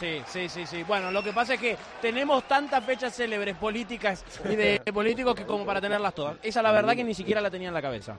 Sí, 0.00 0.20
sí, 0.26 0.48
sí, 0.48 0.66
sí. 0.66 0.82
Bueno, 0.84 1.10
lo 1.10 1.22
que 1.22 1.32
pasa 1.32 1.54
es 1.54 1.60
que 1.60 1.76
tenemos 2.00 2.44
tantas 2.48 2.82
fechas 2.84 3.14
célebres 3.14 3.56
políticas 3.56 4.24
y 4.50 4.56
de 4.56 4.80
políticos 4.94 5.34
que 5.34 5.44
como 5.44 5.64
para 5.66 5.80
tenerlas 5.80 6.14
todas. 6.14 6.36
Esa 6.42 6.62
la 6.62 6.72
verdad 6.72 6.96
que 6.96 7.04
ni 7.04 7.14
siquiera 7.14 7.40
la 7.40 7.50
tenía 7.50 7.68
en 7.68 7.74
la 7.74 7.82
cabeza. 7.82 8.16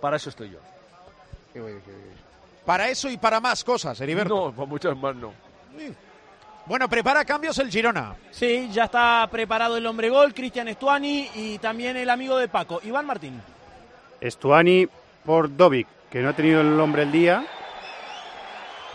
Para 0.00 0.16
eso 0.16 0.28
estoy 0.28 0.50
yo. 0.50 0.58
Para 2.64 2.88
eso 2.88 3.08
y 3.10 3.16
para 3.16 3.40
más 3.40 3.64
cosas, 3.64 4.00
Heriberto. 4.00 4.34
No, 4.46 4.52
para 4.52 4.66
muchas 4.68 4.96
más 4.96 5.14
no. 5.16 5.32
Bueno, 6.66 6.88
prepara 6.88 7.24
cambios 7.24 7.58
el 7.58 7.70
Girona. 7.70 8.14
Sí, 8.30 8.68
ya 8.72 8.84
está 8.84 9.26
preparado 9.30 9.76
el 9.76 9.86
hombre 9.86 10.08
gol, 10.08 10.32
Cristian 10.32 10.68
Estuani 10.68 11.28
y 11.34 11.58
también 11.58 11.96
el 11.96 12.08
amigo 12.08 12.36
de 12.38 12.48
Paco, 12.48 12.80
Iván 12.84 13.04
Martín. 13.06 13.40
Estuani 14.20 14.86
por 15.24 15.56
Dovic, 15.56 15.86
que 16.10 16.20
no 16.20 16.30
ha 16.30 16.32
tenido 16.32 16.60
el 16.60 16.78
hombre 16.78 17.02
el 17.02 17.12
día. 17.12 17.44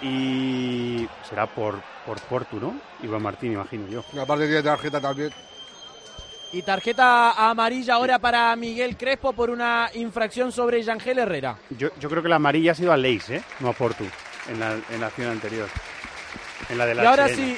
Y 0.02 1.08
será 1.28 1.48
por, 1.48 1.82
por 2.06 2.20
Portu, 2.22 2.60
¿no? 2.60 2.80
Iván 3.04 3.22
Martín, 3.22 3.52
imagino 3.52 3.88
yo. 3.90 4.04
Y 4.14 4.20
aparte 4.20 4.46
tiene 4.46 4.64
tarjeta 4.64 5.02
también. 5.02 5.32
Y 6.52 6.62
tarjeta 6.62 7.50
amarilla 7.50 7.96
ahora 7.96 8.18
para 8.18 8.56
Miguel 8.56 8.98
Crespo 8.98 9.34
por 9.34 9.50
una 9.50 9.90
infracción 9.94 10.52
sobre 10.52 10.82
Yangel 10.82 11.20
Herrera. 11.20 11.58
Yo, 11.78 11.90
yo 12.00 12.10
creo 12.10 12.24
que 12.24 12.30
la 12.30 12.38
amarilla 12.38 12.72
ha 12.72 12.76
sido 12.76 12.92
a 12.92 12.98
Leis, 12.98 13.30
¿eh? 13.30 13.44
No 13.60 13.70
a 13.70 13.74
Portu, 13.74 14.06
en 14.48 14.60
la, 14.60 14.74
en 14.90 15.02
la 15.02 15.08
acción 15.08 15.30
anterior. 15.30 15.68
En 16.70 16.78
la 16.78 16.86
de 16.86 16.96
la 16.96 17.04
y 17.04 17.06
ahora 17.06 17.28
sí, 17.28 17.58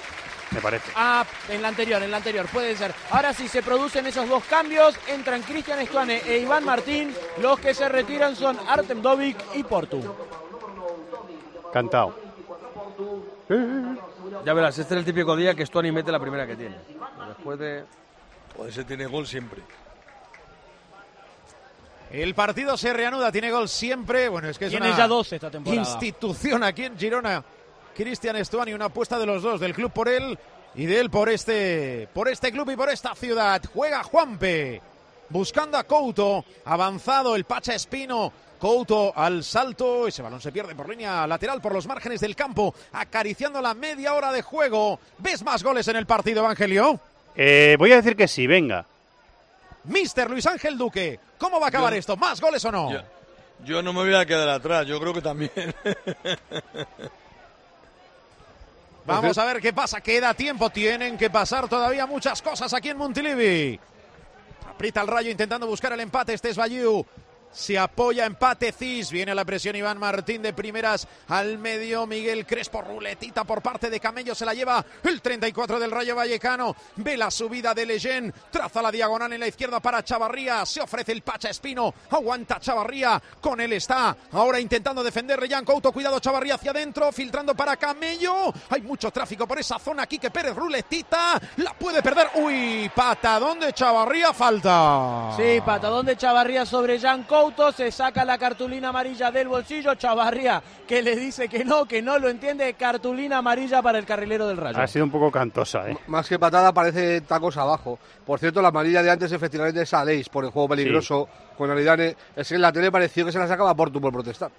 Me 0.51 0.59
parece. 0.61 0.91
Ah, 0.95 1.25
en 1.49 1.61
la 1.61 1.69
anterior, 1.69 2.01
en 2.03 2.11
la 2.11 2.17
anterior, 2.17 2.45
puede 2.47 2.75
ser. 2.75 2.93
Ahora 3.09 3.33
sí 3.33 3.47
se 3.47 3.63
producen 3.63 4.05
esos 4.07 4.27
dos 4.27 4.43
cambios, 4.45 4.95
entran 5.07 5.41
Cristian 5.43 5.79
Estuane 5.79 6.21
e 6.25 6.39
Iván 6.39 6.65
Martín, 6.65 7.15
los 7.41 7.59
que 7.59 7.73
se 7.73 7.87
retiran 7.87 8.35
son 8.35 8.57
Artem 8.67 9.01
Dovic 9.01 9.37
y 9.55 9.63
Portu. 9.63 10.01
Cantado. 11.71 12.15
Ya 14.45 14.53
verás, 14.53 14.77
este 14.77 14.93
es 14.93 14.99
el 14.99 15.05
típico 15.05 15.35
día 15.35 15.55
que 15.55 15.65
Stuani 15.65 15.91
mete 15.91 16.11
la 16.11 16.19
primera 16.19 16.45
que 16.47 16.55
tiene. 16.55 16.75
Después 17.27 17.59
de... 17.59 17.83
Pues 18.55 18.71
ese 18.71 18.83
tiene 18.83 19.05
gol 19.05 19.25
siempre. 19.25 19.61
El 22.11 22.35
partido 22.35 22.75
se 22.75 22.91
reanuda, 22.91 23.31
tiene 23.31 23.51
gol 23.51 23.69
siempre. 23.69 24.27
Bueno, 24.27 24.49
es 24.49 24.57
que 24.57 24.65
es 24.65 24.71
Tiene 24.71 24.87
una 24.87 24.97
ya 24.97 25.07
dos 25.07 25.31
esta 25.31 25.49
temporada. 25.49 25.81
institución 25.81 26.61
aquí 26.63 26.83
en 26.83 26.97
Girona. 26.97 27.41
Cristian 27.95 28.35
Estuani, 28.35 28.73
una 28.73 28.85
apuesta 28.85 29.17
de 29.19 29.25
los 29.25 29.43
dos, 29.43 29.59
del 29.59 29.73
club 29.73 29.91
por 29.91 30.07
él 30.09 30.37
y 30.75 30.85
de 30.85 30.99
él 30.99 31.09
por 31.09 31.29
este, 31.29 32.07
por 32.13 32.27
este 32.29 32.51
club 32.51 32.69
y 32.71 32.75
por 32.75 32.89
esta 32.89 33.13
ciudad. 33.15 33.61
Juega 33.73 34.03
Juanpe, 34.03 34.81
buscando 35.29 35.77
a 35.77 35.83
Couto, 35.83 36.45
avanzado 36.65 37.35
el 37.35 37.45
Pacha 37.45 37.73
Espino. 37.75 38.31
Couto 38.59 39.11
al 39.15 39.43
salto, 39.43 40.07
ese 40.07 40.21
balón 40.21 40.39
se 40.39 40.51
pierde 40.51 40.75
por 40.75 40.87
línea 40.87 41.25
lateral 41.25 41.59
por 41.59 41.73
los 41.73 41.87
márgenes 41.87 42.21
del 42.21 42.35
campo, 42.35 42.75
acariciando 42.93 43.59
la 43.59 43.73
media 43.73 44.13
hora 44.13 44.31
de 44.31 44.43
juego. 44.43 44.99
¿Ves 45.17 45.43
más 45.43 45.63
goles 45.63 45.87
en 45.87 45.95
el 45.95 46.05
partido, 46.05 46.41
Evangelio? 46.43 46.99
Eh, 47.35 47.75
voy 47.79 47.91
a 47.91 47.95
decir 47.95 48.15
que 48.15 48.27
sí, 48.27 48.45
venga. 48.45 48.85
Mister 49.85 50.29
Luis 50.29 50.45
Ángel 50.45 50.77
Duque, 50.77 51.19
¿cómo 51.39 51.59
va 51.59 51.65
a 51.65 51.69
acabar 51.69 51.93
Yo- 51.93 51.99
esto? 51.99 52.15
¿Más 52.17 52.39
goles 52.39 52.63
o 52.65 52.71
no? 52.71 52.91
Yo, 52.93 52.99
yo 53.65 53.81
no 53.81 53.93
me 53.93 54.01
voy 54.01 54.13
a 54.13 54.27
quedar 54.27 54.49
atrás, 54.49 54.85
yo 54.85 54.99
creo 54.99 55.13
que 55.15 55.21
también. 55.23 55.51
Vamos 59.05 59.37
a 59.37 59.45
ver 59.45 59.61
qué 59.61 59.73
pasa. 59.73 60.01
Queda 60.01 60.33
tiempo. 60.33 60.69
Tienen 60.69 61.17
que 61.17 61.29
pasar 61.29 61.67
todavía 61.67 62.05
muchas 62.05 62.41
cosas 62.41 62.73
aquí 62.73 62.89
en 62.89 62.97
Montilivi. 62.97 63.79
Aprieta 64.69 65.01
el 65.01 65.07
rayo 65.07 65.29
intentando 65.29 65.67
buscar 65.67 65.93
el 65.93 65.99
empate. 65.99 66.33
Este 66.33 66.49
es 66.49 66.57
Bayou. 66.57 67.05
Se 67.51 67.77
apoya 67.77 68.25
empate 68.25 68.71
Cis. 68.71 69.11
Viene 69.11 69.35
la 69.35 69.43
presión 69.43 69.75
Iván 69.75 69.97
Martín 69.97 70.41
de 70.41 70.53
primeras 70.53 71.07
al 71.27 71.57
medio. 71.57 72.07
Miguel 72.07 72.45
Crespo. 72.45 72.81
Ruletita 72.81 73.43
por 73.43 73.61
parte 73.61 73.89
de 73.89 73.99
Camello. 73.99 74.33
Se 74.33 74.45
la 74.45 74.53
lleva 74.53 74.83
el 75.03 75.21
34 75.21 75.79
del 75.79 75.91
Rayo 75.91 76.15
Vallecano. 76.15 76.75
Ve 76.95 77.17
la 77.17 77.29
subida 77.29 77.73
de 77.73 77.85
Leyen. 77.85 78.33
Traza 78.49 78.81
la 78.81 78.91
diagonal 78.91 79.33
en 79.33 79.41
la 79.41 79.47
izquierda 79.47 79.79
para 79.79 80.03
Chavarría. 80.03 80.65
Se 80.65 80.81
ofrece 80.81 81.11
el 81.11 81.21
Pacha 81.21 81.49
Espino. 81.49 81.93
Aguanta 82.09 82.59
Chavarría. 82.59 83.21
Con 83.41 83.59
él 83.59 83.73
está. 83.73 84.15
Ahora 84.31 84.59
intentando 84.59 85.03
defender 85.03 85.39
Reyán 85.39 85.65
Couto. 85.65 85.91
Cuidado 85.91 86.19
Chavarría 86.19 86.55
hacia 86.55 86.71
adentro. 86.71 87.11
Filtrando 87.11 87.53
para 87.53 87.75
Camello. 87.75 88.53
Hay 88.69 88.81
mucho 88.81 89.11
tráfico 89.11 89.45
por 89.45 89.59
esa 89.59 89.77
zona. 89.77 90.07
Quique 90.07 90.31
Pérez. 90.31 90.55
Ruletita. 90.55 91.39
La 91.57 91.73
puede 91.73 92.01
perder. 92.01 92.29
Uy, 92.35 92.89
patadón 92.95 93.59
de 93.59 93.73
Chavarría. 93.73 94.33
Falta. 94.33 95.31
Sí, 95.35 95.59
patadón 95.65 96.05
de 96.05 96.15
Chavarría 96.15 96.65
sobre 96.65 96.99
Jan 96.99 97.23
Couto, 97.41 97.71
se 97.71 97.91
saca 97.91 98.23
la 98.23 98.37
cartulina 98.37 98.89
amarilla 98.89 99.31
del 99.31 99.47
bolsillo, 99.47 99.95
Chavarría 99.95 100.61
que 100.87 101.01
le 101.01 101.15
dice 101.15 101.49
que 101.49 101.65
no, 101.65 101.85
que 101.85 101.99
no 101.99 102.19
lo 102.19 102.29
entiende, 102.29 102.71
cartulina 102.75 103.39
amarilla 103.39 103.81
para 103.81 103.97
el 103.97 104.05
carrilero 104.05 104.47
del 104.47 104.57
Rayo. 104.57 104.77
Ha 104.79 104.85
sido 104.85 105.05
un 105.05 105.09
poco 105.09 105.31
cantosa, 105.31 105.89
¿eh? 105.89 105.97
Más 106.05 106.29
que 106.29 106.37
patada 106.37 106.71
parece 106.71 107.21
tacos 107.21 107.57
abajo. 107.57 107.97
Por 108.27 108.39
cierto, 108.39 108.61
la 108.61 108.67
amarilla 108.67 109.01
de 109.01 109.09
antes 109.09 109.31
efectivamente 109.31 109.81
es 109.81 109.91
a 109.91 110.05
Leis 110.05 110.29
por 110.29 110.45
el 110.45 110.51
juego 110.51 110.69
peligroso 110.69 111.27
con 111.57 111.71
Aridane. 111.71 112.15
Es 112.35 112.49
que 112.49 112.55
en 112.55 112.61
la 112.61 112.71
tele 112.71 112.91
pareció 112.91 113.25
que 113.25 113.31
se 113.31 113.39
la 113.39 113.47
sacaba 113.47 113.73
Portu 113.73 113.99
por 113.99 114.13
protestar. 114.13 114.51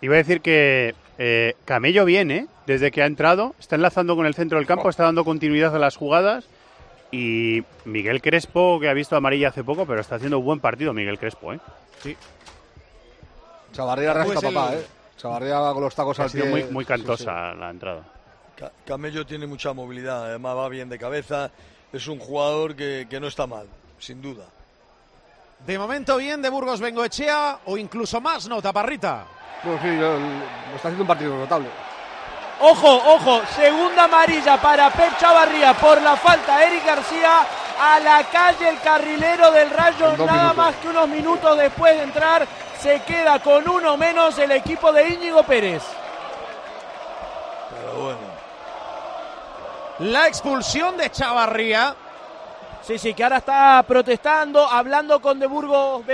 Iba 0.00 0.14
a 0.14 0.18
decir 0.18 0.40
que 0.40 0.94
eh, 1.18 1.56
Camello 1.66 2.06
viene, 2.06 2.46
desde 2.66 2.90
que 2.90 3.02
ha 3.02 3.06
entrado, 3.06 3.54
está 3.58 3.76
enlazando 3.76 4.16
con 4.16 4.24
el 4.24 4.34
centro 4.34 4.56
del 4.56 4.66
campo, 4.66 4.88
está 4.88 5.02
dando 5.02 5.26
continuidad 5.26 5.76
a 5.76 5.78
las 5.78 5.96
jugadas. 5.96 6.48
Y 7.10 7.62
Miguel 7.86 8.20
Crespo, 8.20 8.78
que 8.80 8.88
ha 8.88 8.92
visto 8.92 9.16
amarilla 9.16 9.48
hace 9.48 9.64
poco, 9.64 9.86
pero 9.86 10.00
está 10.00 10.16
haciendo 10.16 10.38
un 10.38 10.44
buen 10.44 10.60
partido 10.60 10.92
Miguel 10.92 11.18
Crespo, 11.18 11.52
¿eh? 11.54 11.60
Sí. 12.02 12.16
Chavarría 13.72 14.12
rasca 14.12 14.32
Pues 14.34 14.44
el- 14.44 14.54
papá, 14.54 14.74
¿eh? 14.74 14.86
Chavarría 15.16 15.58
va 15.58 15.72
con 15.74 15.82
los 15.82 15.94
tacos 15.94 16.18
Ha 16.20 16.24
al 16.24 16.30
sido 16.30 16.44
pie. 16.44 16.50
muy, 16.52 16.64
muy 16.64 16.84
Sí, 16.84 16.88
cantosa 16.88 17.54
la 17.54 17.70
entrada. 17.70 18.02
Ca- 18.56 18.72
Camello 18.86 19.24
tiene 19.26 19.46
mucha 19.46 19.72
movilidad, 19.72 20.26
además 20.26 20.56
va 20.56 20.68
bien 20.68 20.88
de 20.88 20.98
cabeza. 20.98 21.50
Es 21.92 22.06
un 22.08 22.18
jugador 22.18 22.76
que, 22.76 23.06
que 23.08 23.18
no 23.20 23.26
está 23.28 23.46
mal, 23.46 23.66
sin 23.98 24.20
duda. 24.20 24.44
De 25.66 25.78
momento 25.78 26.16
bien 26.18 26.40
de 26.42 26.50
Burgos 26.50 26.80
Bengoechea 26.80 27.60
o 27.64 27.76
incluso 27.78 28.20
más 28.20 28.46
nota, 28.48 28.72
Parrita. 28.72 29.24
sí. 29.62 29.68
Bueno, 29.68 29.80
sí, 29.82 29.88
está 30.76 30.88
haciendo 30.88 31.02
un 31.02 31.08
partido 31.08 31.36
notable. 31.36 31.68
Ojo, 32.60 33.02
ojo, 33.14 33.42
segunda 33.54 34.04
amarilla 34.04 34.60
para 34.60 34.90
Pep 34.90 35.16
Chavarría 35.18 35.74
por 35.74 36.02
la 36.02 36.16
falta. 36.16 36.64
Eric 36.64 36.84
García 36.84 37.46
a 37.80 38.00
la 38.00 38.24
calle, 38.24 38.68
el 38.68 38.80
carrilero 38.80 39.52
del 39.52 39.70
Rayo, 39.70 40.16
nada 40.16 40.32
minutos. 40.32 40.56
más 40.56 40.74
que 40.76 40.88
unos 40.88 41.08
minutos 41.08 41.56
después 41.56 41.96
de 41.96 42.02
entrar, 42.02 42.46
se 42.80 43.00
queda 43.02 43.38
con 43.38 43.68
uno 43.68 43.96
menos 43.96 44.36
el 44.38 44.50
equipo 44.50 44.92
de 44.92 45.08
Íñigo 45.08 45.44
Pérez. 45.44 45.84
Pero 47.70 48.02
bueno. 48.02 48.18
La 50.00 50.26
expulsión 50.26 50.96
de 50.96 51.10
Chavarría. 51.10 51.94
Sí, 52.82 52.98
sí, 52.98 53.14
que 53.14 53.22
ahora 53.22 53.36
está 53.36 53.84
protestando, 53.86 54.66
hablando 54.66 55.20
con 55.20 55.38
De 55.38 55.46
Burgos 55.46 56.04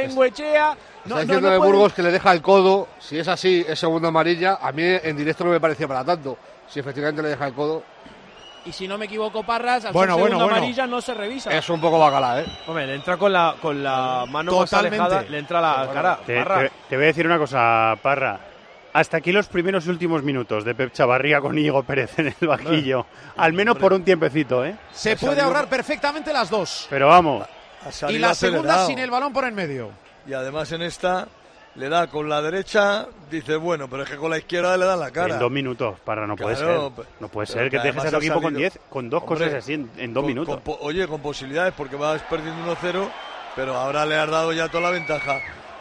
Bengoechea 1.04 1.20
Está 1.20 1.20
diciendo 1.34 1.50
de 1.50 1.58
Burgos 1.58 1.92
que 1.92 2.02
le 2.02 2.10
deja 2.10 2.32
el 2.32 2.42
codo. 2.42 2.88
Si 2.98 3.18
es 3.18 3.28
así, 3.28 3.64
es 3.68 3.78
segunda 3.78 4.08
amarilla. 4.08 4.58
A 4.60 4.72
mí 4.72 4.82
en 4.84 5.16
directo 5.16 5.44
no 5.44 5.50
me 5.50 5.60
parecía 5.60 5.86
para 5.86 6.04
tanto. 6.04 6.36
Si 6.68 6.80
efectivamente 6.80 7.22
le 7.22 7.28
deja 7.28 7.46
el 7.46 7.54
codo. 7.54 7.82
Y 8.66 8.72
si 8.72 8.88
no 8.88 8.96
me 8.96 9.04
equivoco, 9.04 9.42
Parras, 9.42 9.84
al 9.84 9.92
Bueno, 9.92 10.14
ser 10.14 10.20
bueno, 10.22 10.36
segunda 10.36 10.44
bueno. 10.44 10.56
amarilla 10.56 10.86
no 10.86 11.00
se 11.02 11.12
revisa. 11.12 11.50
Es 11.54 11.68
un 11.68 11.80
poco 11.82 11.98
bacala, 11.98 12.40
¿eh? 12.40 12.46
Hombre, 12.66 12.86
le 12.86 12.94
entra 12.94 13.18
con 13.18 13.30
la, 13.30 13.56
con 13.60 13.82
la 13.84 14.24
mano 14.30 14.52
más 14.58 14.70
Totalmente. 14.70 15.02
alejada, 15.04 15.22
le 15.30 15.38
entra 15.38 15.60
la 15.60 15.90
cara. 15.92 16.18
Te, 16.24 16.38
Parra. 16.42 16.60
te- 16.62 16.72
te 16.88 16.96
voy 16.96 17.04
a 17.04 17.08
decir 17.08 17.26
una 17.26 17.36
cosa, 17.38 17.94
Parra. 18.02 18.40
Hasta 18.94 19.18
aquí 19.18 19.32
los 19.32 19.48
primeros 19.48 19.84
y 19.86 19.90
últimos 19.90 20.22
minutos 20.22 20.64
de 20.64 20.74
Pep 20.74 20.92
Chavarría 20.92 21.40
con 21.42 21.58
Íñigo 21.58 21.82
Pérez 21.82 22.18
en 22.18 22.28
el 22.40 22.48
banquillo. 22.48 23.04
Al 23.36 23.52
menos 23.52 23.76
por 23.76 23.92
un 23.92 24.02
tiempecito, 24.02 24.64
¿eh? 24.64 24.76
Se 24.92 25.16
puede 25.16 25.42
ahorrar 25.42 25.68
perfectamente 25.68 26.32
las 26.32 26.48
dos. 26.48 26.86
Pero 26.88 27.08
vamos. 27.08 27.46
Y 28.08 28.16
la 28.18 28.34
segunda 28.34 28.60
acelerado. 28.60 28.86
sin 28.86 28.98
el 29.00 29.10
balón 29.10 29.32
por 29.34 29.44
en 29.44 29.54
medio. 29.54 29.90
Y 30.26 30.32
además 30.32 30.70
en 30.72 30.82
esta 30.82 31.28
le 31.76 31.88
da 31.88 32.06
con 32.06 32.28
la 32.28 32.40
derecha, 32.40 33.06
dice 33.30 33.56
bueno, 33.56 33.88
pero 33.90 34.04
es 34.04 34.10
que 34.10 34.16
con 34.16 34.30
la 34.30 34.38
izquierda 34.38 34.76
le 34.76 34.84
da 34.84 34.96
la 34.96 35.10
cara. 35.10 35.34
En 35.34 35.40
dos 35.40 35.50
minutos, 35.50 35.98
Parra, 36.04 36.26
no 36.26 36.36
puede 36.36 36.54
Claro, 36.56 36.92
ser. 36.96 37.04
pe- 37.04 37.10
No 37.20 37.28
puede 37.28 37.46
ser 37.46 37.64
que 37.64 37.70
que 37.70 37.78
te 37.80 37.86
dejes 37.88 38.04
a 38.06 38.10
tu 38.10 38.16
equipo 38.18 38.40
con 38.40 38.54
10, 38.54 38.78
con 38.88 39.10
dos 39.10 39.22
Hombre, 39.22 39.38
cosas 39.46 39.54
así 39.54 39.74
en, 39.74 39.90
en 39.96 40.14
dos 40.14 40.22
con- 40.22 40.28
minutos. 40.28 40.60
con 40.64 40.76
oye, 40.80 41.06
con 41.08 41.20
posibilidades, 41.20 41.74
porque 41.76 41.96
vas 41.96 42.22
perdiendo 42.22 42.62
1-0, 42.76 43.08
pero 43.56 43.74
ahora 43.74 44.06
le 44.06 44.16
has 44.16 44.30
dado 44.30 44.52
ya 44.52 44.68
toda 44.68 44.84
la 44.84 44.90
ventaja 44.90 45.40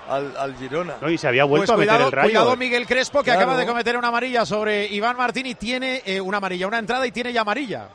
al, 0.09 0.35
al 0.35 0.55
Girona. 0.57 0.95
No, 0.99 1.09
y 1.09 1.17
se 1.17 1.27
había 1.27 1.45
vuelto 1.45 1.67
Pues 1.67 1.77
a 1.77 1.79
meter 1.79 1.89
cuidado, 1.93 2.05
el 2.07 2.11
rayo. 2.11 2.29
cuidado 2.29 2.55
Miguel 2.57 2.85
Crespo 2.87 3.19
que 3.19 3.25
Claro. 3.25 3.41
acaba 3.41 3.57
de 3.57 3.65
cometer 3.67 3.95
una 3.95 4.07
amarilla 4.09 4.45
sobre 4.47 4.87
Iván 4.87 5.15
Martín 5.15 5.45
y 5.45 5.55
tiene 5.55 6.01
eh, 6.05 6.19
una 6.19 6.37
amarilla, 6.37 6.67
una 6.67 6.79
entrada 6.79 7.05
y 7.07 7.11
tiene 7.11 7.31
ya 7.31 7.41
amarilla. 7.41 7.87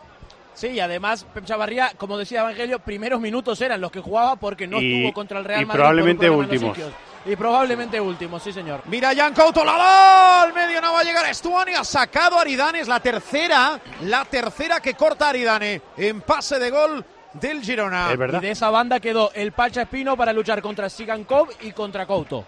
Sí, 0.59 0.66
y 0.70 0.80
además 0.80 1.24
Pep 1.32 1.44
Chavarría, 1.44 1.92
como 1.96 2.18
decía 2.18 2.40
Evangelio, 2.40 2.80
primeros 2.80 3.20
minutos 3.20 3.61
eran 3.61 3.80
los 3.80 3.92
que 3.92 4.00
jugaba 4.00 4.34
porque 4.34 4.66
no 4.66 4.80
Y- 4.80 4.96
estuvo 4.96 5.12
contra 5.14 5.38
el 5.38 5.44
Real 5.44 5.62
y 5.62 5.66
Madrid. 5.66 5.78
probablemente 5.78 6.26
en 6.26 6.32
los 6.32 6.40
últimos. 6.40 6.74
sitios. 6.76 6.92
Y 7.26 7.36
probablemente 7.36 8.00
últimos, 8.00 8.42
sí 8.42 8.52
señor. 8.52 8.80
Mira 8.86 9.12
Jan 9.14 9.34
Couto, 9.34 9.64
la 9.64 10.42
al 10.42 10.52
medio 10.52 10.80
no 10.80 10.92
va 10.94 11.00
a 11.00 11.04
llegar 11.04 11.26
Estuani, 11.26 11.74
ha 11.74 11.84
sacado 11.84 12.38
a 12.38 12.40
Aridane, 12.40 12.80
es 12.80 12.88
la 12.88 12.98
tercera, 12.98 13.78
la 14.02 14.24
tercera 14.24 14.80
que 14.80 14.94
corta 14.94 15.28
Aridane 15.28 15.80
en 15.96 16.22
pase 16.22 16.59
de 16.59 16.70
gol 16.70 17.04
del 17.34 17.62
Girona. 17.62 18.09
Y 18.12 18.40
de 18.40 18.50
esa 18.50 18.68
banda 18.70 18.98
quedó 18.98 19.30
el 19.34 19.52
Pacha 19.52 19.82
Espino 19.82 20.16
para 20.16 20.32
luchar 20.32 20.61
contra 20.61 20.88
Sigankov 20.90 21.50
y 21.61 21.70
contra 21.70 22.04
Couto. 22.04 22.44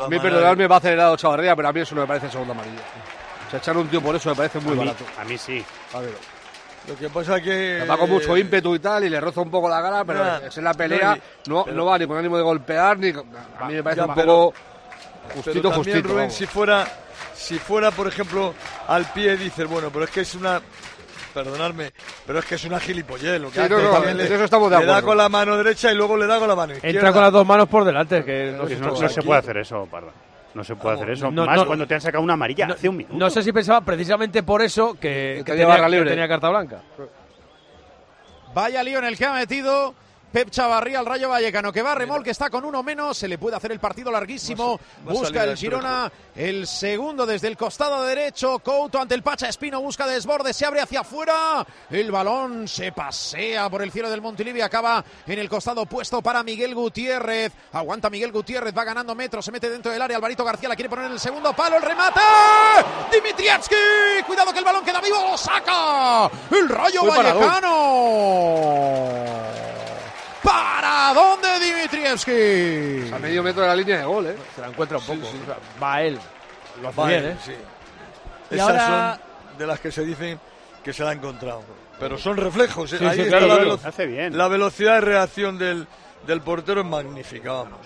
A 0.00 0.08
mí, 0.08 0.18
perdonadme, 0.20 0.68
va 0.68 0.76
acelerado 0.76 1.16
Chavarría, 1.16 1.56
pero 1.56 1.66
a 1.68 1.72
mí 1.72 1.80
eso 1.80 1.94
no 1.96 2.02
me 2.02 2.06
parece 2.06 2.30
segunda 2.30 2.52
amarilla. 2.54 2.82
O 3.46 3.50
sea, 3.50 3.58
echar 3.58 3.76
un 3.76 3.88
tío 3.88 4.00
por 4.00 4.14
eso 4.14 4.28
me 4.30 4.36
parece 4.36 4.60
muy 4.60 4.72
A 4.72 4.74
mí- 4.74 4.78
barato. 4.78 5.04
A 5.18 5.24
mí 5.24 5.36
sí. 5.36 5.64
A 5.92 5.98
ver. 6.00 6.14
Lo 6.88 6.96
que 6.96 7.08
pasa 7.10 7.40
que... 7.40 7.84
Va 7.88 7.96
con 7.98 8.08
mucho 8.10 8.36
ímpetu 8.36 8.74
y 8.74 8.78
tal, 8.78 9.04
y 9.04 9.08
le 9.08 9.20
roza 9.20 9.40
un 9.40 9.50
poco 9.50 9.68
la 9.68 9.82
cara, 9.82 10.04
pero 10.04 10.20
Ya. 10.24 10.46
es 10.46 10.56
en 10.56 10.64
la 10.64 10.74
pelea, 10.74 11.18
No, 11.48 11.54
no, 11.56 11.64
pero- 11.64 11.76
no 11.76 11.84
va 11.86 11.98
ni 11.98 12.06
con 12.06 12.16
ánimo 12.16 12.36
de 12.36 12.42
golpear, 12.44 12.98
ni. 12.98 13.08
A 13.08 13.66
mí 13.66 13.74
me 13.74 13.82
parece 13.82 14.00
Ya, 14.02 14.06
un 14.06 14.14
pero- 14.14 14.26
poco 14.36 14.54
Pero 14.54 15.34
justito, 15.42 15.70
también, 15.70 15.74
justito. 15.96 16.08
Rubén, 16.14 16.30
si 16.30 16.46
fuera, 16.46 16.86
si 17.34 17.58
fuera, 17.58 17.90
por 17.90 18.06
ejemplo, 18.06 18.54
al 18.86 19.04
pie, 19.06 19.36
dices, 19.36 19.66
bueno, 19.68 19.90
pero 19.92 20.04
es 20.04 20.10
que 20.10 20.20
es 20.20 20.34
una... 20.36 20.60
Perdonadme, 21.34 21.92
pero 22.26 22.38
es 22.38 22.46
que 22.46 22.54
es 22.54 22.64
una 22.64 22.80
gilipollez 22.80 23.38
lo 23.38 23.48
que 23.48 23.54
Sí, 23.56 23.60
hace. 23.60 23.68
no, 23.82 23.90
También 23.90 24.16
le, 24.16 24.24
eso 24.24 24.44
estamos 24.44 24.70
de 24.70 24.78
le 24.78 24.86
da 24.86 25.02
con 25.02 25.18
la 25.18 25.28
mano 25.28 25.54
derecha 25.58 25.92
y 25.92 25.94
luego 25.94 26.16
le 26.16 26.26
da 26.26 26.38
con 26.38 26.48
la 26.48 26.54
mano 26.56 26.72
izquierda. 26.72 26.98
Entra 26.98 27.12
con 27.12 27.20
las 27.22 27.32
dos 27.32 27.46
manos 27.46 27.68
por 27.68 27.84
delante, 27.84 28.24
que 28.24 28.52
no, 28.56 28.62
No, 28.62 28.68
se 28.68 28.76
no 28.76 28.94
puede. 28.94 29.08
se 29.10 29.22
puede 29.22 29.40
hacer 29.40 29.56
eso, 29.58 29.86
Parra. 29.90 30.12
No 30.56 30.64
se 30.64 30.74
puede 30.74 30.96
hacer 30.96 31.10
eso. 31.10 31.30
no, 31.30 31.44
Más 31.44 31.58
no. 31.58 31.66
cuando 31.66 31.86
te 31.86 31.94
han 31.94 32.00
sacado 32.00 32.24
una 32.24 32.32
amarilla 32.32 32.68
hace 32.68 32.88
un 32.88 32.96
minuto. 32.96 33.14
No 33.14 33.28
sé 33.28 33.42
si 33.42 33.52
pensaba 33.52 33.82
precisamente 33.82 34.42
por 34.42 34.62
eso 34.62 34.94
que, 34.98 35.42
tenía 35.44 36.26
carta 36.26 36.48
blanca. 36.48 36.80
Vaya 38.54 38.82
lío 38.82 38.98
en 39.00 39.04
el 39.04 39.18
que 39.18 39.26
ha 39.26 39.34
metido 39.34 39.94
Pep 40.32 40.50
Chavarría 40.50 40.98
al 40.98 41.06
Rayo 41.06 41.28
Vallecano, 41.28 41.72
que 41.72 41.82
va 41.82 41.92
a 41.92 41.94
remol, 41.94 42.22
que 42.22 42.30
está 42.30 42.50
con 42.50 42.64
uno 42.64 42.82
menos, 42.82 43.16
se 43.16 43.28
le 43.28 43.38
puede 43.38 43.56
hacer 43.56 43.72
el 43.72 43.80
partido 43.80 44.10
larguísimo, 44.10 44.78
Va 45.08 45.12
busca 45.12 45.44
el 45.44 45.56
Girona, 45.56 46.12
el 46.34 46.66
segundo 46.66 47.24
desde 47.24 47.48
el 47.48 47.56
costado 47.56 48.02
derecho, 48.02 48.58
Couto 48.58 49.00
ante 49.00 49.14
el 49.14 49.22
Pacha 49.22 49.48
Espino, 49.48 49.80
busca 49.80 50.06
desborde, 50.06 50.52
se 50.52 50.66
abre 50.66 50.82
hacia 50.82 51.00
afuera, 51.00 51.66
el 51.90 52.10
balón 52.10 52.68
se 52.68 52.92
pasea 52.92 53.70
por 53.70 53.82
el 53.82 53.90
cielo 53.90 54.10
del 54.10 54.20
Montilivi, 54.20 54.60
acaba 54.60 55.02
en 55.26 55.38
el 55.38 55.48
costado 55.48 55.82
opuesto 55.82 56.20
para 56.20 56.42
Miguel 56.42 56.74
Gutiérrez, 56.74 57.52
aguanta 57.72 58.10
Miguel 58.10 58.32
Gutiérrez, 58.32 58.76
va 58.76 58.84
ganando 58.84 59.14
metros, 59.14 59.44
se 59.44 59.52
mete 59.52 59.70
dentro 59.70 59.90
del 59.90 60.02
área, 60.02 60.16
Alvarito 60.18 60.44
García 60.44 60.68
la 60.68 60.76
quiere 60.76 60.90
poner 60.90 61.06
en 61.06 61.12
el 61.12 61.20
segundo 61.20 61.54
palo, 61.54 61.76
el 61.76 61.82
remate, 61.82 62.20
Dimitrievski, 63.10 63.74
cuidado 64.26 64.52
que 64.52 64.58
el 64.58 64.64
balón 64.64 64.84
queda 64.84 65.00
vivo, 65.00 65.16
lo 65.30 65.38
saca, 65.38 66.30
el 66.50 66.68
Rayo. 66.68 67.04
Vallecano. 67.06 67.76
¿Para 70.46 71.12
dónde 71.12 71.48
Dimitrievski? 71.58 73.12
A 73.14 73.18
medio 73.18 73.42
metro 73.42 73.62
de 73.62 73.68
la 73.68 73.76
línea 73.76 73.98
de 73.98 74.04
gol, 74.04 74.26
¿eh? 74.26 74.36
Se 74.54 74.60
la 74.60 74.68
encuentra 74.68 74.98
un 74.98 75.04
poco. 75.04 75.26
O 75.26 75.44
sea, 75.46 75.56
va 75.82 76.02
él. 76.02 76.18
Lo 76.80 76.88
hace 76.88 77.00
Vale, 77.00 77.20
bien, 77.20 77.32
¿eh? 77.32 77.36
sí. 77.44 77.52
Y 78.50 78.54
Esas 78.54 78.68
ahora- 78.68 79.18
son 79.50 79.58
de 79.58 79.66
las 79.66 79.80
que 79.80 79.90
se 79.90 80.04
dicen 80.04 80.38
que 80.84 80.92
se 80.92 81.02
la 81.02 81.10
ha 81.10 81.12
encontrado. 81.14 81.62
Pero 81.98 82.16
son 82.18 82.36
reflejos. 82.36 82.92
¿eh? 82.92 82.98
Sí, 82.98 83.04
Ahí 83.04 83.16
sí, 83.16 83.22
está 83.22 83.38
claro, 83.38 83.54
la, 83.54 83.58
velo- 83.60 83.80
Hace 83.82 84.06
bien. 84.06 84.36
la 84.38 84.48
velocidad 84.48 84.94
de 84.96 85.00
reacción 85.00 85.58
del, 85.58 85.86
del 86.26 86.40
portero 86.42 86.82
es 86.82 86.86
magnífica. 86.86 87.52
Vamos. 87.52 87.78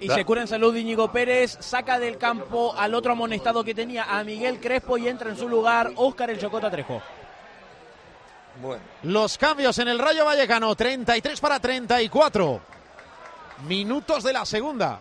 Y 0.00 0.08
se 0.08 0.24
cura 0.24 0.42
en 0.42 0.48
salud 0.48 0.74
Íñigo 0.74 1.10
Pérez, 1.12 1.56
saca 1.60 1.98
del 1.98 2.18
campo 2.18 2.74
al 2.76 2.94
otro 2.94 3.12
amonestado 3.12 3.62
que 3.64 3.74
tenía 3.74 4.04
a 4.04 4.22
Miguel 4.24 4.58
Crespo 4.60 4.98
y 4.98 5.08
entra 5.08 5.30
en 5.30 5.36
su 5.36 5.48
lugar 5.48 5.90
Óscar 5.96 6.30
el 6.30 6.38
Chocota 6.38 6.70
Trejo. 6.70 7.02
Bueno, 8.60 8.82
Los 9.02 9.36
cambios 9.36 9.78
en 9.78 9.88
el 9.88 9.98
Rayo 9.98 10.24
Vallecano, 10.24 10.74
33 10.74 11.40
para 11.40 11.60
34. 11.60 12.60
Minutos 13.66 14.24
de 14.24 14.32
la 14.32 14.44
segunda. 14.46 15.00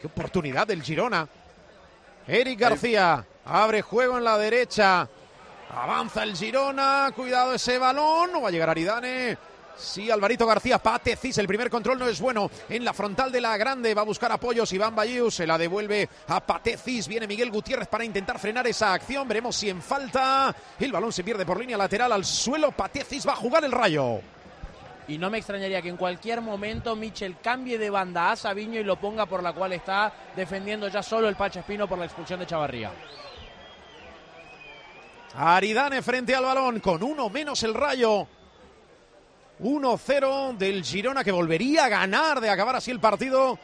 Qué 0.00 0.06
oportunidad 0.06 0.66
del 0.66 0.82
Girona. 0.82 1.26
Eric 2.26 2.58
García 2.58 3.24
abre 3.44 3.82
juego 3.82 4.18
en 4.18 4.24
la 4.24 4.38
derecha. 4.38 5.08
Avanza 5.74 6.22
el 6.22 6.36
Girona. 6.36 7.10
Cuidado 7.14 7.54
ese 7.54 7.78
balón. 7.78 8.32
No 8.32 8.42
va 8.42 8.48
a 8.48 8.50
llegar 8.52 8.70
Aridane. 8.70 9.36
Sí, 9.76 10.10
Alvarito 10.10 10.46
García, 10.46 10.78
Patecis, 10.78 11.36
el 11.38 11.48
primer 11.48 11.68
control 11.68 11.98
no 11.98 12.08
es 12.08 12.20
bueno. 12.20 12.50
En 12.68 12.84
la 12.84 12.92
frontal 12.92 13.32
de 13.32 13.40
la 13.40 13.56
grande 13.56 13.94
va 13.94 14.02
a 14.02 14.04
buscar 14.04 14.30
apoyos 14.30 14.72
Iván 14.72 14.94
Bayou, 14.94 15.30
se 15.30 15.46
la 15.46 15.58
devuelve 15.58 16.08
a 16.28 16.40
Patecis. 16.40 17.08
Viene 17.08 17.26
Miguel 17.26 17.50
Gutiérrez 17.50 17.88
para 17.88 18.04
intentar 18.04 18.38
frenar 18.38 18.66
esa 18.66 18.92
acción. 18.92 19.26
Veremos 19.26 19.56
si 19.56 19.70
en 19.70 19.82
falta. 19.82 20.54
El 20.78 20.92
balón 20.92 21.12
se 21.12 21.24
pierde 21.24 21.44
por 21.44 21.58
línea 21.58 21.76
lateral 21.76 22.12
al 22.12 22.24
suelo. 22.24 22.70
Patecis 22.70 23.26
va 23.26 23.32
a 23.32 23.36
jugar 23.36 23.64
el 23.64 23.72
rayo. 23.72 24.20
Y 25.06 25.18
no 25.18 25.28
me 25.28 25.38
extrañaría 25.38 25.82
que 25.82 25.90
en 25.90 25.96
cualquier 25.96 26.40
momento 26.40 26.96
Michel 26.96 27.36
cambie 27.42 27.76
de 27.76 27.90
banda 27.90 28.32
a 28.32 28.36
Sabiño 28.36 28.80
y 28.80 28.84
lo 28.84 28.96
ponga 28.96 29.26
por 29.26 29.42
la 29.42 29.52
cual 29.52 29.72
está 29.72 30.12
defendiendo 30.34 30.88
ya 30.88 31.02
solo 31.02 31.28
el 31.28 31.36
Pacha 31.36 31.60
Espino 31.60 31.86
por 31.86 31.98
la 31.98 32.06
expulsión 32.06 32.40
de 32.40 32.46
Chavarría. 32.46 32.90
Aridane 35.36 36.00
frente 36.00 36.34
al 36.34 36.44
balón 36.44 36.80
con 36.80 37.02
uno 37.02 37.28
menos 37.28 37.62
el 37.64 37.74
rayo. 37.74 38.26
1-0 39.60 40.56
del 40.56 40.82
Girona 40.82 41.24
que 41.24 41.32
volvería 41.32 41.84
a 41.84 41.88
ganar 41.88 42.40
de 42.40 42.50
acabar 42.50 42.76
así 42.76 42.90
el 42.90 43.00
partido 43.00 43.58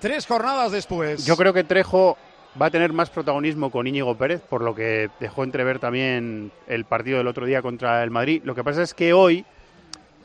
tres 0.00 0.26
jornadas 0.26 0.72
después. 0.72 1.24
Yo 1.24 1.36
creo 1.36 1.52
que 1.52 1.64
Trejo 1.64 2.16
va 2.60 2.66
a 2.66 2.70
tener 2.70 2.92
más 2.92 3.10
protagonismo 3.10 3.70
con 3.70 3.86
Íñigo 3.86 4.16
Pérez, 4.16 4.40
por 4.42 4.62
lo 4.62 4.74
que 4.74 5.10
dejó 5.20 5.44
entrever 5.44 5.78
también 5.78 6.52
el 6.66 6.84
partido 6.84 7.18
del 7.18 7.26
otro 7.26 7.46
día 7.46 7.62
contra 7.62 8.02
el 8.02 8.10
Madrid. 8.10 8.42
Lo 8.44 8.54
que 8.54 8.62
pasa 8.62 8.82
es 8.82 8.94
que 8.94 9.12
hoy 9.12 9.44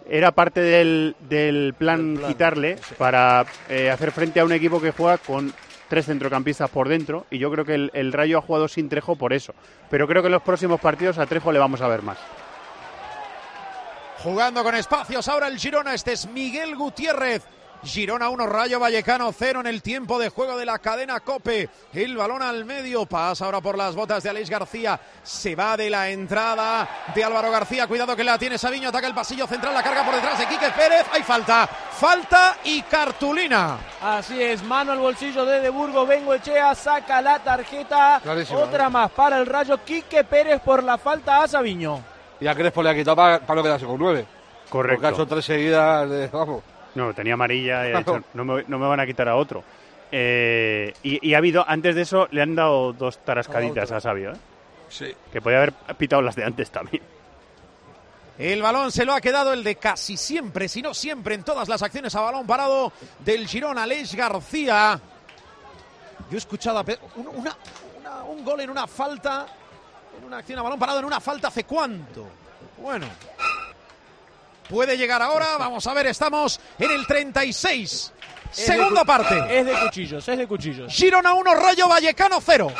era 0.10 0.32
parte 0.32 0.62
del, 0.62 1.16
del 1.30 1.74
plan, 1.78 2.20
quitarle 2.28 2.78
para 2.97 3.45
eh, 3.70 3.89
hacer 3.89 4.12
frente 4.12 4.39
a 4.39 4.45
un 4.45 4.52
equipo 4.52 4.82
que 4.82 4.91
juega 4.91 5.18
con 5.18 5.54
tres 5.88 6.06
centrocampistas 6.06 6.70
por 6.70 6.88
dentro 6.88 7.26
y 7.32 7.39
yo 7.39 7.50
creo 7.52 7.66
que 7.66 7.76
el, 7.76 7.91
el 7.93 8.14
Rayo 8.14 8.38
ha 8.38 8.41
jugado 8.41 8.68
sin 8.68 8.89
Trejo 8.89 9.16
por 9.16 9.34
eso. 9.34 9.54
Pero 9.89 10.08
creo 10.08 10.22
que 10.22 10.28
en 10.28 10.34
los 10.34 10.43
próximos 10.43 10.80
partidos 10.80 11.18
a 11.18 11.26
Trejo 11.26 11.52
le 11.52 11.60
vamos 11.60 11.82
a 11.82 11.88
ver 11.88 12.02
más. 12.04 12.18
Jugando 14.24 14.63
con 14.63 14.76
espacios 14.76 15.28
ahora 15.30 15.47
el 15.47 15.57
Girona. 15.57 15.93
Este 15.93 16.11
es 16.13 16.28
Miguel 16.28 16.76
Gutiérrez. 16.76 17.43
Girona 17.82 18.28
1, 18.28 18.45
Rayo 18.45 18.78
Vallecano 18.78 19.32
0 19.32 19.61
en 19.61 19.67
el 19.67 19.82
tiempo 19.82 20.20
de 20.20 20.28
juego 20.28 20.57
de 20.57 20.65
la 20.65 20.80
cadena 20.80 21.22
Cope. 21.22 21.70
El 21.93 22.17
balón 22.17 22.41
al 22.41 22.65
medio. 22.65 23.05
Pasa 23.05 23.45
ahora 23.45 23.61
por 23.61 23.78
las 23.78 23.95
botas 23.95 24.22
de 24.22 24.30
Aleix 24.30 24.49
García. 24.49 24.99
Se 25.24 25.55
va 25.55 25.78
de 25.78 25.89
la 25.89 26.09
entrada 26.09 27.05
de 27.15 27.24
Álvaro 27.24 27.49
García. 27.49 27.88
Cuidado 27.88 28.17
que 28.17 28.26
la 28.26 28.38
tiene 28.38 28.57
Sabiño. 28.57 28.89
Ataca 28.89 29.07
el 29.07 29.13
pasillo 29.13 29.47
central. 29.47 29.74
La 29.74 29.82
carga 29.84 30.03
por 30.03 30.15
detrás 30.15 30.38
de 30.38 30.47
Quique 30.47 30.70
Pérez. 30.72 31.05
Hay 31.13 31.24
falta. 31.24 31.67
Falta 31.67 32.57
y 32.65 32.82
cartulina. 32.82 33.78
Así 34.01 34.41
es, 34.41 34.61
mano 34.63 34.91
al 34.91 34.99
bolsillo 34.99 35.45
de 35.45 35.61
De 35.61 35.70
Burgo, 35.70 36.05
Vengo 36.05 36.34
Echea, 36.34 36.76
saca 36.76 37.22
la 37.22 37.39
tarjeta. 37.39 38.20
Clarísimo, 38.22 38.59
Otra 38.59 38.88
¿eh? 38.88 38.89
más 38.89 39.11
para 39.11 39.38
el 39.38 39.45
Rayo, 39.45 39.78
Quique 39.86 40.26
Pérez 40.26 40.61
por 40.61 40.84
la 40.84 40.97
falta 40.97 41.43
a 41.43 41.47
Sabiño. 41.47 42.01
Y 42.41 42.47
a 42.47 42.55
Crespo 42.55 42.81
le 42.83 42.89
ha 42.89 42.95
quitado 42.95 43.15
para, 43.15 43.39
para 43.39 43.57
no 43.57 43.63
quedarse 43.63 43.85
con 43.85 43.97
nueve. 43.99 44.25
Correcto. 44.69 45.01
Porque 45.01 45.07
ha 45.07 45.09
hecho 45.15 45.27
tres 45.27 45.45
seguidas 45.45 46.09
de. 46.09 46.27
Vamos. 46.27 46.63
No, 46.95 47.13
tenía 47.13 47.33
amarilla, 47.35 47.87
y 47.89 47.93
ha 47.93 47.97
dicho, 47.99 48.21
no, 48.33 48.43
me, 48.45 48.63
no 48.67 48.79
me 48.79 48.87
van 48.87 48.99
a 48.99 49.05
quitar 49.05 49.27
a 49.29 49.35
otro. 49.35 49.63
Eh, 50.11 50.91
y, 51.03 51.27
y 51.29 51.33
ha 51.35 51.37
habido, 51.37 51.63
antes 51.67 51.93
de 51.95 52.01
eso, 52.01 52.27
le 52.31 52.41
han 52.41 52.55
dado 52.55 52.93
dos 52.93 53.19
tarascaditas 53.23 53.83
A 53.83 53.83
otro. 53.85 53.97
a 53.97 54.01
Sabio, 54.01 54.31
¿eh? 54.31 54.37
sí. 54.89 55.13
que 55.31 55.39
podía 55.41 55.57
haber 55.59 55.73
pitado 55.97 56.21
las 56.23 56.35
de 56.35 56.43
antes 56.45 56.71
también. 56.71 57.03
El 58.39 58.61
balón 58.61 58.91
se 58.91 59.05
lo 59.05 59.13
ha 59.13 59.19
quedado 59.21 59.51
el 59.53 59.63
de 59.63 59.75
casi 59.75 60.15
siempre, 60.17 60.67
si 60.69 60.81
no 60.81 60.93
siempre, 60.93 61.35
en 61.35 61.43
todas 61.43 61.67
las 61.67 61.81
acciones 61.83 62.15
a 62.15 62.21
balón 62.21 62.47
parado 62.47 62.91
del 63.19 63.45
Girona, 63.47 63.83
Aleix 63.83 64.15
García. 64.15 64.99
Yo 66.29 66.35
he 66.35 66.37
escuchado 66.37 66.79
a 66.79 66.83
Pe- 66.83 66.97
un, 67.17 67.27
una- 67.27 67.55
una- 67.99 68.23
un 68.23 68.43
gol 68.45 68.61
en 68.61 68.69
una 68.69 68.87
falta, 68.87 69.45
en 70.20 70.26
una 70.26 70.38
acción 70.38 70.59
a 70.59 70.61
balón 70.61 70.78
parado, 70.78 70.99
en 70.99 71.05
una 71.05 71.20
falta 71.20 71.47
hace 71.47 71.63
cuánto. 71.63 72.28
Bueno, 72.78 73.07
puede 74.70 74.97
llegar 74.97 75.22
ahora, 75.22 75.57
vamos 75.57 75.86
a 75.88 75.93
ver, 75.93 76.07
estamos 76.07 76.59
en 76.78 76.91
el 76.91 77.07
36. 77.07 78.13
Es 78.51 78.57
de 78.57 78.63
Segunda 78.63 79.05
parte. 79.05 79.59
Es 79.59 79.65
de 79.65 79.80
cuchillos, 79.80 80.28
es 80.28 80.38
de 80.38 80.47
cuchillos. 80.47 80.93
Girona 80.93 81.34
1, 81.34 81.55
Rayo 81.55 81.88
Vallecano 81.88 82.39
0. 82.41 82.72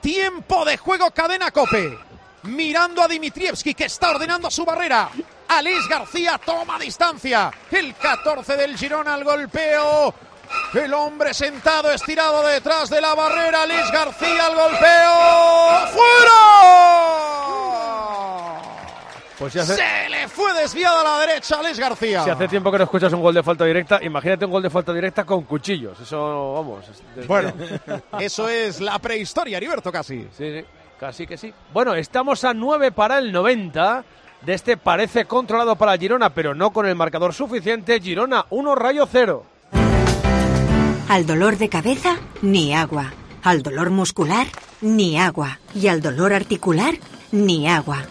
Tiempo 0.00 0.64
de 0.64 0.76
juego, 0.76 1.10
cadena 1.10 1.50
Cope. 1.50 1.98
Mirando 2.44 3.02
a 3.02 3.08
Dimitrievski 3.08 3.74
que 3.74 3.86
está 3.86 4.10
ordenando 4.10 4.50
su 4.50 4.64
barrera. 4.64 5.10
Alex 5.48 5.88
García 5.88 6.38
toma 6.44 6.78
distancia. 6.78 7.50
El 7.70 7.94
14 7.94 8.56
del 8.56 8.76
Girona 8.76 9.14
al 9.14 9.24
golpeo. 9.24 10.14
El 10.74 10.92
hombre 10.94 11.32
sentado, 11.34 11.90
estirado 11.90 12.42
detrás 12.46 12.90
de 12.90 13.00
la 13.00 13.14
barrera. 13.14 13.62
Alex 13.62 13.90
García 13.92 14.46
al 14.46 14.54
golpeo. 14.54 15.88
¡Fuera! 17.38 18.60
Pues 19.38 19.52
Se 19.52 20.08
le 20.08 20.26
fue 20.28 20.52
desviado 20.54 20.98
a 21.00 21.04
la 21.04 21.20
derecha 21.26 21.60
Alex 21.60 21.78
García. 21.78 22.24
si 22.24 22.30
hace 22.30 22.48
tiempo 22.48 22.72
que 22.72 22.78
no 22.78 22.84
escuchas 22.84 23.12
un 23.12 23.22
gol 23.22 23.32
de 23.34 23.42
falta 23.44 23.64
directa, 23.64 24.00
imagínate 24.02 24.44
un 24.44 24.50
gol 24.50 24.62
de 24.64 24.70
falta 24.70 24.92
directa 24.92 25.24
con 25.24 25.42
cuchillos. 25.44 25.98
Eso, 26.00 26.54
vamos. 26.54 26.84
es- 27.16 27.26
Bueno, 27.26 27.52
eso 28.18 28.48
es 28.48 28.80
la 28.80 28.98
prehistoria, 28.98 29.58
Heriberto, 29.58 29.92
casi. 29.92 30.22
Sí, 30.36 30.60
sí, 30.60 30.64
casi 30.98 31.24
que 31.26 31.36
sí. 31.38 31.54
Bueno, 31.72 31.94
estamos 31.94 32.42
a 32.44 32.52
9 32.52 32.90
para 32.92 33.18
el 33.18 33.30
90. 33.30 34.04
De 34.42 34.54
este 34.54 34.76
parece 34.76 35.24
controlado 35.24 35.74
para 35.76 35.96
Girona, 35.96 36.30
pero 36.30 36.54
no 36.54 36.72
con 36.72 36.86
el 36.86 36.94
marcador 36.94 37.32
suficiente. 37.34 38.00
Girona 38.00 38.44
1, 38.50 38.74
Rayo 38.76 39.06
0. 39.10 39.44
Al 41.08 41.24
dolor 41.24 41.56
de 41.56 41.70
cabeza, 41.70 42.18
ni 42.42 42.74
agua. 42.74 43.14
Al 43.42 43.62
dolor 43.62 43.88
muscular, 43.88 44.46
ni 44.82 45.18
agua. 45.18 45.58
Y 45.74 45.86
al 45.86 46.02
dolor 46.02 46.34
articular, 46.34 46.96
ni 47.32 47.66
agua. 47.66 48.02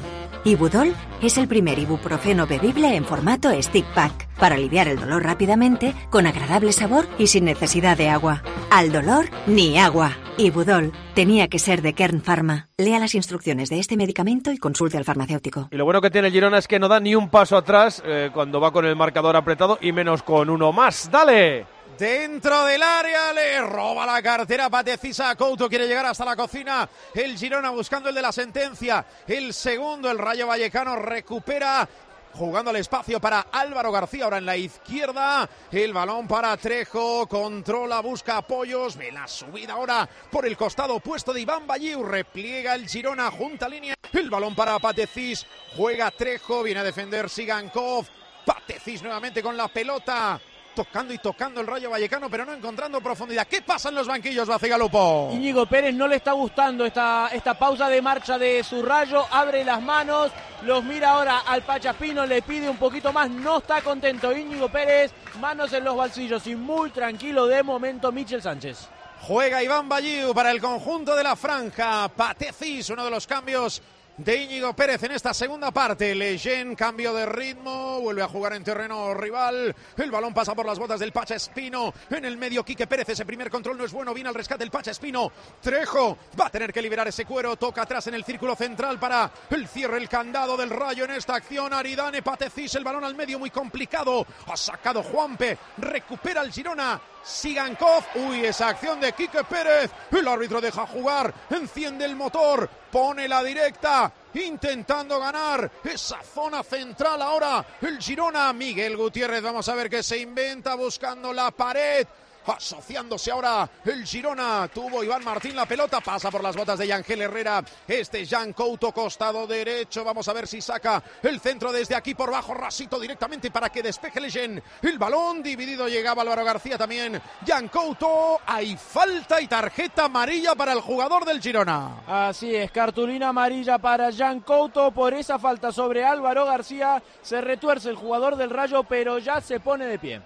Ibudol 0.44 0.96
es 1.22 1.38
el 1.38 1.48
primer 1.48 1.78
ibuprofeno 1.78 2.48
bebible 2.48 2.96
en 2.96 3.06
formato 3.06 3.52
stick 3.62 3.86
pack 3.94 4.28
para 4.40 4.56
aliviar 4.56 4.88
el 4.88 5.00
dolor 5.00 5.24
rápidamente, 5.24 5.94
con 6.10 6.26
agradable 6.26 6.72
sabor 6.72 7.08
y 7.20 7.28
sin 7.28 7.46
necesidad 7.46 7.98
de 7.98 8.10
agua. 8.10 8.42
Al 8.72 8.92
dolor, 8.92 9.26
ni 9.46 9.78
agua. 9.78 10.14
Ibudol 10.40 10.92
tenía 11.14 11.50
que 11.50 11.60
ser 11.60 11.84
de 11.84 11.94
Kern 11.94 12.22
Pharma. 12.22 12.68
Lea 12.80 12.98
las 12.98 13.14
instrucciones 13.14 13.70
de 13.70 13.78
este 13.78 13.96
medicamento 13.96 14.52
y 14.52 14.58
consulte 14.58 14.98
al 14.98 15.06
farmacéutico. 15.06 15.68
Y 15.70 15.78
lo 15.78 15.86
bueno 15.86 16.02
que 16.02 16.10
tiene 16.10 16.30
el 16.30 16.34
Girona 16.34 16.58
es 16.58 16.68
que 16.68 16.80
no 16.80 16.88
da 16.88 17.00
ni 17.00 17.14
un 17.14 17.30
paso 17.30 17.58
atrás 17.58 18.02
eh, 18.04 18.32
cuando 18.34 18.60
va 18.60 18.72
con 18.72 18.86
el 18.86 18.96
marcador 18.96 19.36
apretado 19.36 19.78
y 19.82 19.92
menos 19.92 20.24
con 20.24 20.50
uno 20.50 20.72
más. 20.72 21.12
¡Dale! 21.12 21.77
Dentro 21.98 22.64
del 22.66 22.84
área 22.84 23.34
le 23.34 23.60
roba 23.62 24.06
la 24.06 24.22
cartera 24.22 24.70
Patecisa. 24.70 25.36
Couto 25.36 25.68
quiere 25.68 25.88
llegar 25.88 26.06
hasta 26.06 26.24
la 26.24 26.36
cocina. 26.36 26.88
El 27.14 27.36
Girona 27.36 27.72
buscando 27.72 28.10
el 28.10 28.16
de 28.16 28.22
la 28.22 28.32
sentencia. 28.32 29.04
El 29.28 29.52
segundo, 29.52 30.12
el 30.12 30.20
Rayo 30.20 30.46
Vallecano 30.46 30.96
recupera. 30.96 31.90
Jugando 32.34 32.70
al 32.70 32.76
espacio 32.76 33.20
para 33.20 33.48
Álvaro 33.52 33.92
García, 33.92 34.26
ahora 34.26 34.38
en 34.38 34.46
la 34.46 34.56
izquierda. 34.56 35.50
El 35.72 35.92
balón 35.92 36.28
para 36.28 36.56
Trejo. 36.58 37.26
Controla, 37.28 38.00
busca 38.02 38.38
apoyos. 38.38 38.96
Ve 38.96 39.12
la 39.12 39.28
subida 39.28 39.74
ahora 39.74 40.08
por 40.30 40.46
el 40.46 40.56
costado 40.56 40.96
opuesto 40.96 41.34
de 41.34 41.42
Iván 41.42 41.66
Balliu. 41.66 42.04
Repliega 42.04 42.76
el 42.76 42.88
Girona, 42.88 43.32
junta 43.32 43.68
línea. 43.68 43.96
El 44.14 44.30
balón 44.30 44.54
para 44.54 44.78
Patecis. 44.78 45.48
Juega 45.76 46.12
Trejo. 46.12 46.62
Viene 46.62 46.82
a 46.82 46.84
defender 46.84 47.28
Sigankov. 47.28 48.06
Patecis 48.46 49.02
nuevamente 49.02 49.42
con 49.42 49.58
la 49.58 49.68
pelota. 49.68 50.40
Tocando 50.78 51.12
y 51.12 51.18
tocando 51.18 51.60
el 51.60 51.66
Rayo 51.66 51.90
Vallecano, 51.90 52.30
pero 52.30 52.46
no 52.46 52.54
encontrando 52.54 53.02
profundidad. 53.02 53.48
¿Qué 53.48 53.64
pasa 53.64 53.90
en 53.90 53.96
los 53.96 54.06
banquillos, 54.06 54.48
Bacigalupo? 54.48 55.32
Íñigo 55.34 55.66
Pérez 55.66 55.92
no 55.96 56.08
le 56.08 56.18
está 56.18 56.34
gustando 56.34 56.86
esta, 56.86 57.30
esta 57.34 57.58
pausa 57.58 57.90
de 57.90 58.00
marcha 58.00 58.38
de 58.38 58.64
su 58.64 58.84
rayo, 58.84 59.26
abre 59.32 59.64
las 59.64 59.82
manos, 59.82 60.32
los 60.62 60.84
mira 60.84 61.14
ahora 61.14 61.40
al 61.48 61.64
Pachaspino, 61.64 62.28
le 62.28 62.44
pide 62.44 62.70
un 62.70 62.78
poquito 62.78 63.12
más, 63.12 63.28
no 63.28 63.58
está 63.58 63.82
contento 63.82 64.32
Íñigo 64.32 64.70
Pérez, 64.70 65.12
manos 65.42 65.74
en 65.74 65.84
los 65.84 65.96
bolsillos 65.96 66.46
y 66.46 66.56
muy 66.56 66.92
tranquilo 66.92 67.48
de 67.48 67.64
momento 67.64 68.12
Michel 68.12 68.44
Sánchez. 68.44 68.88
Juega 69.24 69.64
Iván 69.64 69.90
Balliu 69.90 70.32
para 70.32 70.52
el 70.52 70.62
conjunto 70.62 71.16
de 71.16 71.24
la 71.24 71.36
franja. 71.36 72.08
Patecis, 72.08 72.92
uno 72.92 73.04
de 73.04 73.10
los 73.10 73.26
cambios 73.26 73.82
de 74.18 74.36
Íñigo 74.36 74.74
Pérez 74.74 75.04
en 75.04 75.12
esta 75.12 75.34
segunda 75.34 75.72
parte. 75.72 76.16
Leyen, 76.16 76.76
cambio 76.76 77.14
de 77.14 77.26
ritmo, 77.26 78.02
vuelve 78.02 78.24
a 78.24 78.28
jugar 78.28 78.54
en 78.54 78.64
terreno 78.64 79.14
rival. 79.14 79.76
El 79.96 80.12
balón 80.12 80.34
pasa 80.34 80.56
por 80.56 80.66
las 80.66 80.80
botas 80.80 81.00
del 81.00 81.12
Pacha 81.12 81.36
Espino. 81.36 81.94
En 82.10 82.26
el 82.26 82.38
medio, 82.38 82.66
Quique 82.66 82.88
Pérez. 82.88 83.10
Ese 83.10 83.26
primer 83.26 83.50
control 83.50 83.78
no 83.78 83.86
es 83.86 83.92
bueno. 83.92 84.14
Viene 84.14 84.30
al 84.30 84.36
rescate 84.36 84.64
el 84.64 84.72
Pacha 84.72 84.92
Espino. 84.92 85.32
Trejo 85.62 86.18
va 86.40 86.48
a 86.48 86.50
tener 86.50 86.74
que 86.74 86.82
liberar 86.82 87.08
ese 87.08 87.26
cuero. 87.26 87.56
Toca 87.56 87.84
atrás 87.84 88.08
en 88.08 88.16
el 88.16 88.24
círculo 88.24 88.56
central 88.56 89.00
para 89.00 89.32
el 89.52 89.68
cierre, 89.68 89.98
el 89.98 90.10
candado 90.10 90.58
del 90.58 90.70
rayo 90.70 91.06
en 91.06 91.12
esta 91.12 91.36
acción. 91.36 91.74
Aridane 91.74 92.22
Patecis, 92.22 92.76
el 92.76 92.84
balón 92.84 93.04
al 93.04 93.16
medio 93.16 93.38
muy 93.38 93.52
complicado. 93.52 94.26
Ha 94.48 94.58
sacado 94.58 95.04
Juanpe. 95.04 95.58
Recupera 95.78 96.42
el 96.42 96.52
Girona. 96.52 97.00
Sigankov. 97.24 98.04
Uy, 98.16 98.46
esa 98.46 98.70
acción 98.70 99.00
de 99.00 99.12
Quique 99.14 99.44
Pérez. 99.44 99.92
El 100.12 100.28
árbitro 100.28 100.60
deja 100.60 100.88
jugar. 100.88 101.34
Enciende 101.50 102.06
el 102.06 102.16
motor. 102.16 102.70
Pone 102.98 103.28
la 103.28 103.44
directa. 103.44 104.12
Intentando 104.34 105.20
ganar 105.20 105.70
esa 105.84 106.20
zona 106.24 106.64
central 106.64 107.22
ahora. 107.22 107.64
El 107.80 108.00
Girona. 108.02 108.52
Miguel 108.54 108.98
Gutiérrez. 108.98 109.44
Vamos 109.44 109.70
a 109.70 109.76
ver 109.76 109.88
qué 109.88 110.02
se 110.02 110.18
inventa 110.18 110.74
buscando 110.74 111.32
la 111.32 111.52
pared. 111.52 112.08
Asociándose 112.48 113.32
ahora 113.32 113.70
el 113.84 114.06
Girona. 114.06 114.70
Tuvo 114.74 115.04
Iván 115.04 115.24
Martín 115.24 115.56
la 115.56 115.66
pelota. 115.66 116.00
Pasa 116.00 116.32
por 116.32 116.42
las 116.42 116.56
botas 116.56 116.80
de 116.80 116.88
Yangel 116.88 117.22
Herrera. 117.22 117.64
Este 117.88 118.26
Jan 118.26 118.54
Couto, 118.54 118.92
costado 118.92 119.46
derecho. 119.46 120.04
Vamos 120.04 120.28
a 120.28 120.34
ver 120.34 120.48
si 120.48 120.62
saca 120.62 121.04
el 121.22 121.40
centro 121.40 121.72
desde 121.72 121.96
aquí 121.96 122.16
por 122.16 122.32
bajo. 122.32 122.54
Rasito 122.54 123.00
directamente 123.00 123.52
para 123.52 123.70
que 123.70 123.84
despeje 123.84 124.22
Leyen. 124.22 124.62
El 124.82 124.98
balón 124.98 125.44
dividido 125.44 125.88
llegaba 125.88 126.22
Álvaro 126.22 126.46
García 126.46 126.78
también. 126.78 127.22
Jan 127.46 127.68
Couto. 127.68 128.40
Hay 128.46 128.78
falta 128.78 129.42
y 129.42 129.48
tarjeta 129.48 130.06
amarilla 130.06 130.56
para 130.56 130.74
el 130.74 130.82
jugador 130.82 131.26
del 131.26 131.42
Girona. 131.42 132.04
Así 132.08 132.56
es, 132.56 132.72
cartulina 132.72 133.30
amarilla 133.30 133.78
para 133.78 134.12
Jan 134.12 134.40
Couto 134.40 134.92
por 134.92 135.14
esa 135.14 135.38
falta 135.38 135.72
sobre 135.72 136.06
Álvaro 136.06 136.46
García. 136.46 137.02
Se 137.22 137.42
retuerce 137.42 137.90
el 137.90 137.96
jugador 137.96 138.36
del 138.36 138.50
Rayo, 138.50 138.84
pero 138.84 139.20
ya 139.20 139.42
se 139.42 139.60
pone 139.60 139.86
de 139.86 140.00
pie. 140.00 140.22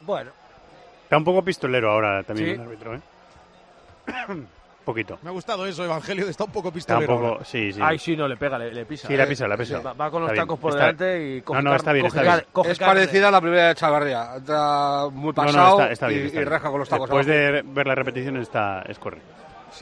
Bueno. 0.00 0.41
Está 1.12 1.18
un 1.18 1.24
poco 1.24 1.44
pistolero 1.44 1.90
ahora 1.92 2.22
también 2.22 2.48
Sí. 2.48 2.54
el 2.54 2.60
árbitro, 2.62 2.94
¿eh? 2.94 3.00
poquito. 4.86 5.18
Me 5.20 5.28
ha 5.28 5.32
gustado 5.34 5.66
eso, 5.66 5.84
Evangelio. 5.84 6.26
Está 6.26 6.44
un 6.44 6.52
poco 6.52 6.72
pistolero. 6.72 7.06
Tampoco, 7.18 7.44
sí, 7.44 7.70
sí. 7.70 7.80
Ay, 7.82 7.98
sí, 7.98 8.16
no, 8.16 8.26
le 8.26 8.38
pega, 8.38 8.58
le, 8.58 8.72
le 8.72 8.86
pisa. 8.86 9.08
Sí, 9.08 9.14
la 9.14 9.26
pisa, 9.26 9.46
la 9.46 9.58
pisa. 9.58 9.80
Va, 9.80 9.92
va 9.92 10.10
con 10.10 10.22
los 10.22 10.30
Está 10.30 10.32
bien, 10.40 10.44
tacos 10.46 10.58
por 10.58 10.70
está- 10.70 10.84
delante 10.86 11.28
y 11.36 11.42
coge 11.42 11.62
No, 11.62 11.68
no, 11.68 11.76
está 11.76 11.92
bien, 11.92 12.06
coge 12.06 12.18
está 12.18 12.34
bien. 12.36 12.46
coge 12.50 12.70
Es 12.72 12.78
carne. 12.78 12.94
parecida 13.02 13.28
a 13.28 13.30
la 13.30 13.40
primera 13.42 13.68
de 13.68 13.74
Chavarría. 13.74 14.36
Entra 14.36 15.08
muy 15.12 15.20
No, 15.20 15.26
no, 15.26 15.34
pasado 15.34 15.80
está, 15.82 15.92
está 15.92 16.06
bien, 16.06 16.22
y, 16.22 16.24
está 16.28 16.36
y 16.36 16.38
bien. 16.44 16.50
raja 16.50 16.70
con 16.70 16.78
los 16.80 16.88
tacos. 16.88 17.10
Después 17.10 17.26
abajo. 17.28 17.42
de 17.52 17.62
ver 17.62 17.86
la 17.86 17.94
repetición 17.94 18.36
está, 18.38 18.82
es 18.88 18.98
correcto. 18.98 19.26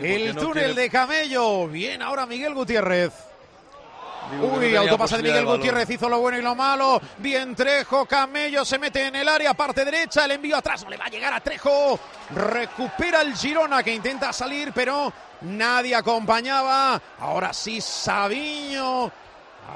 el 0.01 0.35
no 0.35 0.41
túnel 0.41 0.64
tiene- 0.74 0.81
de 0.83 0.91
Camello. 0.91 1.68
Bien 1.68 2.03
ahora 2.03 2.26
Miguel 2.26 2.55
Gutiérrez. 2.55 3.12
No 4.33 4.45
Uy, 4.45 4.61
tenía 4.61 4.81
autopase 4.81 5.16
de 5.16 5.23
Miguel. 5.23 5.45
Gutiérrez 5.45 5.91
hizo 5.91 6.09
lo 6.09 6.18
bueno 6.21 6.39
y 6.39 6.43
lo 6.43 6.55
malo. 6.55 7.01
Bien 7.18 7.55
Trejo, 7.55 8.07
Camello 8.07 8.64
se 8.64 8.79
mete 8.79 9.07
en 9.07 9.16
el 9.16 9.29
área, 9.29 9.55
parte 9.55 9.85
derecha, 9.85 10.25
el 10.25 10.33
envío 10.33 10.57
atrás, 10.57 10.85
no 10.85 10.91
le 10.91 10.97
va 10.97 11.07
a 11.07 11.09
llegar 11.09 11.33
a 11.33 11.41
Trejo. 11.41 11.99
Recupera 12.35 13.23
el 13.23 13.35
Girona 13.35 13.83
que 13.83 13.95
intenta 13.95 14.33
salir, 14.33 14.73
pero 14.73 15.12
nadie 15.43 15.95
acompañaba. 15.95 17.01
Ahora 17.18 17.53
sí, 17.53 17.81
Sabiño. 17.81 19.11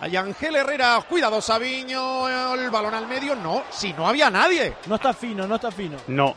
Hay 0.01 0.17
Ángel 0.17 0.57
Herrera, 0.57 1.01
cuidado 1.09 1.41
Sabiño, 1.41 2.55
el 2.55 2.71
balón 2.71 2.95
al 2.95 3.07
medio, 3.07 3.35
no, 3.37 3.65
si 3.71 3.93
no 3.93 4.09
había 4.09 4.29
nadie. 4.31 4.75
No 4.87 4.97
está 4.97 5.13
fino, 5.13 5.47
no 5.47 5.55
está 5.55 5.71
fino. 5.71 5.97
No. 6.09 6.35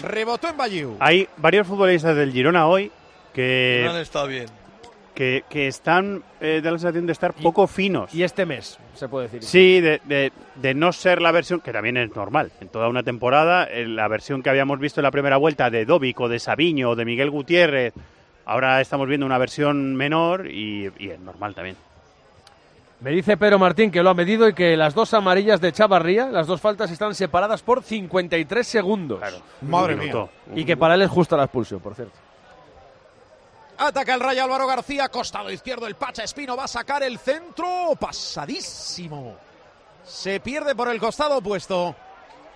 Rebotó 0.00 0.48
en 0.48 0.56
Bayou. 0.56 0.96
Hay 0.98 1.28
varios 1.36 1.66
futbolistas 1.66 2.16
del 2.16 2.32
Girona 2.32 2.66
hoy 2.66 2.90
que, 3.32 3.84
Hernán 3.84 4.00
está 4.00 4.24
bien. 4.24 4.46
Que, 5.22 5.44
que 5.48 5.68
están 5.68 6.24
eh, 6.40 6.60
de 6.60 6.70
la 6.70 6.78
sensación 6.78 7.06
de 7.06 7.12
estar 7.12 7.32
poco 7.32 7.68
finos. 7.68 8.12
Y 8.12 8.24
este 8.24 8.44
mes, 8.44 8.76
se 8.94 9.08
puede 9.08 9.26
decir. 9.28 9.44
Sí, 9.44 9.80
de, 9.80 10.00
de- 10.04 10.32
de 10.56 10.74
no 10.74 10.92
ser 10.92 11.22
la 11.22 11.30
versión, 11.30 11.60
que 11.60 11.72
también 11.72 11.96
es 11.96 12.14
normal, 12.16 12.50
en 12.60 12.66
toda 12.68 12.88
una 12.88 13.04
temporada, 13.04 13.64
eh, 13.70 13.86
la 13.86 14.08
versión 14.08 14.42
que 14.42 14.50
habíamos 14.50 14.80
visto 14.80 14.98
en 15.00 15.04
la 15.04 15.12
primera 15.12 15.36
vuelta 15.36 15.70
de 15.70 15.84
Dovic 15.84 16.18
o 16.20 16.28
de 16.28 16.40
Sabiño 16.40 16.90
o 16.90 16.96
de 16.96 17.04
Miguel 17.04 17.30
Gutiérrez, 17.30 17.94
ahora 18.46 18.80
estamos 18.80 19.06
viendo 19.06 19.24
una 19.24 19.38
versión 19.38 19.94
menor 19.94 20.48
y, 20.50 20.90
y 20.98 21.10
es 21.10 21.20
normal 21.20 21.54
también. 21.54 21.76
Me 23.00 23.10
dice 23.12 23.36
Pedro 23.36 23.58
Martín 23.60 23.90
que 23.92 24.02
lo 24.02 24.10
ha 24.10 24.14
medido 24.14 24.48
y 24.48 24.54
que 24.54 24.76
las 24.76 24.92
dos 24.94 25.14
amarillas 25.14 25.60
de 25.60 25.70
Chavarría, 25.72 26.26
las 26.30 26.48
dos 26.48 26.60
faltas 26.60 26.90
están 26.90 27.14
separadas 27.14 27.62
por 27.62 27.82
53 27.84 28.66
segundos. 28.66 29.20
Madre 29.62 29.94
Un 29.94 30.00
mía. 30.00 30.12
Y 30.56 30.64
que 30.64 30.76
para 30.76 30.94
él 30.94 31.02
es 31.02 31.10
justa 31.10 31.36
la 31.36 31.44
expulsión, 31.44 31.80
por 31.80 31.94
cierto. 31.94 32.14
Ataca 33.86 34.14
el 34.14 34.20
Rayo 34.20 34.44
Álvaro 34.44 34.66
García, 34.66 35.08
costado 35.08 35.50
izquierdo 35.50 35.88
el 35.88 35.96
Pacha 35.96 36.22
Espino 36.22 36.56
va 36.56 36.64
a 36.64 36.68
sacar 36.68 37.02
el 37.02 37.18
centro, 37.18 37.96
pasadísimo. 37.98 39.36
Se 40.04 40.38
pierde 40.38 40.74
por 40.74 40.88
el 40.88 41.00
costado 41.00 41.38
opuesto. 41.38 41.96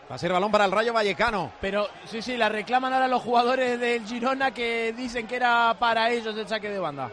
Va 0.09 0.14
a 0.14 0.18
ser 0.18 0.33
balón 0.33 0.53
para 0.53 0.66
el 0.66 0.70
Rayo 0.70 0.93
Vallecano. 0.93 1.53
Pero 1.61 1.89
sí, 2.05 2.22
sí, 2.22 2.37
la 2.37 2.49
reclaman 2.49 2.93
ahora 2.93 3.09
los 3.09 3.22
jugadores 3.22 3.81
del 3.81 4.07
Girona 4.07 4.53
que 4.53 4.95
dicen 4.97 5.27
que 5.27 5.35
era 5.35 5.74
para 5.79 6.11
ellos 6.11 6.37
el 6.37 6.47
saque 6.47 6.68
de 6.68 6.79
banda. 6.79 7.11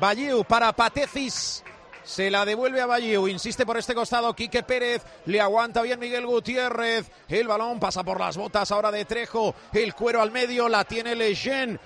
Balliu 0.00 0.44
para 0.44 0.72
Patecis. 0.72 1.62
Se 2.04 2.30
la 2.30 2.44
devuelve 2.44 2.80
a 2.80 2.86
Balliu. 2.86 3.28
Insiste 3.28 3.64
por 3.64 3.76
este 3.76 3.94
costado. 3.94 4.34
Quique 4.34 4.62
Pérez. 4.62 5.02
Le 5.26 5.40
aguanta 5.40 5.82
bien 5.82 6.00
Miguel 6.00 6.26
Gutiérrez. 6.26 7.10
El 7.28 7.46
balón 7.46 7.78
pasa 7.78 8.02
por 8.02 8.18
las 8.18 8.36
botas 8.36 8.70
ahora 8.72 8.90
de 8.90 9.04
Trejo. 9.04 9.54
El 9.72 9.94
cuero 9.94 10.20
al 10.20 10.30
medio. 10.30 10.68
La 10.68 10.84
tiene 10.84 11.14
Lejeune. 11.14 11.78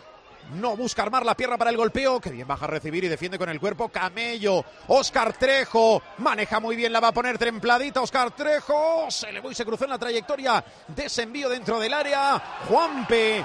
No 0.55 0.77
busca 0.77 1.03
armar 1.03 1.27
la 1.27 1.35
pierna 1.35 1.59
para 1.59 1.71
el 1.71 1.77
golpeo. 1.77 2.21
Que 2.21 2.31
bien 2.31 2.47
baja 2.47 2.65
a 2.65 2.69
recibir 2.69 3.05
y 3.05 3.09
defiende 3.09 3.39
con 3.39 3.49
el 3.49 3.61
cuerpo. 3.61 3.89
Camello. 3.89 4.65
Oscar 4.89 5.37
Trejo. 5.37 6.03
Maneja 6.19 6.61
muy 6.61 6.77
bien. 6.77 6.93
La 6.93 7.01
va 7.01 7.09
a 7.09 7.13
poner 7.13 7.37
templadita. 7.37 8.01
Oscar 8.01 8.31
Trejo. 8.31 9.11
Se 9.11 9.33
le 9.33 9.43
y 9.47 9.55
se 9.55 9.65
cruzó 9.65 9.85
en 9.85 9.91
la 9.91 9.99
trayectoria. 9.99 10.65
Desenvío 10.89 11.49
dentro 11.49 11.79
del 11.79 11.93
área. 11.93 12.43
Juanpe. 12.69 13.45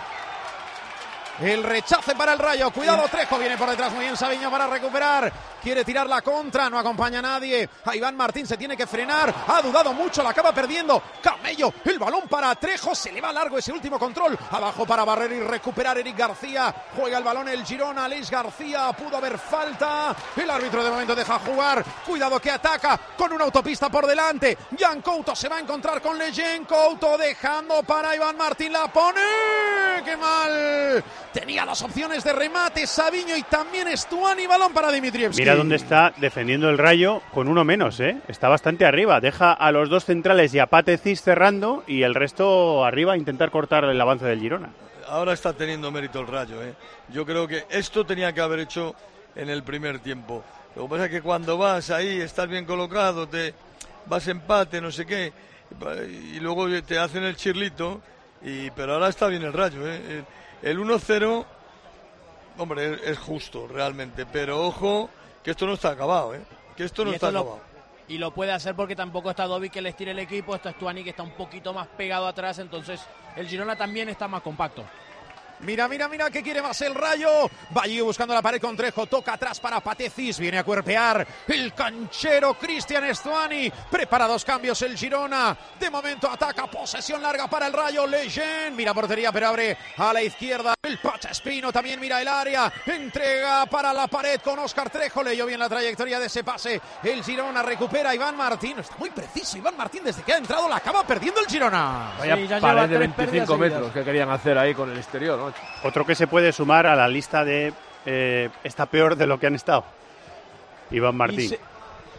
El 1.42 1.64
rechace 1.64 2.14
para 2.14 2.34
el 2.34 2.40
Rayo. 2.40 2.70
Cuidado, 2.72 3.08
Trejo 3.08 3.40
viene 3.40 3.58
por 3.58 3.70
detrás. 3.70 3.92
Muy 3.92 4.06
bien, 4.06 4.16
Sabiño 4.16 4.52
para 4.52 4.68
recuperar. 4.68 5.32
Quiere 5.62 5.84
tirar 5.84 6.08
la 6.08 6.22
contra. 6.22 6.70
No 6.70 6.78
acompaña 6.78 7.20
a 7.20 7.24
nadie. 7.24 7.68
A 7.86 7.96
Iván 7.96 8.16
Martín 8.16 8.46
se 8.46 8.58
tiene 8.58 8.78
que 8.78 8.86
frenar. 8.86 9.34
Ha 9.48 9.62
dudado 9.62 9.92
mucho. 9.94 10.22
La 10.22 10.30
acaba 10.30 10.52
perdiendo. 10.52 11.02
Camello. 11.22 11.74
El 11.84 11.98
balón 11.98 12.28
para 12.30 12.54
Trejo. 12.56 12.94
Se 12.94 13.12
le 13.12 13.22
va 13.22 13.34
largo 13.34 13.58
ese 13.58 13.72
último 13.72 13.98
control. 13.98 14.38
Abajo 14.52 14.86
para 14.86 15.04
barrer 15.04 15.32
y 15.32 15.40
recuperar 15.40 15.98
Eric 15.98 16.16
García. 16.16 16.74
Juega 16.96 17.18
el 17.18 17.24
balón 17.24 17.50
el 17.50 17.66
Girona. 17.66 18.06
Alex 18.06 18.30
García. 18.30 18.92
Pudo 18.94 19.18
haber 19.18 19.40
falta. 19.40 20.16
El 20.36 20.50
árbitro 20.50 20.84
de 20.84 20.92
momento 20.92 21.16
deja 21.16 21.40
jugar. 21.40 21.84
Cuidado 22.06 22.40
que 22.40 22.52
ataca 22.52 23.00
con 23.18 23.34
una 23.34 23.46
autopista 23.46 23.90
por 23.90 24.06
delante. 24.06 24.58
Jan 24.80 25.02
Couto 25.02 25.36
se 25.36 25.50
va 25.50 25.58
a 25.58 25.60
encontrar 25.62 26.02
con 26.04 26.20
Leyen. 26.20 26.66
Couto 26.66 27.18
dejando 27.18 27.82
para 27.82 28.16
Iván 28.16 28.38
Martín. 28.38 28.74
La 28.74 28.88
pone. 28.92 29.22
¡Qué 30.06 30.18
mal! 30.18 31.04
Tenía 31.34 31.66
las 31.66 31.82
opciones 31.82 32.26
de 32.26 32.34
remate 32.34 32.86
Sabiño 32.86 33.38
y 33.38 33.44
también 33.44 33.88
Estuani. 33.88 34.48
Balón 34.48 34.74
para 34.74 34.92
Dimitrievski. 34.92 35.42
Mira 35.42 35.56
dónde 35.56 35.78
está 35.78 36.14
defendiendo 36.18 36.70
el 36.70 36.78
Rayo 36.78 37.22
con 37.34 37.48
uno 37.48 37.64
menos, 37.64 38.02
¿eh? 38.02 38.18
Está 38.28 38.50
bastante 38.50 38.86
arriba. 38.86 39.22
Deja 39.22 39.54
a 39.54 39.72
los 39.72 39.90
dos 39.90 40.04
centrales 40.04 40.54
y 40.54 40.60
a 40.60 40.66
Patecis 40.66 41.22
cerrando 41.22 41.86
y 41.88 42.04
el 42.04 42.16
resto 42.16 42.84
arriba 42.84 43.14
a 43.14 43.18
intentar 43.18 43.50
cortar 43.50 43.86
el 43.86 44.02
avance 44.02 44.26
del 44.26 44.42
Girona. 44.42 44.72
Ahora 45.08 45.32
está 45.32 45.54
teniendo 45.54 45.90
mérito 45.90 46.20
el 46.20 46.28
Rayo, 46.28 46.62
¿eh? 46.64 46.74
Yo 47.10 47.26
creo 47.26 47.48
que 47.48 47.66
esto 47.70 48.06
tenía 48.06 48.34
que 48.34 48.42
haber 48.42 48.60
hecho 48.60 48.94
en 49.36 49.50
el 49.50 49.64
primer 49.64 50.00
tiempo. 50.00 50.44
Lo 50.76 50.84
que 50.84 50.90
pasa 50.90 51.06
es 51.06 51.12
que 51.12 51.22
cuando 51.22 51.58
vas 51.58 51.90
ahí, 51.92 52.20
estás 52.20 52.50
bien 52.50 52.66
colocado, 52.66 53.28
te 53.28 53.54
vas 54.06 54.28
empate, 54.28 54.82
no 54.82 54.92
sé 54.92 55.06
qué, 55.06 55.32
y 56.34 56.40
luego 56.40 56.68
te 56.82 56.98
hacen 56.98 57.24
el 57.24 57.36
chirlito, 57.36 58.02
y, 58.42 58.70
pero 58.72 58.94
ahora 58.94 59.10
está 59.10 59.28
bien 59.28 59.44
el 59.44 59.54
Rayo, 59.54 59.82
¿eh? 59.86 60.24
El 60.62 60.80
1-0, 60.80 61.46
hombre, 62.58 63.00
es 63.10 63.18
justo 63.18 63.68
realmente, 63.68 64.26
pero 64.26 64.66
ojo 64.66 65.10
que 65.44 65.52
esto 65.52 65.66
no 65.66 65.74
está 65.74 65.90
acabado, 65.92 66.36
¿eh? 66.36 66.42
Que 66.78 66.84
esto 66.84 67.04
no 67.04 67.12
está 67.12 67.30
acabado. 67.30 67.60
y 68.08 68.18
lo 68.18 68.32
puede 68.32 68.52
hacer 68.52 68.76
porque 68.76 68.96
tampoco 68.96 69.30
está 69.30 69.46
Dobby 69.46 69.70
que 69.70 69.82
le 69.82 69.90
estire 69.90 70.12
el 70.12 70.20
equipo, 70.20 70.54
está 70.54 70.72
Stuani 70.72 71.04
que 71.04 71.12
está 71.12 71.24
un 71.24 71.32
poquito 71.32 71.74
más 71.74 71.88
pegado 71.88 72.28
atrás, 72.28 72.60
entonces 72.60 73.02
el 73.36 73.48
Girona 73.48 73.76
también 73.76 74.10
está 74.10 74.28
más 74.28 74.42
compacto. 74.42 74.84
Mira, 75.64 75.88
mira, 75.88 76.08
mira 76.08 76.30
que 76.30 76.42
quiere 76.42 76.62
más 76.62 76.82
el 76.82 76.96
rayo. 76.96 77.50
Valle 77.70 78.02
buscando 78.02 78.34
la 78.34 78.42
pared 78.42 78.60
con 78.60 78.76
Trejo. 78.76 79.06
Toca 79.06 79.34
atrás 79.34 79.60
para 79.60 79.80
Patecis. 79.80 80.40
Viene 80.40 80.58
a 80.58 80.64
cuerpear 80.64 81.26
el 81.48 81.74
canchero 81.74 82.56
Cristian 82.56 83.04
Estuani. 83.06 83.72
Prepara 83.90 84.28
dos 84.28 84.44
cambios 84.44 84.82
el 84.82 84.98
Girona. 84.98 85.56
De 85.80 85.90
momento 85.90 86.30
ataca. 86.30 86.68
Posesión 86.68 87.22
larga 87.22 87.48
para 87.48 87.68
el 87.68 87.74
rayo. 87.74 88.08
Leyen. 88.08 88.76
Mira 88.76 88.94
portería, 88.94 89.32
pero 89.32 89.50
abre 89.50 89.78
a 89.98 90.12
la 90.14 90.24
izquierda. 90.24 90.74
El 90.82 90.98
Pacha 90.98 91.30
Espino 91.30 91.72
también 91.72 92.00
mira 92.00 92.20
el 92.22 92.28
área. 92.28 92.72
Entrega 92.86 93.66
para 93.68 93.94
la 93.94 94.08
pared 94.08 94.40
con 94.42 94.58
Oscar 94.60 94.90
Trejo. 94.90 95.22
Leyó 95.24 95.46
bien 95.46 95.60
la 95.60 95.70
trayectoria 95.70 96.20
de 96.20 96.26
ese 96.26 96.44
pase. 96.44 96.82
El 97.04 97.24
Girona 97.24 97.62
recupera 97.62 98.16
Iván 98.16 98.36
Martín. 98.36 98.80
Está 98.80 98.96
muy 98.98 99.12
preciso. 99.12 99.58
Iván 99.58 99.78
Martín 99.78 100.04
desde 100.04 100.24
que 100.24 100.34
ha 100.34 100.38
entrado 100.38 100.68
la 100.68 100.78
acaba 100.78 101.06
perdiendo 101.06 101.40
el 101.40 101.46
Girona. 101.48 102.14
Vaya 102.18 102.36
Sí, 102.36 102.48
pared 102.60 102.82
de 102.90 102.98
tres 102.98 103.00
25 103.18 103.28
pérdidas 103.28 103.60
metros 103.60 103.92
que 103.94 104.04
querían 104.04 104.30
hacer 104.32 104.58
ahí 104.58 104.74
con 104.74 104.90
el 104.92 104.98
exterior, 104.98 105.38
¿no? 105.38 105.51
Otro 105.84 106.06
que 106.06 106.16
se 106.16 106.28
puede 106.28 106.52
sumar 106.52 106.86
a 106.88 106.96
la 106.96 107.08
lista 107.08 107.44
de 107.44 107.74
eh, 108.06 108.50
está 108.64 108.86
peor 108.86 109.16
de 109.16 109.28
lo 109.28 109.40
que 109.40 109.48
han 109.48 109.56
estado. 109.56 109.84
Iván 110.92 111.16
Martín. 111.16 111.50
se- 111.50 111.60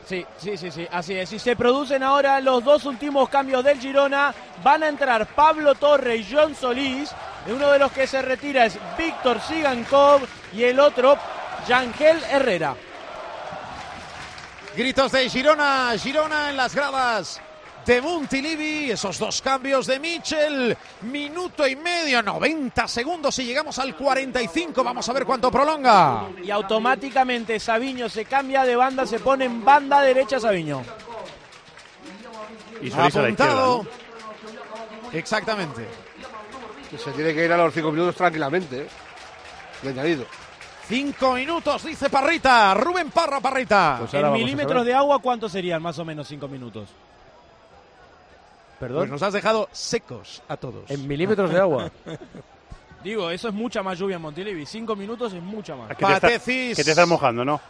Sí, 0.05 0.27
sí, 0.37 0.57
sí, 0.57 0.71
sí, 0.73 0.87
así 0.91 1.15
es. 1.17 1.33
Y 1.33 1.39
se 1.39 1.55
producen 1.55 2.03
ahora 2.03 2.41
los 2.41 2.63
dos 2.65 2.85
últimos 2.87 3.29
cambios 3.29 3.63
del 3.65 3.79
Girona. 3.79 4.35
Van 4.63 4.83
a 4.83 4.89
entrar 4.89 5.27
Pablo 5.29 5.77
Torre 5.77 6.17
y 6.17 6.29
John 6.31 6.55
Solís. 6.57 7.15
Uno 7.47 7.71
de 7.71 7.79
los 7.79 7.93
que 7.93 8.07
se 8.09 8.21
retira 8.21 8.67
es 8.67 8.77
Víctor 8.99 9.41
Sigankov 9.41 10.23
y 10.53 10.65
el 10.65 10.81
otro, 10.81 11.17
Yangel 11.69 12.19
Herrera. 12.31 12.75
Gritos 14.77 15.13
de 15.13 15.29
Girona, 15.29 15.93
Girona 15.99 16.51
en 16.51 16.57
las 16.57 16.75
gradas 16.75 17.41
de 17.85 18.01
Montilivi, 18.01 18.91
esos 18.91 19.19
dos 19.19 19.43
cambios 19.43 19.87
de 19.87 19.99
Mitchell, 19.99 20.77
minuto 21.03 21.67
y 21.67 21.77
medio, 21.77 22.23
90 22.23 22.87
segundos 22.87 23.39
y 23.39 23.45
llegamos 23.45 23.79
al 23.79 23.97
45, 23.97 24.85
vamos 24.85 25.09
a 25.09 25.13
ver 25.13 25.25
cuánto 25.25 25.51
prolonga. 25.51 26.27
Y 26.43 26.51
automáticamente 26.51 27.59
Sabiño 27.59 28.09
se 28.09 28.25
cambia 28.25 28.65
de 28.65 28.77
banda, 28.77 29.07
se 29.07 29.19
pone 29.19 29.47
en 29.47 29.65
banda 29.65 30.01
derecha 30.01 30.39
Sabiño. 30.39 30.83
Y 32.81 32.91
Solís 32.91 33.17
a 33.17 33.23
la 33.23 33.31
izquierda, 33.31 33.53
Apuntado. 33.53 33.83
¿no? 33.85 35.19
Exactamente. 35.19 35.87
Que 36.91 36.99
se 36.99 37.11
tiene 37.13 37.35
que 37.35 37.45
ir 37.45 37.53
a 37.53 37.57
los 37.57 37.73
cinco 37.73 37.91
minutos 37.91 38.15
tranquilamente, 38.15 38.83
¿eh? 38.83 38.89
Añadido. 39.89 40.25
Cinco 40.89 41.35
minutos, 41.35 41.85
dice 41.85 42.11
Parrita, 42.11 42.75
Rubén 42.75 43.11
Parra 43.11 43.41
Parrita. 43.41 43.97
Pues 44.01 44.15
En 44.15 44.33
milímetros 44.33 44.85
de 44.85 44.95
agua, 44.95 45.21
¿cuántos 45.21 45.53
serían 45.53 45.81
más 45.81 45.99
o 45.99 46.05
menos 46.05 46.29
cinco 46.29 46.49
minutos? 46.49 46.89
Perdón. 48.83 49.03
Pues 49.03 49.11
nos 49.13 49.23
has 49.23 49.33
dejado 49.33 49.69
secos 49.71 50.43
a 50.49 50.57
todos. 50.57 50.91
En 50.91 51.07
milímetros 51.07 51.53
de 51.53 51.59
agua. 51.61 51.89
Digo, 53.05 53.31
eso 53.31 53.47
es 53.47 53.55
mucha 53.55 53.81
más 53.81 53.97
lluvia 53.97 54.17
en 54.17 54.23
Montilivi. 54.23 54.67
Cinco 54.67 54.97
minutos 54.97 55.33
es 55.33 55.41
mucha 55.41 55.77
más. 55.77 55.89
Que 55.91 55.95
te, 55.95 56.05
está- 56.05 56.21
Patecis. 56.21 56.77
que 56.77 56.83
te 56.83 56.91
estás 56.91 57.07
mojando, 57.07 57.45
¿no? 57.45 57.61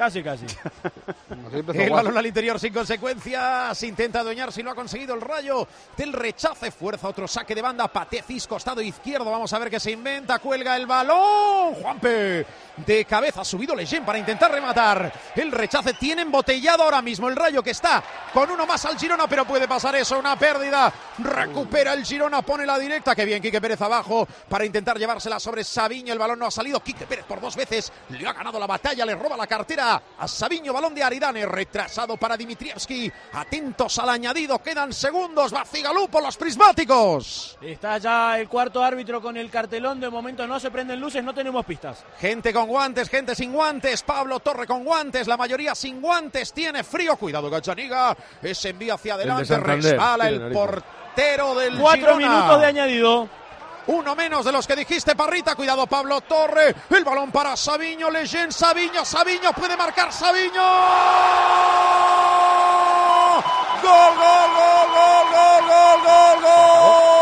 Casi, 0.00 0.22
casi. 0.22 0.46
El 1.74 1.90
balón 1.90 2.16
al 2.16 2.24
interior 2.24 2.58
sin 2.58 2.72
consecuencias. 2.72 3.82
Intenta 3.82 4.20
adueñar 4.20 4.50
si 4.50 4.62
lo 4.62 4.70
ha 4.70 4.74
conseguido 4.74 5.14
el 5.14 5.20
rayo. 5.20 5.68
Del 5.94 6.14
rechace. 6.14 6.70
Fuerza 6.70 7.08
otro 7.08 7.28
saque 7.28 7.54
de 7.54 7.60
banda. 7.60 7.86
Patecis, 7.86 8.46
costado 8.46 8.80
izquierdo. 8.80 9.30
Vamos 9.30 9.52
a 9.52 9.58
ver 9.58 9.68
qué 9.68 9.78
se 9.78 9.90
inventa. 9.90 10.38
Cuelga 10.38 10.74
el 10.76 10.86
balón. 10.86 11.74
Juanpe. 11.74 12.46
De 12.78 13.04
cabeza 13.04 13.42
ha 13.42 13.44
subido 13.44 13.74
Leyen 13.74 14.02
para 14.02 14.18
intentar 14.18 14.50
rematar. 14.50 15.12
El 15.36 15.52
rechace 15.52 15.92
tiene 15.92 16.22
embotellado 16.22 16.82
ahora 16.84 17.02
mismo 17.02 17.28
el 17.28 17.36
rayo 17.36 17.62
que 17.62 17.72
está 17.72 18.02
con 18.32 18.50
uno 18.50 18.64
más 18.64 18.82
al 18.86 18.96
Girona, 18.98 19.26
pero 19.26 19.44
puede 19.44 19.68
pasar 19.68 19.96
eso. 19.96 20.18
Una 20.18 20.34
pérdida. 20.36 20.90
Recupera 21.18 21.92
el 21.92 22.06
Girona. 22.06 22.40
Pone 22.40 22.64
la 22.64 22.78
directa. 22.78 23.14
Que 23.14 23.26
bien, 23.26 23.42
Quique 23.42 23.60
Pérez 23.60 23.82
abajo 23.82 24.26
para 24.48 24.64
intentar 24.64 24.98
llevársela 24.98 25.38
sobre 25.38 25.62
Sabiño. 25.62 26.14
El 26.14 26.18
balón 26.18 26.38
no 26.38 26.46
ha 26.46 26.50
salido. 26.50 26.80
Quique 26.80 27.04
Pérez 27.04 27.26
por 27.26 27.38
dos 27.38 27.54
veces. 27.54 27.92
Le 28.08 28.26
ha 28.26 28.32
ganado 28.32 28.58
la 28.58 28.66
batalla. 28.66 29.04
Le 29.04 29.14
roba 29.14 29.36
la 29.36 29.46
cartera 29.46 29.89
a 30.18 30.28
Sabiño. 30.28 30.72
Balón 30.72 30.94
de 30.94 31.02
Aridane. 31.02 31.46
Retrasado 31.46 32.16
para 32.16 32.36
Dimitrievski. 32.36 33.10
Atentos 33.32 33.98
al 33.98 34.08
añadido. 34.10 34.58
Quedan 34.60 34.92
segundos. 34.92 35.52
Bacigalú 35.52 36.08
por 36.08 36.22
los 36.22 36.36
prismáticos. 36.36 37.58
Está 37.60 37.98
ya 37.98 38.38
el 38.38 38.48
cuarto 38.48 38.82
árbitro 38.82 39.20
con 39.20 39.36
el 39.36 39.50
cartelón. 39.50 40.00
De 40.00 40.08
momento 40.10 40.46
no 40.46 40.58
se 40.60 40.70
prenden 40.70 41.00
luces, 41.00 41.22
no 41.24 41.32
tenemos 41.34 41.64
pistas. 41.64 42.04
Gente 42.18 42.52
con 42.52 42.66
guantes, 42.68 43.08
gente 43.08 43.34
sin 43.34 43.52
guantes. 43.52 44.02
Pablo 44.02 44.40
Torre 44.40 44.66
con 44.66 44.84
guantes. 44.84 45.26
La 45.26 45.36
mayoría 45.36 45.74
sin 45.74 46.00
guantes. 46.00 46.52
Tiene 46.52 46.84
frío. 46.84 47.16
Cuidado, 47.16 47.48
Gachaniga. 47.50 48.16
Ese 48.42 48.70
envío 48.70 48.94
hacia 48.94 49.14
adelante. 49.14 49.58
Resbala 49.58 50.28
el 50.28 50.38
narices. 50.40 50.58
portero 50.58 51.54
del 51.54 51.78
Cuatro 51.78 52.16
Girona. 52.16 52.34
minutos 52.36 52.60
de 52.60 52.66
añadido. 52.66 53.39
Uno 53.90 54.14
menos 54.14 54.44
de 54.44 54.52
los 54.52 54.68
que 54.68 54.76
dijiste, 54.76 55.16
Parrita. 55.16 55.56
Cuidado, 55.56 55.84
Pablo 55.88 56.20
Torre. 56.20 56.76
El 56.90 57.02
balón 57.02 57.32
para 57.32 57.56
Sabiño. 57.56 58.08
Leyen, 58.08 58.52
Sabiño, 58.52 59.04
Sabiño. 59.04 59.52
Puede 59.52 59.76
marcar 59.76 60.12
Sabiño. 60.12 60.62
Gol, 63.82 64.14
gol, 64.16 64.50
gol, 64.54 64.88
gol, 64.94 65.26
gol, 65.32 65.64
gol, 65.66 66.02
gol, 66.04 66.42
gol. 66.42 67.19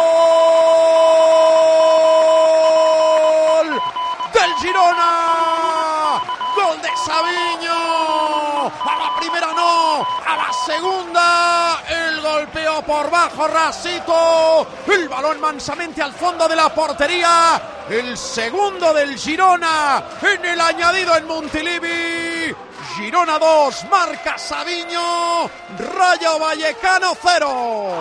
Por 12.98 13.10
bajo, 13.10 13.46
Rasito. 13.46 14.66
El 14.88 15.08
balón 15.08 15.40
mansamente 15.40 16.02
al 16.02 16.12
fondo 16.12 16.48
de 16.48 16.56
la 16.56 16.68
portería. 16.74 17.60
el 17.88 18.18
segundo 18.18 18.92
del 18.92 19.16
Girona 19.16 20.02
en 20.20 20.44
el 20.44 20.60
añadido 20.60 21.16
en 21.16 21.26
Montilivi. 21.26 22.54
Girona 22.98 23.38
2, 23.38 23.86
marca 23.92 24.36
Sabiño, 24.36 25.48
Rayo 25.78 26.36
Vallecano 26.40 27.12
0. 27.14 27.92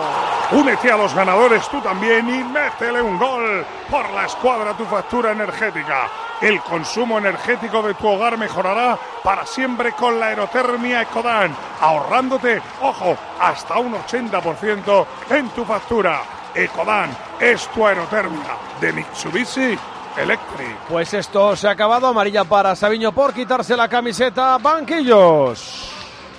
Únete 0.50 0.90
a 0.90 0.96
los 0.96 1.14
ganadores 1.14 1.68
tú 1.68 1.80
también 1.80 2.28
y 2.28 2.42
métele 2.42 3.00
un 3.00 3.16
gol 3.16 3.64
por 3.88 4.10
la 4.10 4.26
escuadra 4.26 4.76
tu 4.76 4.84
factura 4.86 5.30
energética. 5.30 6.10
El 6.40 6.60
consumo 6.62 7.18
energético 7.18 7.80
de 7.80 7.94
tu 7.94 8.08
hogar 8.08 8.36
mejorará 8.36 8.98
para 9.22 9.46
siempre 9.46 9.92
con 9.92 10.18
la 10.18 10.26
aerotermia 10.26 11.02
Ecodan, 11.02 11.54
ahorrándote, 11.80 12.60
ojo, 12.82 13.16
hasta 13.40 13.78
un 13.78 13.94
80% 13.94 15.06
en 15.30 15.48
tu 15.50 15.64
factura. 15.64 16.22
Ecodan 16.52 17.16
es 17.38 17.68
tu 17.68 17.86
aerotermia 17.86 18.56
de 18.80 18.92
Mitsubishi 18.92 19.78
Electric. 20.18 20.76
Pues 20.88 21.14
esto 21.14 21.54
se 21.56 21.68
ha 21.68 21.72
acabado. 21.72 22.06
Amarilla 22.06 22.44
para 22.44 22.74
Sabiño 22.74 23.12
por 23.12 23.32
quitarse 23.32 23.76
la 23.76 23.88
camiseta. 23.88 24.58
Banquillos. 24.58 25.94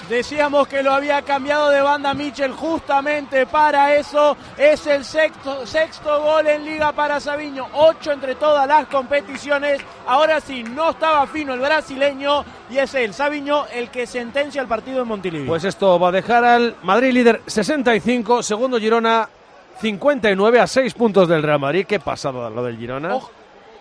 Decíamos 0.09 0.67
que 0.67 0.81
lo 0.81 0.91
había 0.91 1.21
cambiado 1.21 1.69
de 1.69 1.81
banda 1.81 2.15
Michel 2.15 2.51
justamente 2.51 3.45
para 3.45 3.95
eso. 3.95 4.35
Es 4.57 4.87
el 4.87 5.05
sexto, 5.05 5.67
sexto 5.67 6.23
gol 6.23 6.47
en 6.47 6.65
liga 6.65 6.91
para 6.93 7.19
Sabiño. 7.19 7.67
Ocho 7.73 8.11
entre 8.11 8.33
todas 8.33 8.67
las 8.67 8.87
competiciones. 8.87 9.79
Ahora 10.07 10.41
sí, 10.41 10.63
no 10.63 10.89
estaba 10.89 11.27
fino 11.27 11.53
el 11.53 11.59
brasileño. 11.59 12.43
Y 12.71 12.79
es 12.79 12.95
él, 12.95 13.13
Sabiño, 13.13 13.67
el 13.71 13.91
que 13.91 14.07
sentencia 14.07 14.63
el 14.63 14.67
partido 14.67 15.03
en 15.03 15.07
Montilivi. 15.09 15.47
Pues 15.47 15.63
esto 15.63 15.99
va 15.99 16.09
a 16.09 16.11
dejar 16.11 16.43
al 16.43 16.75
Madrid 16.81 17.13
líder 17.13 17.43
65. 17.45 18.41
Segundo 18.41 18.79
Girona 18.79 19.29
59 19.79 20.59
a 20.59 20.65
6 20.65 20.93
puntos 20.95 21.27
del 21.27 21.43
Real 21.43 21.59
Madrid. 21.59 21.85
Qué 21.87 21.99
pasado 21.99 22.49
lo 22.49 22.63
del 22.63 22.77
Girona. 22.77 23.13
Ojo, 23.13 23.29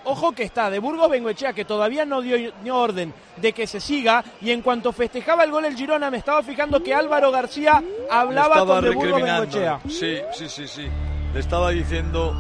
ojo 0.08 0.32
que 0.32 0.42
está 0.42 0.70
de 0.70 0.78
Burgos 0.78 1.10
Bengoechea, 1.10 1.52
que 1.52 1.64
todavía 1.64 2.04
no 2.04 2.20
dio, 2.20 2.52
dio 2.62 2.76
orden 2.76 3.12
de 3.36 3.52
que 3.52 3.66
se 3.66 3.80
siga. 3.80 4.24
Y 4.40 4.50
en 4.50 4.62
cuanto 4.62 4.92
festejaba 4.92 5.44
el 5.44 5.50
gol 5.50 5.64
el 5.64 5.76
Girona, 5.76 6.10
me 6.10 6.16
estaba 6.16 6.42
fijando 6.42 6.82
que 6.82 6.94
Álvaro 6.94 7.30
García 7.30 7.82
hablaba 8.10 8.64
con 8.64 8.84
de 8.84 8.90
Burgos. 8.90 9.22
Bengoechea. 9.22 9.80
Sí, 9.88 10.18
sí, 10.32 10.48
sí, 10.48 10.66
sí. 10.66 10.88
Le 11.34 11.40
estaba 11.40 11.70
diciendo 11.70 12.38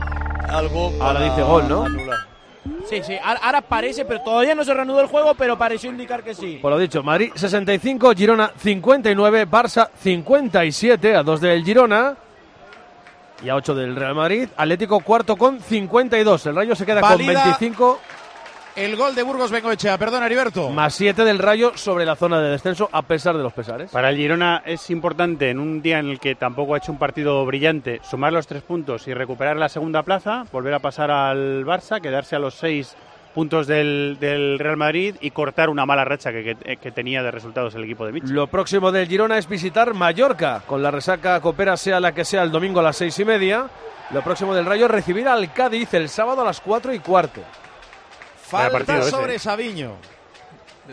algo. 0.48 0.92
Ahora 1.00 1.20
para 1.20 1.24
dice 1.24 1.42
gol, 1.42 1.68
¿no? 1.68 1.84
anular. 1.84 2.18
Sí, 2.88 3.02
sí, 3.02 3.16
ahora 3.22 3.60
parece, 3.60 4.04
pero 4.04 4.20
todavía 4.22 4.54
no 4.54 4.64
se 4.64 4.72
reanudó 4.72 5.00
el 5.00 5.06
juego, 5.06 5.34
pero 5.34 5.58
pareció 5.58 5.90
indicar 5.90 6.22
que 6.22 6.34
sí. 6.34 6.58
Por 6.60 6.70
lo 6.70 6.78
dicho, 6.78 7.02
Madrid 7.02 7.32
65, 7.34 8.14
Girona 8.14 8.52
59, 8.56 9.46
Barça 9.48 9.90
57 10.00 11.16
a 11.16 11.22
2 11.22 11.40
del 11.40 11.64
Girona 11.64 12.16
y 13.42 13.48
a 13.48 13.56
8 13.56 13.74
del 13.74 13.96
Real 13.96 14.14
Madrid. 14.14 14.48
Atlético 14.56 15.00
cuarto 15.00 15.36
con 15.36 15.60
52. 15.60 16.46
El 16.46 16.56
Rayo 16.56 16.74
se 16.74 16.86
queda 16.86 17.00
con 17.00 17.18
25 17.18 18.00
El 18.76 18.96
gol 18.96 19.14
de 19.14 19.22
Burgos 19.22 19.50
Bengoechea, 19.50 19.98
perdón, 19.98 20.22
Heriberto. 20.22 20.70
más 20.70 20.94
7 20.94 21.24
del 21.24 21.38
Rayo 21.38 21.72
sobre 21.74 22.06
la 22.06 22.14
zona 22.16 22.40
de 22.40 22.50
descenso 22.50 22.88
a 22.92 23.02
pesar 23.02 23.36
de 23.36 23.42
los 23.42 23.52
pesares. 23.52 23.90
Para 23.90 24.10
el 24.10 24.16
Girona 24.16 24.62
es 24.64 24.88
importante 24.90 25.50
en 25.50 25.58
un 25.58 25.82
día 25.82 25.98
en 25.98 26.08
el 26.08 26.20
que 26.20 26.34
tampoco 26.34 26.74
ha 26.74 26.78
hecho 26.78 26.92
un 26.92 26.98
partido 26.98 27.44
brillante 27.44 28.00
sumar 28.08 28.32
los 28.32 28.46
tres 28.46 28.62
puntos 28.62 29.08
y 29.08 29.14
recuperar 29.14 29.56
la 29.56 29.68
segunda 29.68 30.02
plaza, 30.04 30.44
volver 30.52 30.74
a 30.74 30.78
pasar 30.78 31.10
al 31.10 31.64
Barça, 31.64 32.00
quedarse 32.00 32.36
a 32.36 32.38
los 32.38 32.54
seis 32.54 32.96
puntos 33.34 33.66
del, 33.66 34.16
del 34.20 34.58
Real 34.58 34.76
Madrid 34.76 35.14
y 35.20 35.30
cortar 35.30 35.68
una 35.70 35.86
mala 35.86 36.04
racha 36.04 36.32
que, 36.32 36.56
que- 36.56 36.76
que 36.76 36.90
tenía 36.92 37.22
de 37.22 37.30
resultados 37.30 37.74
el 37.74 37.84
equipo 37.84 38.04
de 38.06 38.12
Mitchell. 38.12 38.32
Lo 38.34 38.46
próximo 38.48 38.90
del 38.90 39.06
Girona 39.08 39.38
es 39.38 39.48
visitar 39.48 39.94
Mallorca, 39.94 40.62
con 40.66 40.82
la 40.82 40.90
resaca 40.90 41.40
copera 41.40 41.76
sea 41.76 42.00
la 42.00 42.12
que 42.12 42.24
sea 42.24 42.42
el 42.42 42.50
domingo 42.50 42.80
a 42.80 42.82
las 42.82 42.96
seis 42.96 43.18
y 43.18 43.24
media. 43.24 43.66
Lo 44.10 44.22
próximo 44.22 44.54
del 44.54 44.64
Rayo 44.66 44.86
es 44.86 44.90
recibir 44.90 45.28
al 45.28 45.52
Cádiz 45.52 45.92
el 45.94 46.08
sábado 46.08 46.40
a 46.42 46.44
las 46.44 46.60
cuatro 46.60 46.92
y 46.94 46.98
cuarto. 46.98 47.42
Falta 48.42 48.98
ese, 48.98 49.10
sobre 49.10 49.34
¿eh? 49.34 49.38
Sabiño. 49.38 49.92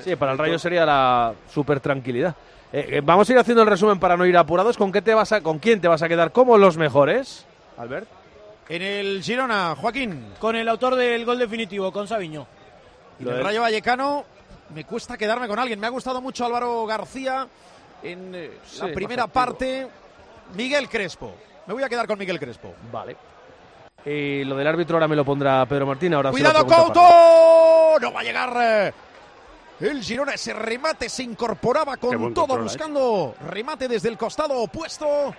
Sí, 0.03 0.15
para 0.17 0.33
el 0.33 0.37
Rayo 0.37 0.59
sería 0.59 0.85
la 0.85 1.33
super 1.49 1.79
tranquilidad. 1.79 2.35
Eh, 2.73 2.87
eh, 2.97 3.01
vamos 3.01 3.29
a 3.29 3.31
ir 3.33 3.39
haciendo 3.39 3.61
el 3.63 3.69
resumen 3.69 3.97
para 3.99 4.17
no 4.17 4.25
ir 4.25 4.35
apurados. 4.35 4.75
¿Con 4.77 4.91
qué 4.91 5.01
te 5.01 5.13
vas 5.13 5.31
a, 5.31 5.39
con 5.41 5.59
quién 5.59 5.79
te 5.79 5.87
vas 5.87 6.01
a 6.01 6.09
quedar 6.09 6.33
como 6.33 6.57
los 6.57 6.75
mejores, 6.75 7.45
Albert? 7.77 8.07
En 8.67 8.81
el 8.81 9.21
Girona, 9.21 9.75
Joaquín. 9.75 10.33
Con 10.39 10.55
el 10.55 10.67
autor 10.67 10.95
del 10.95 11.23
gol 11.25 11.37
definitivo, 11.39 11.91
con 11.91 12.07
Sabiño. 12.07 12.47
Y 13.19 13.23
en 13.23 13.29
el 13.35 13.43
Rayo 13.43 13.61
Vallecano 13.61 14.25
me 14.73 14.83
cuesta 14.85 15.17
quedarme 15.17 15.47
con 15.47 15.59
alguien. 15.59 15.79
Me 15.79 15.87
ha 15.87 15.91
gustado 15.91 16.19
mucho 16.21 16.45
Álvaro 16.45 16.85
García 16.85 17.47
en 18.01 18.33
eh, 18.33 18.51
Sí, 18.65 18.79
la 18.81 18.93
primera 18.93 19.27
parte. 19.27 19.87
Miguel 20.55 20.89
Crespo. 20.89 21.33
Me 21.67 21.73
voy 21.73 21.83
a 21.83 21.89
quedar 21.89 22.07
con 22.07 22.17
Miguel 22.19 22.39
Crespo. 22.39 22.73
Vale. 22.91 23.15
Y 24.05 24.43
lo 24.43 24.55
del 24.55 24.67
árbitro 24.67 24.97
ahora 24.97 25.07
me 25.07 25.15
lo 25.15 25.25
pondrá 25.25 25.65
Pedro 25.65 25.87
Martín. 25.87 26.13
Ahora 26.13 26.31
Cuidado, 26.31 26.65
Couto. 26.65 27.99
No 28.01 28.13
va 28.13 28.19
a 28.19 28.23
llegar. 28.23 28.53
eh, 28.61 28.93
El 29.79 30.03
Girona, 30.03 30.33
ese 30.33 30.53
remate 30.53 31.09
se 31.09 31.23
incorporaba 31.23 31.97
con 31.97 32.11
todo, 32.33 32.45
control, 32.47 32.59
¿eh? 32.59 32.63
buscando 32.63 33.35
remate 33.47 33.87
desde 33.87 34.09
el 34.09 34.17
costado 34.17 34.59
opuesto. 34.61 35.33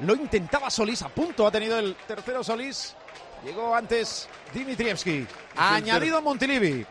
Lo 0.00 0.14
intentaba 0.14 0.70
Solís 0.70 1.02
a 1.02 1.08
punto. 1.08 1.46
Ha 1.46 1.50
tenido 1.50 1.78
el 1.78 1.94
tercero 2.06 2.44
Solís. 2.44 2.94
Llegó 3.44 3.74
antes 3.74 4.28
Dimitrievski. 4.52 5.26
Añadido 5.56 6.20
Montilivi. 6.22 6.86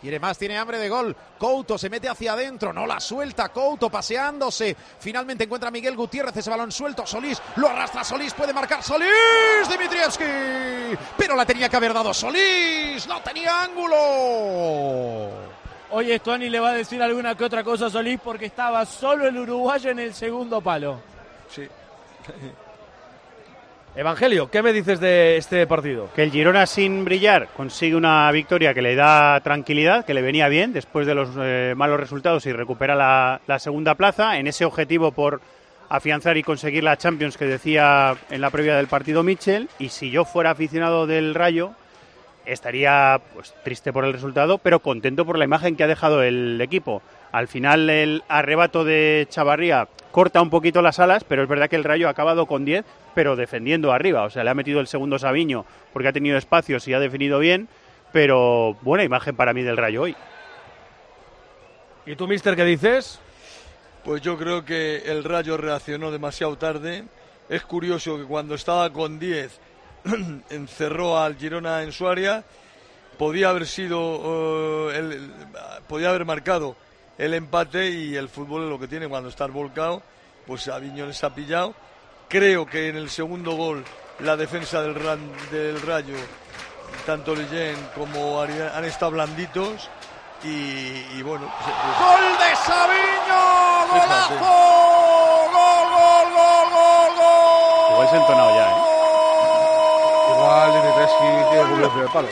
Quiere 0.00 0.18
más, 0.18 0.38
tiene 0.38 0.56
hambre 0.56 0.78
de 0.78 0.88
gol. 0.88 1.14
Couto 1.38 1.76
se 1.76 1.90
mete 1.90 2.08
hacia 2.08 2.32
adentro, 2.32 2.72
no 2.72 2.86
la 2.86 2.98
suelta. 3.00 3.50
Couto 3.50 3.90
paseándose. 3.90 4.74
Finalmente 4.98 5.44
encuentra 5.44 5.68
a 5.68 5.72
Miguel 5.72 5.94
Gutiérrez 5.94 6.34
ese 6.34 6.48
balón 6.48 6.72
suelto. 6.72 7.06
Solís 7.06 7.40
lo 7.56 7.68
arrastra 7.68 8.02
Solís, 8.02 8.32
puede 8.32 8.54
marcar 8.54 8.82
Solís. 8.82 9.68
Dimitrievski. 9.68 10.24
Pero 11.18 11.36
la 11.36 11.44
tenía 11.44 11.68
que 11.68 11.76
haber 11.76 11.92
dado 11.92 12.14
Solís. 12.14 13.06
No 13.06 13.20
tenía 13.20 13.62
ángulo. 13.62 15.59
Oye, 15.92 16.20
Tony 16.20 16.48
le 16.48 16.60
va 16.60 16.70
a 16.70 16.74
decir 16.74 17.02
alguna 17.02 17.34
que 17.34 17.44
otra 17.44 17.64
cosa 17.64 17.86
a 17.86 17.90
Solís 17.90 18.20
porque 18.22 18.46
estaba 18.46 18.86
solo 18.86 19.26
el 19.26 19.36
uruguayo 19.36 19.90
en 19.90 19.98
el 19.98 20.14
segundo 20.14 20.60
palo. 20.60 21.00
Sí. 21.48 21.66
Evangelio, 23.96 24.48
¿qué 24.48 24.62
me 24.62 24.72
dices 24.72 25.00
de 25.00 25.36
este 25.36 25.66
partido? 25.66 26.10
Que 26.14 26.22
el 26.22 26.30
Girona 26.30 26.64
sin 26.66 27.04
brillar 27.04 27.48
consigue 27.56 27.96
una 27.96 28.30
victoria 28.30 28.72
que 28.72 28.82
le 28.82 28.94
da 28.94 29.40
tranquilidad, 29.40 30.04
que 30.04 30.14
le 30.14 30.22
venía 30.22 30.46
bien 30.46 30.72
después 30.72 31.08
de 31.08 31.14
los 31.16 31.30
eh, 31.36 31.74
malos 31.76 31.98
resultados 31.98 32.46
y 32.46 32.52
recupera 32.52 32.94
la, 32.94 33.40
la 33.48 33.58
segunda 33.58 33.96
plaza 33.96 34.38
en 34.38 34.46
ese 34.46 34.64
objetivo 34.64 35.10
por 35.10 35.40
afianzar 35.88 36.36
y 36.36 36.44
conseguir 36.44 36.84
la 36.84 36.98
Champions 36.98 37.36
que 37.36 37.46
decía 37.46 38.16
en 38.30 38.40
la 38.40 38.50
previa 38.50 38.76
del 38.76 38.86
partido 38.86 39.24
Mitchell. 39.24 39.68
Y 39.80 39.88
si 39.88 40.12
yo 40.12 40.24
fuera 40.24 40.52
aficionado 40.52 41.08
del 41.08 41.34
Rayo, 41.34 41.72
estaría 42.52 43.20
pues, 43.34 43.54
triste 43.62 43.92
por 43.92 44.04
el 44.04 44.12
resultado, 44.12 44.58
pero 44.58 44.80
contento 44.80 45.24
por 45.24 45.38
la 45.38 45.44
imagen 45.44 45.76
que 45.76 45.84
ha 45.84 45.88
dejado 45.88 46.22
el 46.22 46.60
equipo. 46.60 47.02
Al 47.32 47.48
final 47.48 47.88
el 47.88 48.22
arrebato 48.28 48.84
de 48.84 49.26
Chavarría 49.30 49.88
corta 50.10 50.42
un 50.42 50.50
poquito 50.50 50.82
las 50.82 50.98
alas, 50.98 51.24
pero 51.24 51.42
es 51.42 51.48
verdad 51.48 51.68
que 51.68 51.76
el 51.76 51.84
Rayo 51.84 52.08
ha 52.08 52.10
acabado 52.10 52.46
con 52.46 52.64
10, 52.64 52.84
pero 53.14 53.36
defendiendo 53.36 53.92
arriba. 53.92 54.24
O 54.24 54.30
sea, 54.30 54.44
le 54.44 54.50
ha 54.50 54.54
metido 54.54 54.80
el 54.80 54.88
segundo 54.88 55.18
Sabiño 55.18 55.64
porque 55.92 56.08
ha 56.08 56.12
tenido 56.12 56.36
espacios 56.36 56.86
y 56.88 56.94
ha 56.94 57.00
definido 57.00 57.38
bien, 57.38 57.68
pero 58.12 58.76
buena 58.82 59.04
imagen 59.04 59.36
para 59.36 59.52
mí 59.52 59.62
del 59.62 59.76
Rayo 59.76 60.02
hoy. 60.02 60.16
¿Y 62.06 62.16
tú, 62.16 62.26
mister, 62.26 62.56
qué 62.56 62.64
dices? 62.64 63.20
Pues 64.04 64.22
yo 64.22 64.36
creo 64.36 64.64
que 64.64 64.96
el 65.06 65.22
Rayo 65.22 65.56
reaccionó 65.56 66.10
demasiado 66.10 66.56
tarde. 66.56 67.04
Es 67.48 67.62
curioso 67.62 68.16
que 68.16 68.24
cuando 68.24 68.54
estaba 68.54 68.90
con 68.92 69.18
10 69.18 69.60
encerró 70.50 71.18
al 71.18 71.36
Girona 71.36 71.82
en 71.82 71.92
su 71.92 72.08
área. 72.08 72.42
Podía 73.18 73.50
haber 73.50 73.66
sido, 73.66 74.90
eh, 74.90 74.98
el- 74.98 75.12
el- 75.12 75.32
podía 75.88 76.08
haber 76.10 76.24
marcado 76.24 76.76
el 77.18 77.34
empate 77.34 77.90
y 77.90 78.16
el 78.16 78.28
fútbol 78.28 78.64
es 78.64 78.68
lo 78.70 78.78
que 78.78 78.88
tiene 78.88 79.08
cuando 79.08 79.28
estás 79.28 79.50
volcado. 79.52 80.02
Pues 80.46 80.68
Aviño 80.68 81.06
les 81.06 81.22
ha 81.22 81.34
pillado. 81.34 81.74
Creo 82.28 82.64
que 82.66 82.88
en 82.88 82.96
el 82.96 83.10
segundo 83.10 83.52
gol 83.52 83.84
la 84.20 84.36
defensa 84.36 84.80
del, 84.82 84.94
Ran- 84.94 85.30
del 85.50 85.80
Rayo, 85.82 86.14
tanto 87.06 87.34
Leyen 87.34 87.76
como 87.94 88.40
Arias 88.40 88.72
han 88.74 88.84
estado 88.84 89.10
blanditos 89.12 89.88
y, 90.44 90.48
y 91.18 91.22
bueno. 91.22 91.52
pues- 91.62 91.76
pues- 91.76 91.98
Gol 91.98 92.38
de 92.38 92.56
Sabiño. 92.56 93.40
Golazo. 93.90 94.34
Gol, 94.38 95.52
gol, 95.52 96.32
gol, 96.32 96.70
gol, 96.72 97.10
gol. 97.16 97.92
Igual 97.92 98.08
se 98.08 98.16
ha 98.16 98.20
entonado 98.20 98.54
ya, 98.56 98.70
¿eh? 98.70 98.89
Igual 100.50 100.72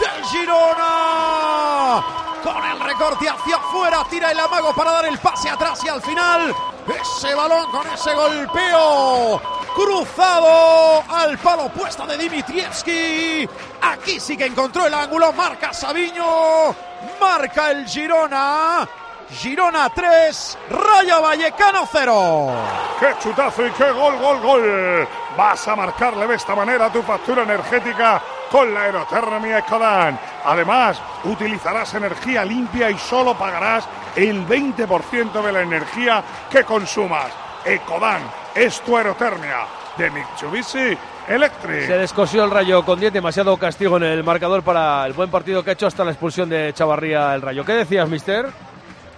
del 0.00 0.24
Girona. 0.24 2.04
Con 2.42 2.64
el 2.64 2.80
recorte 2.80 3.28
hacia 3.28 3.56
afuera, 3.56 4.04
tira 4.10 4.32
el 4.32 4.40
amago 4.40 4.74
para 4.74 4.90
dar 4.90 5.06
el 5.06 5.18
pase 5.18 5.48
atrás 5.48 5.84
y 5.84 5.88
al 5.88 6.02
final 6.02 6.52
ese 7.00 7.32
balón 7.34 7.70
con 7.70 7.86
ese 7.86 8.12
golpeo 8.14 9.40
cruzado 9.72 11.04
al 11.08 11.38
palo 11.38 11.66
opuesto 11.66 12.06
de 12.06 12.18
Dimitrievski. 12.18 13.48
Aquí 13.82 14.18
sí 14.18 14.36
que 14.36 14.46
encontró 14.46 14.86
el 14.86 14.94
ángulo, 14.94 15.32
marca 15.32 15.72
Sabiño, 15.72 16.74
marca 17.20 17.70
el 17.70 17.86
Girona. 17.86 18.88
Girona 19.30 19.90
3, 19.90 20.58
Rayo 20.70 21.20
Vallecano 21.22 21.86
0. 21.90 22.52
¡Qué 22.98 23.06
chutazo 23.22 23.66
y 23.66 23.70
qué 23.72 23.90
gol, 23.90 24.16
gol, 24.16 24.40
gol! 24.40 25.08
Vas 25.36 25.68
a 25.68 25.76
marcarle 25.76 26.26
de 26.26 26.34
esta 26.34 26.54
manera 26.54 26.90
tu 26.90 27.02
factura 27.02 27.42
energética 27.42 28.22
con 28.50 28.72
la 28.72 28.84
aerotermia 28.84 29.58
Ecodan. 29.58 30.18
Además, 30.44 31.00
utilizarás 31.24 31.92
energía 31.94 32.42
limpia 32.44 32.90
y 32.90 32.96
solo 32.98 33.34
pagarás 33.36 33.86
el 34.16 34.46
20% 34.46 35.42
de 35.42 35.52
la 35.52 35.60
energía 35.60 36.24
que 36.50 36.64
consumas. 36.64 37.30
Ecodan 37.66 38.22
es 38.54 38.80
tu 38.80 38.96
aerotermia 38.96 39.66
de 39.98 40.10
Mitsubishi 40.10 40.96
Electric. 41.28 41.86
Se 41.86 41.98
descosió 41.98 42.44
el 42.44 42.50
Rayo 42.50 42.82
con 42.82 42.98
10, 42.98 43.12
demasiado 43.12 43.56
castigo 43.58 43.98
en 43.98 44.04
el 44.04 44.24
marcador 44.24 44.62
para 44.62 45.04
el 45.04 45.12
buen 45.12 45.30
partido 45.30 45.62
que 45.62 45.70
ha 45.70 45.72
hecho 45.74 45.86
hasta 45.86 46.04
la 46.04 46.12
expulsión 46.12 46.48
de 46.48 46.72
Chavarría 46.72 47.34
el 47.34 47.42
Rayo. 47.42 47.64
¿Qué 47.64 47.74
decías, 47.74 48.08
mister? 48.08 48.46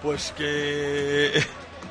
Pues 0.01 0.33
que, 0.35 1.43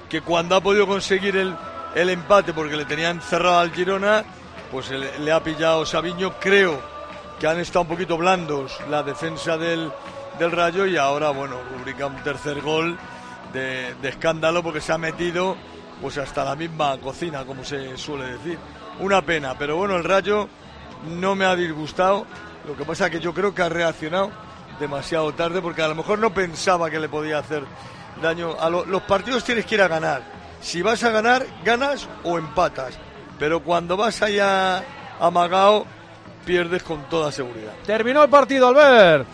que 0.08 0.20
cuando 0.22 0.56
ha 0.56 0.60
podido 0.60 0.86
conseguir 0.86 1.36
el, 1.36 1.54
el 1.94 2.10
empate 2.10 2.52
porque 2.52 2.76
le 2.76 2.84
tenían 2.84 3.20
cerrado 3.20 3.58
al 3.58 3.72
Girona, 3.72 4.24
pues 4.70 4.90
le, 4.90 5.32
ha 5.32 5.42
pillado 5.42 5.86
Sabiño. 5.86 6.34
Creo 6.40 6.80
que 7.38 7.46
han 7.46 7.58
estado 7.58 7.82
un 7.82 7.88
poquito 7.88 8.16
blandos 8.16 8.78
la 8.88 9.02
defensa 9.02 9.56
del, 9.56 9.90
del 10.38 10.52
Rayo 10.52 10.86
y 10.86 10.96
ahora, 10.96 11.30
bueno, 11.30 11.56
rubrica 11.76 12.06
un 12.06 12.22
tercer 12.22 12.60
gol 12.60 12.98
de, 13.52 13.94
de 14.00 14.08
escándalo 14.08 14.62
porque 14.62 14.80
se 14.80 14.92
ha 14.92 14.98
metido 14.98 15.56
pues 16.00 16.16
hasta 16.18 16.44
la 16.44 16.56
misma 16.56 16.98
cocina, 16.98 17.44
como 17.44 17.64
se 17.64 17.96
suele 17.96 18.38
decir. 18.38 18.58
Una 19.00 19.22
pena, 19.22 19.54
pero 19.58 19.76
bueno, 19.76 19.96
el 19.96 20.04
Rayo 20.04 20.48
no 21.18 21.34
me 21.34 21.44
ha 21.44 21.56
disgustado. 21.56 22.26
Lo 22.66 22.76
que 22.76 22.84
pasa 22.84 23.06
es 23.06 23.12
que 23.12 23.20
yo 23.20 23.32
creo 23.32 23.54
que 23.54 23.62
ha 23.62 23.68
reaccionado 23.68 24.30
demasiado 24.78 25.32
tarde 25.34 25.60
porque 25.60 25.82
a 25.82 25.88
lo 25.88 25.94
mejor 25.94 26.18
no 26.18 26.32
pensaba 26.32 26.90
que 26.90 26.98
le 26.98 27.08
podía 27.08 27.38
hacer 27.38 27.64
daño. 28.22 28.56
A 28.58 28.68
lo- 28.70 28.84
los 28.84 29.02
partidos 29.02 29.44
tienes 29.44 29.64
que 29.66 29.74
ir 29.76 29.82
a 29.82 29.88
ganar. 29.88 30.22
Si 30.60 30.82
vas 30.82 31.02
a 31.04 31.10
ganar, 31.10 31.46
ganas 31.64 32.08
o 32.24 32.38
empatas. 32.38 32.98
Pero 33.38 33.60
cuando 33.62 33.96
vas 33.96 34.20
allá 34.22 34.84
amagado, 35.18 35.86
pierdes 36.44 36.82
con 36.82 37.08
toda 37.08 37.32
seguridad. 37.32 37.72
Terminó 37.86 38.22
el 38.22 38.28
partido, 38.30 38.68
Albert. 38.68 39.26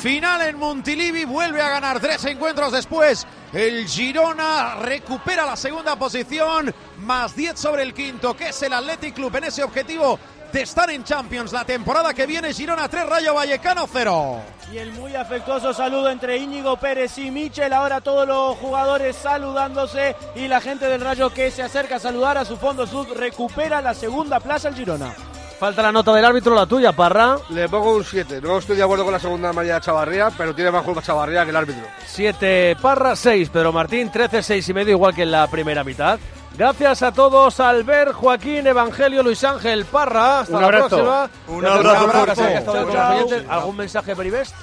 Final 0.00 0.42
en 0.42 0.58
Montilivi, 0.58 1.24
vuelve 1.24 1.60
a 1.60 1.68
ganar 1.68 2.00
tres 2.00 2.24
encuentros 2.24 2.72
después. 2.72 3.26
El 3.52 3.86
Girona 3.86 4.76
recupera 4.76 5.44
la 5.46 5.56
segunda 5.56 5.96
posición, 5.96 6.74
más 6.98 7.36
10 7.36 7.58
sobre 7.58 7.82
el 7.82 7.92
quinto, 7.94 8.34
que 8.36 8.48
es 8.48 8.62
el 8.62 8.72
Athletic 8.72 9.14
Club 9.14 9.36
en 9.36 9.44
ese 9.44 9.62
objetivo 9.62 10.18
de 10.54 10.62
estar 10.62 10.88
en 10.88 11.02
Champions 11.02 11.52
la 11.52 11.64
temporada 11.64 12.14
que 12.14 12.26
viene. 12.26 12.54
Girona 12.54 12.88
3, 12.88 13.06
Rayo 13.06 13.34
Vallecano 13.34 13.88
0. 13.92 14.40
Y 14.72 14.78
el 14.78 14.92
muy 14.92 15.16
afectuoso 15.16 15.74
saludo 15.74 16.08
entre 16.08 16.38
Íñigo 16.38 16.76
Pérez 16.76 17.18
y 17.18 17.32
Michel. 17.32 17.72
Ahora 17.72 18.00
todos 18.00 18.26
los 18.26 18.56
jugadores 18.58 19.16
saludándose 19.16 20.14
y 20.36 20.46
la 20.46 20.60
gente 20.60 20.86
del 20.86 21.00
Rayo 21.00 21.30
que 21.30 21.50
se 21.50 21.64
acerca 21.64 21.96
a 21.96 21.98
saludar 21.98 22.38
a 22.38 22.44
su 22.44 22.56
fondo 22.56 22.86
sud 22.86 23.08
recupera 23.16 23.82
la 23.82 23.94
segunda 23.94 24.38
plaza 24.38 24.68
el 24.68 24.76
Girona. 24.76 25.12
Falta 25.58 25.82
la 25.82 25.90
nota 25.90 26.14
del 26.14 26.24
árbitro, 26.24 26.54
la 26.54 26.66
tuya, 26.66 26.92
Parra. 26.92 27.36
Le 27.50 27.68
pongo 27.68 27.96
un 27.96 28.04
7. 28.04 28.40
No 28.40 28.58
estoy 28.58 28.76
de 28.76 28.84
acuerdo 28.84 29.02
con 29.02 29.12
la 29.12 29.18
segunda 29.18 29.52
María 29.52 29.80
Chavarría, 29.80 30.30
pero 30.38 30.54
tiene 30.54 30.70
más 30.70 30.84
culpa 30.84 31.02
Chavarría 31.02 31.42
que 31.42 31.50
el 31.50 31.56
árbitro. 31.56 31.82
7 32.06 32.76
Parra, 32.80 33.16
6 33.16 33.50
Pedro 33.50 33.72
Martín, 33.72 34.08
13, 34.08 34.40
6 34.40 34.68
y 34.68 34.72
medio, 34.72 34.92
igual 34.92 35.16
que 35.16 35.22
en 35.22 35.32
la 35.32 35.48
primera 35.48 35.82
mitad. 35.82 36.20
Gracias 36.56 37.02
a 37.02 37.10
todos, 37.12 37.58
Albert, 37.58 38.12
Joaquín, 38.12 38.64
Evangelio, 38.66 39.22
Luis 39.24 39.42
Ángel, 39.42 39.84
Parra. 39.86 40.40
Hasta 40.40 40.54
Un 40.54 40.60
la 40.60 40.66
abrazo. 40.68 40.88
próxima. 40.88 41.30
Un 41.48 41.60
Gracias 41.60 41.84
abrazo 41.84 42.06
Parra, 42.06 42.34
fuerte. 42.34 42.42
que 42.42 42.42
ha 42.56 42.58
estado 42.60 42.74
Chao, 42.76 42.84
con 42.86 42.94
los 42.94 42.94
chao. 42.94 43.16
oyentes. 43.26 43.44
¿Algún 43.50 43.76
mensaje, 43.76 44.16
Peribest? 44.16 44.54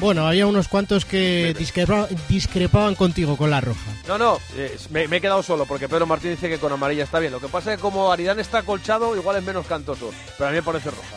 Bueno, 0.00 0.26
había 0.26 0.46
unos 0.46 0.66
cuantos 0.68 1.04
que 1.04 1.54
discrepa- 1.56 2.08
discrepaban 2.28 2.96
contigo 2.96 3.36
con 3.36 3.50
la 3.50 3.60
roja. 3.60 3.80
No, 4.08 4.18
no, 4.18 4.38
eh, 4.56 4.76
me, 4.90 5.06
me 5.08 5.16
he 5.18 5.20
quedado 5.20 5.42
solo 5.42 5.64
porque 5.66 5.88
Pedro 5.88 6.04
Martín 6.04 6.30
dice 6.32 6.48
que 6.48 6.58
con 6.58 6.72
amarilla 6.72 7.04
está 7.04 7.18
bien. 7.20 7.32
Lo 7.32 7.40
que 7.40 7.48
pasa 7.48 7.70
es 7.72 7.76
que 7.76 7.82
como 7.82 8.12
Aridán 8.12 8.38
está 8.40 8.62
colchado, 8.62 9.14
igual 9.16 9.36
es 9.36 9.44
menos 9.44 9.66
cantoso. 9.66 10.10
Pero 10.36 10.48
a 10.48 10.50
mí 10.50 10.56
me 10.56 10.62
parece 10.62 10.90
roja. 10.90 11.16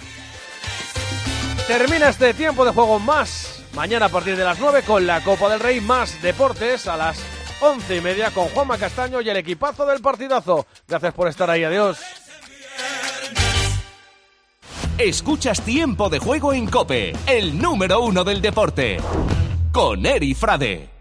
Termina 1.67 2.09
este 2.09 2.33
tiempo 2.33 2.63
de 2.65 2.71
juego 2.71 2.99
más. 2.99 3.63
Mañana 3.73 4.05
a 4.05 4.09
partir 4.09 4.35
de 4.37 4.43
las 4.43 4.59
9 4.59 4.83
con 4.83 5.05
la 5.05 5.21
Copa 5.23 5.49
del 5.49 5.59
Rey, 5.59 5.81
más 5.81 6.21
deportes 6.21 6.87
a 6.87 6.95
las 6.97 7.17
11 7.61 7.95
y 7.95 8.01
media 8.01 8.31
con 8.31 8.47
Juanma 8.49 8.77
Castaño 8.77 9.21
y 9.21 9.29
el 9.29 9.37
equipazo 9.37 9.85
del 9.85 10.01
partidazo. 10.01 10.65
Gracias 10.87 11.13
por 11.13 11.27
estar 11.27 11.49
ahí, 11.49 11.63
adiós. 11.63 11.97
Escuchas 14.97 15.61
Tiempo 15.61 16.09
de 16.09 16.19
Juego 16.19 16.51
en 16.51 16.67
Cope, 16.67 17.13
el 17.25 17.57
número 17.57 18.01
uno 18.01 18.23
del 18.23 18.41
deporte. 18.41 18.97
Con 19.71 20.05
Eri 20.05 20.33
Frade. 20.33 20.98